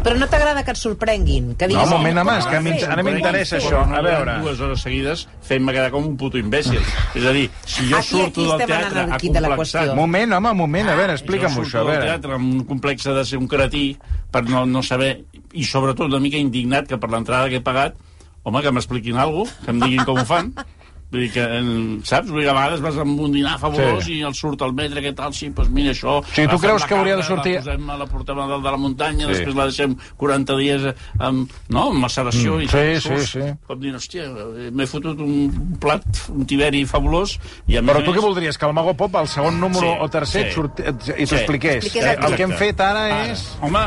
Però 0.04 0.18
no 0.20 0.26
t'agrada 0.28 0.62
que 0.66 0.70
et 0.74 0.76
sorprenguin? 0.76 1.54
Que 1.56 1.64
No, 1.66 1.72
diguis, 1.72 1.86
un 1.88 1.94
moment, 1.96 2.18
home, 2.20 2.34
és 2.38 2.46
que 2.46 2.56
a 2.56 2.60
mi, 2.60 2.70
"Com 2.70 2.78
ho 2.78 2.84
ara 2.84 2.94
has 2.94 3.06
fet?" 3.06 3.14
m'interessa 3.14 3.56
això. 3.56 3.78
A 3.82 3.86
no 3.86 4.02
veure... 4.04 4.34
dues 4.44 4.60
hores 4.60 4.82
seguides 4.84 5.26
fent-me 5.40 5.72
quedar 5.72 5.90
com 5.90 6.04
un 6.06 6.16
puto 6.20 6.36
imbècil. 6.38 6.78
És 7.14 7.24
a 7.24 7.32
dir, 7.32 7.50
si 7.64 7.88
jo 7.88 7.96
Aquí- 7.96 8.08
surto 8.08 8.26
aquí 8.26 8.42
del 8.42 8.60
estem 8.60 8.68
teatre 8.68 9.00
al 9.00 9.16
quid 9.20 9.32
de 9.32 9.40
la 9.40 9.48
acomplexat, 9.48 9.82
qüestió. 9.88 9.96
Moment, 9.96 10.32
home, 10.34 10.52
moment, 10.54 10.88
a 10.90 10.94
veure, 10.94 11.12
explica'm-ho 11.14 11.54
jo 11.54 11.62
això, 11.62 11.64
a 11.64 11.64
surto 11.64 11.78
del 11.78 11.86
veure. 11.98 12.04
teatre 12.12 12.34
amb 12.34 12.54
un 12.54 12.64
complex 12.64 13.04
de 13.04 13.24
ser 13.24 13.38
un 13.38 13.48
cretí 13.48 13.96
per 14.30 14.44
no, 14.44 14.66
no 14.66 14.82
saber, 14.82 15.24
i 15.54 15.64
sobretot 15.64 16.06
una 16.06 16.20
mica 16.20 16.36
indignat 16.36 16.86
que 16.86 16.98
per 16.98 17.08
l'entrada 17.10 17.48
que 17.48 17.56
he 17.56 17.60
pagat, 17.64 17.94
home, 18.42 18.60
que 18.60 18.70
m'expliquin 18.72 19.16
alguna 19.16 19.44
cosa, 19.48 19.64
que 19.64 19.70
em 19.70 19.80
diguin 19.80 20.04
com 20.04 20.18
ho 20.20 20.24
fan. 20.26 20.52
Vull 21.14 21.22
dir 21.22 21.30
que, 21.30 21.42
eh, 21.46 22.00
saps? 22.02 22.26
Vull 22.28 22.40
dir 22.42 22.48
que 22.48 22.50
a 22.50 22.54
vegades 22.56 22.80
vas 22.82 22.96
amb 22.98 23.20
un 23.22 23.30
dinar 23.32 23.52
fabulós 23.62 24.02
Sí. 24.02 24.10
sí. 24.10 24.18
i 24.18 24.22
el 24.26 24.34
surt 24.34 24.62
al 24.66 24.72
metre, 24.74 25.00
què 25.04 25.12
tal, 25.14 25.32
sí, 25.32 25.48
doncs 25.54 25.70
mira 25.70 25.92
això... 25.94 26.16
O 26.18 26.24
sigui, 26.34 26.48
tu 26.50 26.58
creus 26.58 26.84
que 26.84 26.94
hauria 26.98 27.16
de 27.16 27.22
sortir- 27.22 27.54
La, 27.54 27.62
posem, 27.62 27.86
la 28.02 28.06
portem 28.10 28.38
a 28.42 28.46
dalt 28.50 28.64
de 28.64 28.70
la 28.74 28.76
muntanya, 28.76 29.26
Sí. 29.28 29.30
sí. 29.30 29.38
després 29.38 29.54
la 29.54 29.64
deixem 29.70 29.94
40 30.18 30.56
dies 30.58 30.82
eh, 30.90 30.94
amb, 31.20 31.52
no, 31.70 31.84
amb 31.92 32.00
maceració 32.02 32.56
Mm, 32.58 32.62
i 32.62 32.68
sí, 32.68 33.00
surts 33.00 33.30
sí, 33.30 33.40
sí. 33.40 33.52
Com 33.66 33.78
dient, 33.80 33.94
hòstia, 33.96 34.26
m'he 34.72 34.86
fotut 34.90 35.20
un 35.20 35.76
plat, 35.80 36.02
un 36.34 36.44
tiberi 36.44 36.84
fabulós 36.84 37.38
i 37.68 37.76
a 37.76 37.82
més 37.82 37.94
Però 37.94 38.00
a 38.02 38.04
tu 38.04 38.10
més- 38.10 38.18
què 38.18 38.22
voldries? 38.26 38.58
Que 38.58 38.66
el 38.66 38.72
Mago 38.74 38.94
Pop, 38.94 39.14
al 39.16 39.28
segon 39.28 39.60
número 39.60 39.80
Sí, 39.86 39.96
o 40.00 40.08
tercer, 40.08 40.42
sí. 40.42 40.48
et 40.48 40.52
surti, 40.54 40.82
i 40.82 41.26
Sí. 41.26 41.34
t'expliqués. 41.36 41.84
Expliqués 41.84 42.04
Eh, 42.10 42.18
el 42.26 42.34
que 42.36 42.42
hem 42.42 42.52
fet 42.58 42.80
ara 42.80 43.26
és... 43.30 43.56
Home, 43.62 43.86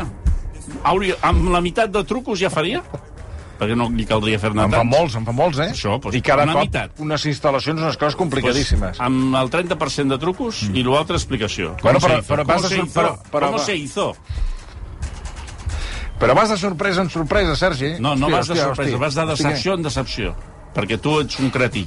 hauria, 0.84 1.14
amb 1.22 1.50
la 1.50 1.60
meitat 1.60 1.90
de 1.92 2.02
trucos 2.04 2.38
ja 2.40 2.50
faria? 2.50 2.82
Perquè 3.58 3.74
no 3.74 3.88
li 3.90 4.04
caldria 4.06 4.38
fer-ne 4.38 4.62
En 4.62 4.70
fa 4.70 4.78
tants. 4.78 4.90
molts, 4.98 5.14
en 5.18 5.24
fa 5.26 5.32
molts, 5.34 5.58
eh? 5.58 5.70
Això, 5.74 5.96
doncs, 6.00 6.14
I 6.14 6.20
cada 6.22 6.44
una 6.46 6.52
cop 6.54 6.62
meitat. 6.62 6.92
unes 7.02 7.24
instal·lacions, 7.26 7.80
unes 7.82 7.96
coses 7.98 8.14
complicadíssimes. 8.16 8.96
Pues, 8.96 9.00
amb 9.00 9.34
el 9.34 9.50
30% 9.50 10.14
de 10.14 10.18
trucos 10.18 10.62
mm. 10.68 10.76
i 10.76 10.84
l'altra 10.86 11.16
explicació. 11.16 11.74
Bueno, 11.82 11.98
¿Cómo 11.98 12.14
però- 12.14 12.22
però 12.22 12.44
vas 12.46 12.62
¿Cómo 12.62 12.66
a 12.66 12.68
se 12.68 12.76
hizo? 12.76 13.00
però- 13.00 13.18
però 13.32 13.46
¿Cómo 13.46 13.58
se 13.58 13.76
hizo? 13.76 14.16
Però 16.18 16.34
vas 16.34 16.48
de 16.50 16.56
sorpresa 16.58 17.02
en 17.02 17.10
sorpresa, 17.10 17.54
Sergi. 17.56 17.92
No, 18.00 18.16
no 18.16 18.26
Hòstia, 18.26 18.36
vas 18.36 18.46
de 18.48 18.54
hòstia, 18.54 18.64
sorpresa, 18.64 18.90
hòstia. 18.90 18.98
vas 18.98 19.14
de 19.14 19.26
decepció 19.26 19.74
en 19.74 19.82
decepció 19.82 20.34
perquè 20.78 20.98
tu 21.00 21.14
ets 21.18 21.38
un 21.40 21.48
cretí 21.50 21.80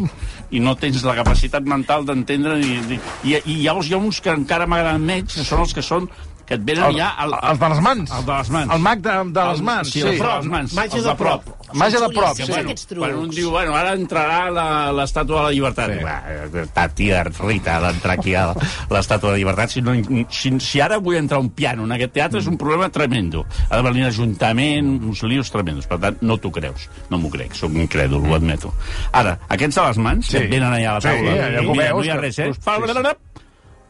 i 0.52 0.60
no 0.60 0.74
tens 0.76 1.04
la 1.06 1.14
capacitat 1.16 1.64
mental 1.64 2.04
d'entendre 2.04 2.58
i, 2.60 2.72
i, 2.92 3.00
i, 3.30 3.36
i 3.46 3.56
llavors 3.64 3.88
hi 3.88 3.94
ha 3.94 4.00
uns 4.02 4.20
que 4.20 4.32
encara 4.34 4.66
m'agraden 4.68 5.04
menys 5.06 5.36
que 5.38 5.46
són 5.48 5.62
els 5.64 5.72
que 5.78 5.84
són 5.86 6.10
que 6.52 6.58
et 6.60 6.64
venen 6.68 6.84
El, 6.90 6.98
ja 7.00 7.10
al, 7.24 7.32
els 7.48 7.60
de 7.62 7.68
les 7.72 7.80
mans. 7.86 8.12
el 8.18 8.26
de 8.28 8.34
les 8.42 8.50
mans 8.52 8.74
El 8.76 8.82
mag 8.84 9.00
de, 9.06 9.14
de 9.32 9.44
les 9.48 9.60
El- 9.62 9.64
mans, 9.72 9.88
sí, 9.90 10.02
sí. 10.02 10.08
el 10.10 10.18
de 10.20 10.28
les 10.36 10.50
mans 10.52 10.74
Màgia 10.76 11.02
de 11.06 11.14
prop. 11.16 11.46
Màgia 11.80 12.00
de 12.04 12.10
prop, 12.12 12.36
sí. 12.36 12.44
bueno. 12.52 12.74
Quan 13.00 13.14
un 13.22 13.30
diu, 13.32 13.50
bueno, 13.54 13.76
ara 13.80 13.94
entrarà 13.96 14.40
la- 14.52 14.92
l'estàtua 14.92 15.38
de 15.40 15.44
la 15.46 15.52
llibertat. 15.56 15.94
Sí. 15.94 16.00
Sí. 16.02 16.04
Va, 16.04 16.66
ta 16.76 16.88
tia 16.92 17.24
Rita, 17.24 17.78
d'entrar 17.86 18.18
aquí 18.20 18.36
a 18.36 18.50
l'estàtua 18.92 19.32
de 19.32 19.38
la 19.38 19.38
llibertat. 19.40 19.70
Si, 19.72 19.82
no, 19.82 19.94
si, 20.30 20.52
si 20.60 20.82
ara 20.84 20.98
vull 21.00 21.16
entrar 21.16 21.40
un 21.40 21.50
piano 21.56 21.86
en 21.88 21.96
aquest 21.96 22.12
teatre 22.20 22.42
és 22.44 22.48
un 22.52 22.58
problema 22.60 22.90
tremendo. 22.92 23.46
Ha 23.70 23.78
de 23.80 23.84
venir 23.88 24.04
l'Ajuntament, 24.10 24.92
uns 25.08 25.24
lios 25.24 25.50
tremendos. 25.56 25.88
Per 25.88 26.00
tant, 26.04 26.20
no 26.22 26.36
t'ho 26.38 26.52
creus. 26.52 26.90
No 27.10 27.18
m'ho 27.24 27.32
crec, 27.32 27.56
sóc 27.56 27.72
un 27.72 27.88
crèdul, 27.88 28.28
ho 28.28 28.36
admeto. 28.36 28.74
Ara, 29.14 29.38
aquests 29.48 29.80
de 29.80 29.88
les 29.88 29.98
mans, 29.98 30.26
Sí. 30.26 30.32
sí. 30.32 30.38
que 30.38 30.44
et 30.44 30.52
venen 30.52 30.74
allà 30.74 30.90
a 30.92 30.94
la 31.00 31.02
Sí, 31.02 31.08
taula, 31.08 31.32
allà 31.48 31.62
i 31.62 31.66
ho 31.66 31.72
mira, 31.72 31.86
veus, 31.86 31.98
no 31.98 32.04
hi 32.04 32.10
ha 32.10 32.18
res, 32.20 32.40
eh? 32.40 32.50
Hosti, 32.50 33.18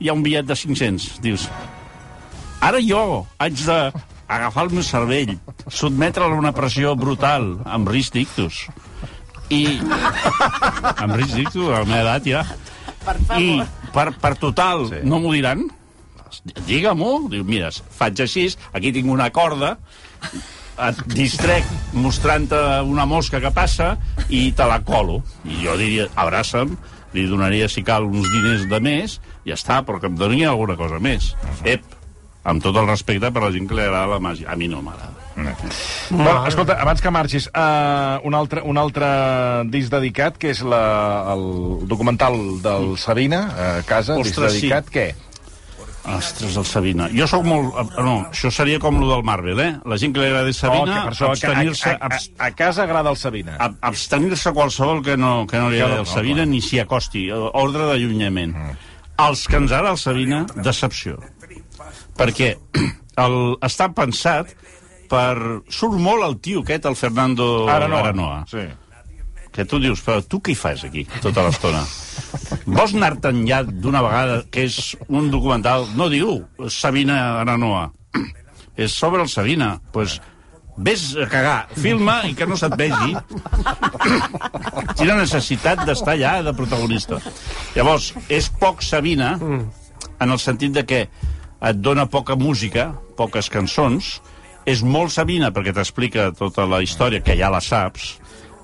Hi 0.01 0.09
ha 0.09 0.13
un 0.13 0.23
bitllet 0.23 0.45
de 0.45 0.55
500. 0.55 1.19
Dius, 1.21 1.49
ara 2.61 2.79
jo 2.85 3.25
haig 3.41 3.57
de 3.65 3.79
agafar 4.31 4.63
el 4.67 4.71
meu 4.77 4.83
cervell, 4.87 5.33
sotmetre'l 5.67 6.31
a 6.31 6.39
una 6.39 6.53
pressió 6.55 6.93
brutal, 6.95 7.57
amb 7.65 7.89
risc 7.91 8.13
d'ictus. 8.15 8.67
I... 9.51 9.79
amb 11.01 11.17
risc 11.19 11.35
d'ictus, 11.35 11.67
a 11.67 11.81
la 11.81 11.85
meva 11.89 12.01
edat 12.05 12.29
ja. 12.29 12.45
Per 13.01 13.15
I 13.17 13.25
favor. 13.27 13.67
per, 13.93 14.07
per 14.23 14.33
total, 14.39 14.85
Sí. 14.91 15.01
no 15.03 15.19
m'ho 15.19 15.33
diran? 15.33 15.65
Digue-m'ho. 16.65 17.27
Diu, 17.33 17.43
mira, 17.43 17.71
faig 17.97 18.21
així, 18.23 18.47
aquí 18.71 18.93
tinc 18.95 19.09
una 19.11 19.27
corda, 19.35 19.73
et 20.81 21.01
distrec 21.11 21.67
mostrant-te 21.93 22.57
una 22.87 23.03
mosca 23.05 23.41
que 23.43 23.51
passa 23.53 23.97
i 24.29 24.51
te 24.55 24.65
la 24.65 24.79
colo. 24.87 25.19
I 25.43 25.59
jo 25.65 25.75
diria, 25.77 26.07
abraça'm, 26.15 26.77
li 27.13 27.25
donaria, 27.27 27.67
si 27.69 27.83
cal, 27.83 28.07
uns 28.07 28.29
diners 28.31 28.63
de 28.71 28.79
més, 28.79 29.17
i 29.43 29.51
ja 29.51 29.57
està, 29.59 29.81
però 29.83 29.99
que 29.99 30.07
em 30.07 30.15
doni 30.15 30.45
alguna 30.47 30.77
cosa 30.79 31.01
més. 31.03 31.33
Ep, 31.67 31.83
Amb 32.43 32.63
tot 32.63 32.75
el 32.75 32.87
respecte 32.87 33.29
per 33.31 33.43
la 33.43 33.51
gent 33.53 33.67
que 33.69 33.75
li 33.77 33.83
agrada 33.85 34.07
la 34.15 34.19
màgia. 34.19 34.47
A 34.49 34.55
mi 34.57 34.67
no 34.67 34.81
m'agrada. 34.81 35.17
Bueno, 36.09 36.45
escolta, 36.49 36.73
abans 36.81 37.01
que 37.01 37.09
marxis, 37.13 37.45
uh, 37.53 38.19
un, 38.27 38.33
altre, 38.35 38.61
un 38.65 38.77
altre 38.81 39.07
disc 39.71 39.91
dedicat, 39.93 40.37
que 40.41 40.49
és 40.51 40.61
la, 40.65 40.81
el 41.33 41.87
documental 41.87 42.35
del 42.61 42.95
Sabina, 42.97 43.43
a 43.53 43.67
casa, 43.87 44.17
disc 44.17 44.33
Ostres, 44.33 44.57
sí. 44.57 44.65
dedicat, 44.67 44.89
què? 44.91 45.05
Ostres, 46.01 46.57
el 46.57 46.65
Sabina. 46.65 47.07
Jo 47.13 47.27
sóc 47.29 47.45
molt... 47.45 47.75
eh, 47.77 48.01
No, 48.01 48.15
això 48.31 48.49
seria 48.51 48.79
com 48.81 48.97
lo 48.99 49.11
del 49.13 49.23
Marvel, 49.23 49.59
eh? 49.61 49.71
La 49.85 49.97
gent 50.01 50.15
que 50.15 50.23
li 50.23 50.31
agrada 50.31 50.51
Sabina, 50.57 51.03
oh, 51.05 51.11
a, 51.13 51.27
abstenir-se... 51.29 51.91
a, 51.93 52.09
a, 52.09 52.19
a, 52.47 52.51
casa 52.57 52.83
agrada 52.89 53.13
el 53.13 53.17
Sabina. 53.21 53.55
ab- 53.61 53.77
abstenir-se 53.85 54.51
qualsevol 54.51 55.03
que 55.05 55.15
no, 55.15 55.45
que 55.45 55.61
no 55.61 55.69
li 55.69 55.77
no, 55.77 55.85
agradi 55.85 56.01
el 56.01 56.07
no, 56.09 56.13
Sabina 56.15 56.45
ni 56.49 56.59
s'hi 56.65 56.81
acosti. 56.81 57.27
Ordre 57.31 57.85
d'allunyament. 57.91 58.57
Els 59.21 59.45
que 59.47 59.59
ens 59.61 59.69
agrada 59.71 59.93
el 59.93 60.01
Sabina, 60.01 60.45
decepció. 60.65 61.19
Perquè 62.21 62.53
el, 63.25 63.39
està 63.65 63.89
pensat 63.97 64.53
per... 65.11 65.35
Surt 65.73 65.97
molt 65.99 66.25
el 66.27 66.37
tio 66.43 66.61
aquest, 66.65 66.87
el 66.87 66.97
Fernando 66.99 67.67
Aranoa. 67.71 68.05
Aranoa. 68.05 68.39
Sí. 68.51 68.67
Que 69.51 69.65
tu 69.67 69.81
dius, 69.83 69.99
però 70.05 70.21
tu 70.23 70.39
què 70.39 70.53
hi 70.53 70.55
fas 70.55 70.85
aquí 70.87 71.03
tota 71.19 71.43
l'estona? 71.43 71.81
Vols 72.63 72.93
anar-te'n 72.95 73.41
ja 73.49 73.63
d'una 73.67 73.99
vegada, 74.05 74.37
que 74.47 74.63
és 74.69 74.93
un 75.09 75.27
documental, 75.33 75.89
no 75.99 76.07
diu 76.13 76.37
Sabina 76.71 77.17
Aranoa, 77.41 77.89
és 78.79 78.93
sobre 78.95 79.25
el 79.25 79.27
Sabina, 79.27 79.73
doncs 79.91 79.91
pues, 79.91 80.21
vés 80.81 81.03
a 81.19 81.27
cagar, 81.29 81.57
filma 81.75 82.21
i 82.29 82.33
que 82.37 82.47
no 82.47 82.55
se't 82.55 82.77
vegi. 82.79 83.11
Quina 84.95 85.19
necessitat 85.19 85.83
d'estar 85.85 86.15
allà 86.15 86.37
de 86.47 86.55
protagonista. 86.55 87.19
Llavors, 87.75 88.13
és 88.31 88.47
poc 88.61 88.81
Sabina, 88.87 89.33
en 89.35 90.31
el 90.31 90.39
sentit 90.39 90.79
de 90.79 90.85
que 90.87 91.03
et 91.61 91.81
dona 91.81 92.07
poca 92.09 92.35
música, 92.35 92.91
poques 93.17 93.49
cançons, 93.53 94.15
és 94.65 94.81
molt 94.85 95.13
Sabina 95.13 95.51
perquè 95.53 95.73
t'explica 95.73 96.31
tota 96.37 96.67
la 96.69 96.81
història, 96.85 97.21
que 97.25 97.37
ja 97.37 97.49
la 97.53 97.61
saps, 97.61 98.15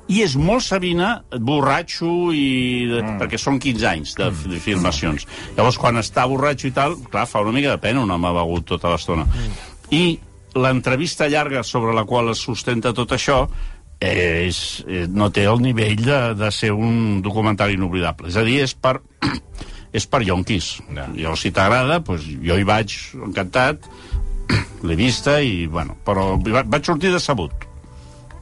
i 0.08 0.22
és 0.24 0.38
molt 0.40 0.64
Sabina 0.64 1.18
borratxo 1.44 2.32
i 2.32 2.88
de, 2.88 3.02
mm. 3.02 3.18
perquè 3.22 3.40
són 3.42 3.60
15 3.60 3.88
anys 3.90 4.14
de, 4.20 4.30
de 4.54 4.60
filmacions. 4.64 5.28
Llavors, 5.58 5.80
quan 5.82 6.00
està 6.00 6.24
borratxo 6.30 6.70
i 6.70 6.76
tal, 6.76 6.96
clar, 7.12 7.26
fa 7.28 7.44
una 7.44 7.56
mica 7.56 7.74
de 7.76 7.82
pena 7.84 8.06
un 8.06 8.14
home 8.16 8.32
begut 8.38 8.70
tota 8.72 8.94
l'estona. 8.94 9.28
I 9.92 10.04
l'entrevista 10.58 11.28
llarga 11.30 11.64
sobre 11.68 11.94
la 11.96 12.06
qual 12.08 12.32
es 12.32 12.42
sustenta 12.44 12.96
tot 12.96 13.12
això 13.18 13.44
és, 14.00 14.84
eh, 14.88 15.06
no 15.10 15.30
té 15.34 15.48
el 15.50 15.60
nivell 15.62 16.00
de, 16.06 16.20
de 16.38 16.52
ser 16.54 16.72
un 16.72 17.22
documental 17.26 17.74
inoblidable. 17.74 18.30
És 18.32 18.38
a 18.38 18.46
dir, 18.48 18.62
és 18.64 18.74
per, 18.78 19.00
és 19.96 20.08
per 20.10 20.24
yonquis. 20.26 20.78
Ja. 20.96 21.08
Jo, 21.16 21.36
si 21.40 21.52
t'agrada, 21.56 22.00
doncs, 22.04 22.28
jo 22.44 22.58
hi 22.58 22.68
vaig 22.68 22.96
encantat, 23.28 23.88
l'he 24.88 24.98
vista 25.00 25.40
i, 25.42 25.66
bueno, 25.72 25.98
però 26.08 26.36
vaig 26.38 26.84
sortir 26.86 27.14
decebut. 27.14 27.68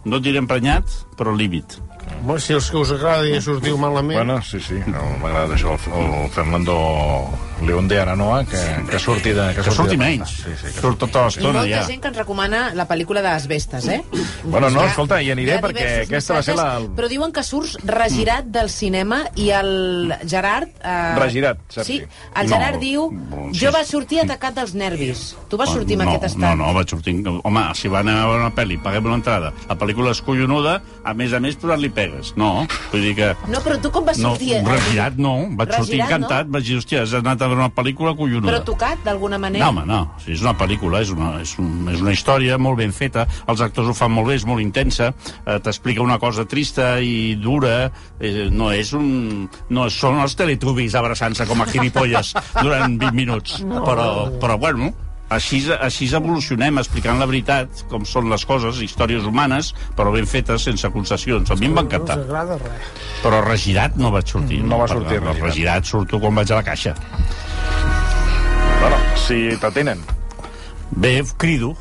No 0.06 0.20
et 0.20 0.26
diré 0.26 0.42
emprenyat, 0.42 0.90
però 1.18 1.34
al 1.34 1.42
límit. 1.42 1.80
Bueno, 2.22 2.40
si 2.40 2.54
els 2.54 2.68
que 2.70 2.78
us 2.78 2.92
agrada 2.94 3.26
ja 3.26 3.42
sortiu 3.42 3.78
malament... 3.82 4.20
Bueno, 4.20 4.38
sí, 4.46 4.60
sí, 4.62 4.78
no, 4.90 5.02
m'agrada 5.22 5.56
això, 5.58 5.74
el, 5.90 6.12
el 6.22 6.30
Fernando 6.34 6.76
León 7.64 7.88
de 7.88 8.00
Aranoa, 8.00 8.44
que, 8.46 8.60
que 8.90 9.00
surti 9.00 9.32
de... 9.32 9.54
Que 9.56 9.64
surti 9.64 9.96
de- 9.96 9.98
menys. 9.98 10.30
Sí, 10.30 10.52
sí, 10.60 10.68
que 10.74 10.82
Surt 10.82 11.00
tota 11.00 11.26
l'estona 11.26 11.62
molta 11.62 11.70
ja. 11.72 11.84
gent 11.88 12.02
que 12.04 12.10
ens 12.12 12.18
recomana 12.18 12.74
la 12.76 12.86
pel·lícula 12.90 13.22
de 13.24 13.30
les 13.32 13.48
Vestes, 13.48 13.88
eh? 13.88 14.02
Bueno, 14.44 14.70
no, 14.70 14.84
escolta, 14.86 15.22
hi 15.24 15.32
aniré 15.32 15.56
hi 15.56 15.62
perquè 15.64 15.88
aquesta 16.04 16.36
va 16.36 16.44
ser 16.44 16.56
la- 16.60 16.82
Però 16.98 17.08
diuen 17.12 17.32
que 17.34 17.44
surts 17.48 17.78
regirat 17.88 18.50
del 18.52 18.70
cinema 18.70 19.22
i 19.40 19.50
el 19.56 20.14
Gerard... 20.28 20.70
Eh... 20.84 21.16
Regirat, 21.20 21.62
Sergi. 21.70 22.00
Sí, 22.02 22.08
el 22.36 22.50
No, 22.50 22.56
Gerard 22.56 22.80
diu... 22.84 23.08
bon, 23.32 23.54
Jo 23.56 23.72
vaig 23.72 23.88
sortir 23.88 24.20
atacat 24.26 24.56
dels 24.60 24.76
nervis. 24.76 25.24
Tu 25.50 25.58
vas 25.58 25.70
sortir 25.72 25.96
amb 25.98 26.04
no, 26.06 26.12
aquest 26.18 26.28
estat. 26.34 26.44
No, 26.44 26.54
no, 26.60 26.74
vaig 26.76 26.92
sortir... 26.92 27.16
Home, 27.26 27.64
si 27.80 27.88
van 27.92 28.10
a 28.12 28.18
veure 28.28 28.44
una 28.44 28.52
pel·li, 28.56 28.78
paguem 28.84 29.08
l'entrada. 29.14 29.54
La 29.70 29.78
pel·lícula 29.80 30.12
és 30.12 30.22
collonuda, 30.26 30.78
a 31.04 31.14
més 31.18 31.34
a 31.34 31.40
més, 31.40 31.56
posant-li 31.62 31.90
pegues. 31.96 32.34
No, 32.38 32.68
vull 32.92 33.02
dir 33.08 33.16
que... 33.18 33.32
No, 33.50 33.64
però 33.66 33.80
tu 33.82 33.92
com 33.96 34.06
vas 34.06 34.20
No, 34.20 34.36
sortir? 34.36 34.56
eh? 34.60 34.64
regirat 34.68 35.18
no, 35.22 35.34
vaig 35.56 35.72
sortir 35.74 36.02
Regirat, 36.02 36.12
encantat, 36.12 36.52
vaig 36.52 36.68
dir, 36.68 36.78
hòstia, 36.82 37.02
has 37.06 37.14
anat 37.18 37.42
a 37.46 37.52
veure 37.52 37.64
una 37.64 37.72
pel·lícula 37.74 38.16
collonuda. 38.18 38.52
Però 38.52 38.64
tocat, 38.68 39.04
d'alguna 39.06 39.40
manera? 39.42 39.66
No, 39.66 39.72
home, 39.72 39.86
no. 39.90 40.02
Si 40.24 40.34
és 40.36 40.44
una 40.44 40.56
pel·lícula, 40.58 41.02
és 41.06 41.14
una, 41.14 41.32
és, 41.44 41.56
un, 41.62 41.88
és 41.94 42.04
una 42.04 42.16
història 42.16 42.60
molt 42.62 42.82
ben 42.82 42.94
feta, 42.96 43.28
els 43.52 43.64
actors 43.66 43.92
ho 43.92 43.96
fan 43.98 44.14
molt 44.16 44.32
bé, 44.32 44.40
és 44.40 44.48
molt 44.50 44.64
intensa, 44.64 45.12
eh, 45.46 45.58
t'explica 45.64 46.04
una 46.04 46.20
cosa 46.22 46.48
trista 46.50 46.96
i 47.00 47.36
dura, 47.42 47.92
eh, 48.20 48.50
no 48.52 48.72
és 48.76 48.94
un... 48.98 49.48
No 49.70 49.88
són 49.94 50.20
els 50.24 50.36
teletubbies 50.38 50.96
abraçant-se 50.98 51.48
com 51.50 51.62
a 51.62 51.70
gilipolles 51.70 52.34
durant 52.60 53.00
20 53.02 53.16
minuts, 53.16 53.60
però, 53.66 54.10
però 54.42 54.60
bueno, 54.62 54.94
així, 55.36 55.60
així 55.80 56.08
evolucionem, 56.16 56.78
explicant 56.82 57.20
la 57.22 57.28
veritat, 57.30 57.84
com 57.92 58.06
són 58.10 58.30
les 58.32 58.46
coses, 58.48 58.80
històries 58.82 59.24
humanes, 59.28 59.74
però 59.96 60.12
ben 60.16 60.26
fetes, 60.28 60.64
sense 60.68 60.90
concessions. 60.94 61.52
A 61.52 61.56
mi 61.60 61.68
em 61.70 61.76
va 61.78 61.84
No 61.84 61.88
encantar. 61.90 62.18
agrada 62.24 62.58
res. 62.58 62.92
Però 63.24 63.44
regirat 63.46 63.96
no 64.02 64.12
vaig 64.16 64.28
sortir. 64.28 64.62
No 64.64 64.80
va 64.82 64.88
sortir 64.88 65.20
Perdó, 65.20 65.32
regirat. 65.34 65.50
regirat 65.52 65.86
surto 65.86 66.20
quan 66.20 66.36
vaig 66.36 66.52
a 66.52 66.56
la 66.62 66.64
caixa. 66.64 66.96
Bueno, 68.82 68.98
si 69.28 69.58
t'atenen. 69.62 70.00
Bé, 70.92 71.24
crido. 71.38 71.76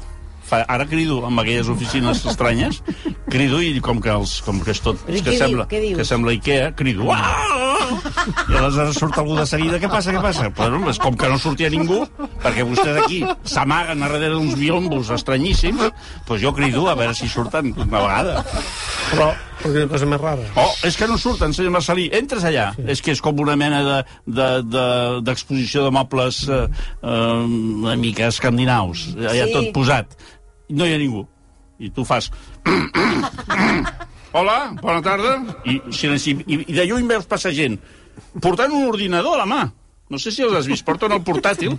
Fa, 0.45 0.59
ara 0.69 0.85
crido 0.85 1.23
amb 1.25 1.41
aquelles 1.41 1.69
oficines 1.73 2.21
estranyes, 2.29 2.83
crido 3.33 3.63
i 3.65 3.81
com 3.81 3.97
que, 4.05 4.11
els, 4.13 4.43
com 4.45 4.59
que 4.61 4.75
és 4.75 4.81
tot 4.85 5.01
Però 5.07 5.17
i 5.17 5.23
que 5.25 5.39
sembla, 5.39 5.65
diu? 5.73 5.97
Que 5.97 6.05
sembla 6.05 6.35
Ikea, 6.37 6.73
crido. 6.77 7.07
Uah! 7.09 7.64
I 7.85 8.57
aleshores 8.59 8.99
surt 8.99 9.17
algú 9.21 9.37
de 9.39 9.47
seguida, 9.49 9.79
què 9.83 9.89
passa, 9.91 10.13
què 10.15 10.21
passa? 10.23 10.51
Però 10.55 10.81
és 10.91 10.99
com 11.03 11.17
que 11.19 11.29
no 11.31 11.39
sortia 11.41 11.71
ningú, 11.73 12.03
perquè 12.43 12.65
vostès 12.67 13.01
aquí 13.05 13.23
s'amaguen 13.49 14.03
a 14.03 14.09
darrere 14.09 14.33
d'uns 14.35 14.55
biombos 14.61 15.11
estranyíssims, 15.15 15.91
doncs 16.29 16.43
jo 16.43 16.53
crido 16.57 16.87
a 16.91 16.95
veure 16.99 17.15
si 17.17 17.29
surten 17.29 17.73
una 17.77 18.01
vegada. 18.05 18.45
Però, 19.11 19.29
perquè 19.63 19.83
una 19.85 19.91
cosa 19.93 20.09
més 20.11 20.21
rara. 20.23 20.47
Oh, 20.61 20.71
és 20.89 20.97
que 21.01 21.09
no 21.11 21.19
surten, 21.21 21.53
senyor 21.57 21.75
Marcelí. 21.77 22.09
Entres 22.15 22.45
allà. 22.49 22.71
Sí. 22.77 22.87
És 22.97 23.03
que 23.05 23.15
és 23.17 23.23
com 23.25 23.39
una 23.45 23.57
mena 23.61 23.83
d'exposició 23.85 24.25
de, 24.39 24.49
de, 24.73 25.21
d'exposició 25.29 25.85
de 25.87 25.93
mobles 25.95 26.43
eh, 26.49 26.63
eh, 27.03 27.45
una 27.85 27.97
mica 28.01 28.29
escandinaus. 28.33 29.09
Allà 29.19 29.47
Sí. 29.49 29.53
tot 29.55 29.71
posat. 29.77 30.17
No 30.71 30.87
hi 30.89 30.95
ha 30.97 30.99
ningú. 31.01 31.27
I 31.79 31.91
tu 31.91 32.05
fas... 32.07 32.31
Hola, 34.35 34.75
bona 34.83 34.99
tarda. 34.99 35.37
I, 35.63 35.79
silenci, 35.95 36.35
i, 36.43 36.65
i 36.67 36.75
de 36.75 36.85
lluny 36.89 37.07
veus 37.07 37.27
passar 37.31 37.55
gent 37.55 37.79
portant 38.43 38.73
un 38.75 38.89
ordinador 38.89 39.37
a 39.39 39.45
la 39.45 39.47
mà. 39.47 39.63
No 40.13 40.19
sé 40.21 40.29
si 40.35 40.43
els 40.45 40.53
has 40.53 40.67
vist, 40.69 40.85
porten 40.85 41.15
el 41.15 41.23
portàtil 41.25 41.79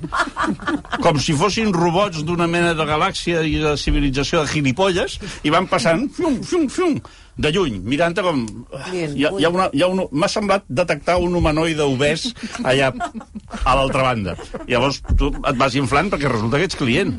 com 1.03 1.19
si 1.21 1.35
fossin 1.37 1.69
robots 1.75 2.23
d'una 2.25 2.47
mena 2.49 2.71
de 2.73 2.85
galàxia 2.87 3.43
i 3.45 3.59
de 3.61 3.75
civilització 3.77 4.41
de 4.41 4.49
gilipolles 4.49 5.19
i 5.45 5.51
van 5.53 5.67
passant, 5.69 6.07
fium, 6.15 6.39
fium, 6.47 6.65
fium, 6.73 6.95
de 7.37 7.51
lluny, 7.53 7.77
mirant 7.85 8.17
com... 8.25 8.41
Bien, 8.89 9.13
Hi 9.13 9.27
ha, 9.27 9.31
hi 9.35 9.45
ha 9.45 9.51
una, 9.53 9.67
hi 9.75 9.83
ha 9.83 9.91
un, 9.91 10.01
M'ha 10.09 10.31
semblat 10.31 10.65
detectar 10.81 11.19
un 11.21 11.37
humanoide 11.37 11.85
obès 11.85 12.31
allà 12.63 12.89
a 12.95 13.75
l'altra 13.77 14.07
banda. 14.07 14.35
Llavors 14.65 15.03
tu 15.19 15.29
et 15.35 15.59
vas 15.59 15.77
inflant 15.77 16.09
perquè 16.09 16.31
resulta 16.31 16.57
que 16.57 16.71
ets 16.71 16.79
client. 16.79 17.13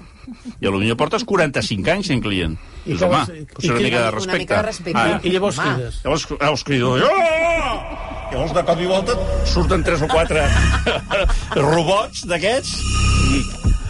I 0.58 0.72
potser 0.72 0.98
portes 0.98 1.28
45 1.28 1.94
anys 1.94 2.10
sent 2.10 2.24
client. 2.24 2.58
I 2.86 2.92
Dius, 2.92 3.00
què 3.02 3.06
home, 3.08 3.16
vas- 3.18 3.28
i 3.34 3.44
potser 3.50 3.70
una 3.74 3.80
mica 3.82 3.96
de 3.98 4.02
Una 4.06 4.10
respecte. 4.14 4.38
mica 4.38 4.56
de 4.56 4.62
respecte. 4.62 5.00
Ah, 5.02 5.20
I 5.22 5.30
llavors 5.34 5.58
Home. 5.58 5.74
crides. 5.74 6.00
Llavors, 6.04 6.26
llavors 6.40 6.64
crido... 6.64 6.92
Oh! 6.94 7.80
Llavors, 8.32 8.52
de 8.54 8.62
cop 8.66 8.80
i 8.80 8.86
volta, 8.86 9.12
surten 9.46 9.82
tres 9.86 10.02
o 10.02 10.08
quatre 10.10 10.42
robots 11.56 12.24
d'aquests 12.26 12.72
i 13.36 13.40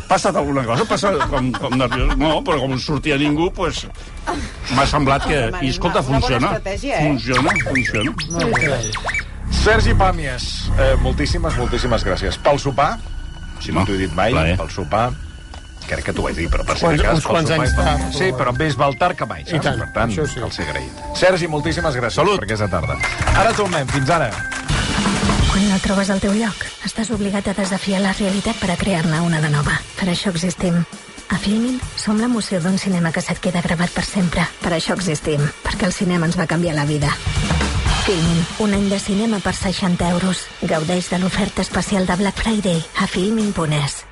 passat 0.09 0.37
alguna 0.39 0.63
cosa? 0.65 0.85
Passa 0.89 1.13
com, 1.31 1.49
com 1.57 1.77
nerviós? 1.77 2.15
No, 2.21 2.39
però 2.47 2.61
com 2.63 2.71
no 2.75 2.79
sortia 2.79 3.17
ningú, 3.21 3.49
pues, 3.57 3.85
m'ha 4.77 4.87
semblat 4.87 5.27
que... 5.27 5.41
I 5.65 5.73
escolta, 5.73 6.03
bona 6.03 6.21
funciona. 6.21 6.53
eh? 6.65 6.97
Funciona, 7.01 7.53
funciona. 7.65 8.81
Sergi 9.65 9.95
Pàmies, 9.99 10.47
eh, 10.79 10.95
moltíssimes, 11.03 11.57
moltíssimes 11.59 12.05
gràcies. 12.07 12.37
Pel 12.43 12.59
sopar, 12.63 12.97
si 13.61 13.73
no 13.73 13.81
No, 13.81 13.87
t'ho 13.87 13.95
he 13.97 14.03
dit 14.05 14.13
mai, 14.15 14.33
plaer. 14.35 14.57
pel 14.61 14.71
sopar, 14.71 15.09
crec 15.87 16.05
que 16.05 16.13
t'ho 16.13 16.23
vaig 16.23 16.37
dir, 16.37 16.49
però 16.51 16.65
per 16.67 16.77
si 16.77 16.85
Quants- 16.85 16.99
de 17.01 17.05
cas... 17.07 17.15
uns 17.21 17.27
quants 17.27 17.51
anys 17.51 17.75
tard, 17.77 18.05
Sí, 18.13 18.31
però- 18.33 18.53
més 18.57 18.77
val 18.77 18.97
tard 18.99 19.17
que 19.17 19.27
mai, 19.27 19.45
saps? 19.45 19.63
tant, 19.65 19.79
per 19.81 19.93
tant, 19.95 20.11
això 20.13 20.27
sí. 20.27 20.41
cal 20.41 20.53
ser 20.53 20.69
agraït. 20.69 20.93
Sergi, 21.15 21.49
moltíssimes 21.49 21.95
gràcies 21.97 22.21
Salut. 22.21 22.39
per 22.41 22.45
aquesta 22.51 22.69
tarda. 22.69 22.99
Ara 23.37 23.53
tornem, 23.53 23.87
fins 23.89 24.11
ara. 24.11 24.31
Quan 25.51 25.69
no 25.71 25.79
trobes 25.81 26.11
el 26.13 26.21
teu 26.21 26.33
lloc, 26.37 26.65
estàs 26.85 27.11
obligat 27.15 27.49
a 27.49 27.55
desafiar 27.57 28.01
la 28.05 28.13
realitat 28.13 28.57
per 28.61 28.71
a 28.71 28.77
crear-ne 28.77 29.21
una 29.25 29.41
de 29.41 29.49
nova. 29.51 29.79
Per 29.99 30.09
això 30.13 30.31
existim. 30.35 30.83
A 31.29 31.39
Filmin 31.43 31.81
som 31.97 32.21
l'emoció 32.21 32.61
d'un 32.61 32.77
cinema 32.79 33.11
que 33.11 33.21
se't 33.21 33.41
queda 33.43 33.63
gravat 33.63 33.91
per 33.91 34.05
sempre. 34.05 34.45
Per 34.63 34.71
això 34.77 34.95
existim, 34.95 35.41
perquè 35.65 35.87
el 35.89 35.93
cinema 35.93 36.27
ens 36.27 36.37
va 36.39 36.47
canviar 36.47 36.75
la 36.77 36.85
vida. 36.85 37.09
Filmin, 38.07 38.45
un 38.63 38.75
any 38.75 38.89
de 38.89 38.99
cinema 39.01 39.41
per 39.43 39.55
60 39.55 40.09
euros. 40.11 40.45
Gaudeix 40.63 41.09
de 41.11 41.19
l'oferta 41.19 41.63
especial 41.63 42.07
de 42.07 42.15
Black 42.17 42.39
Friday 42.39 42.85
a 43.03 43.07
filmin.es. 43.09 44.05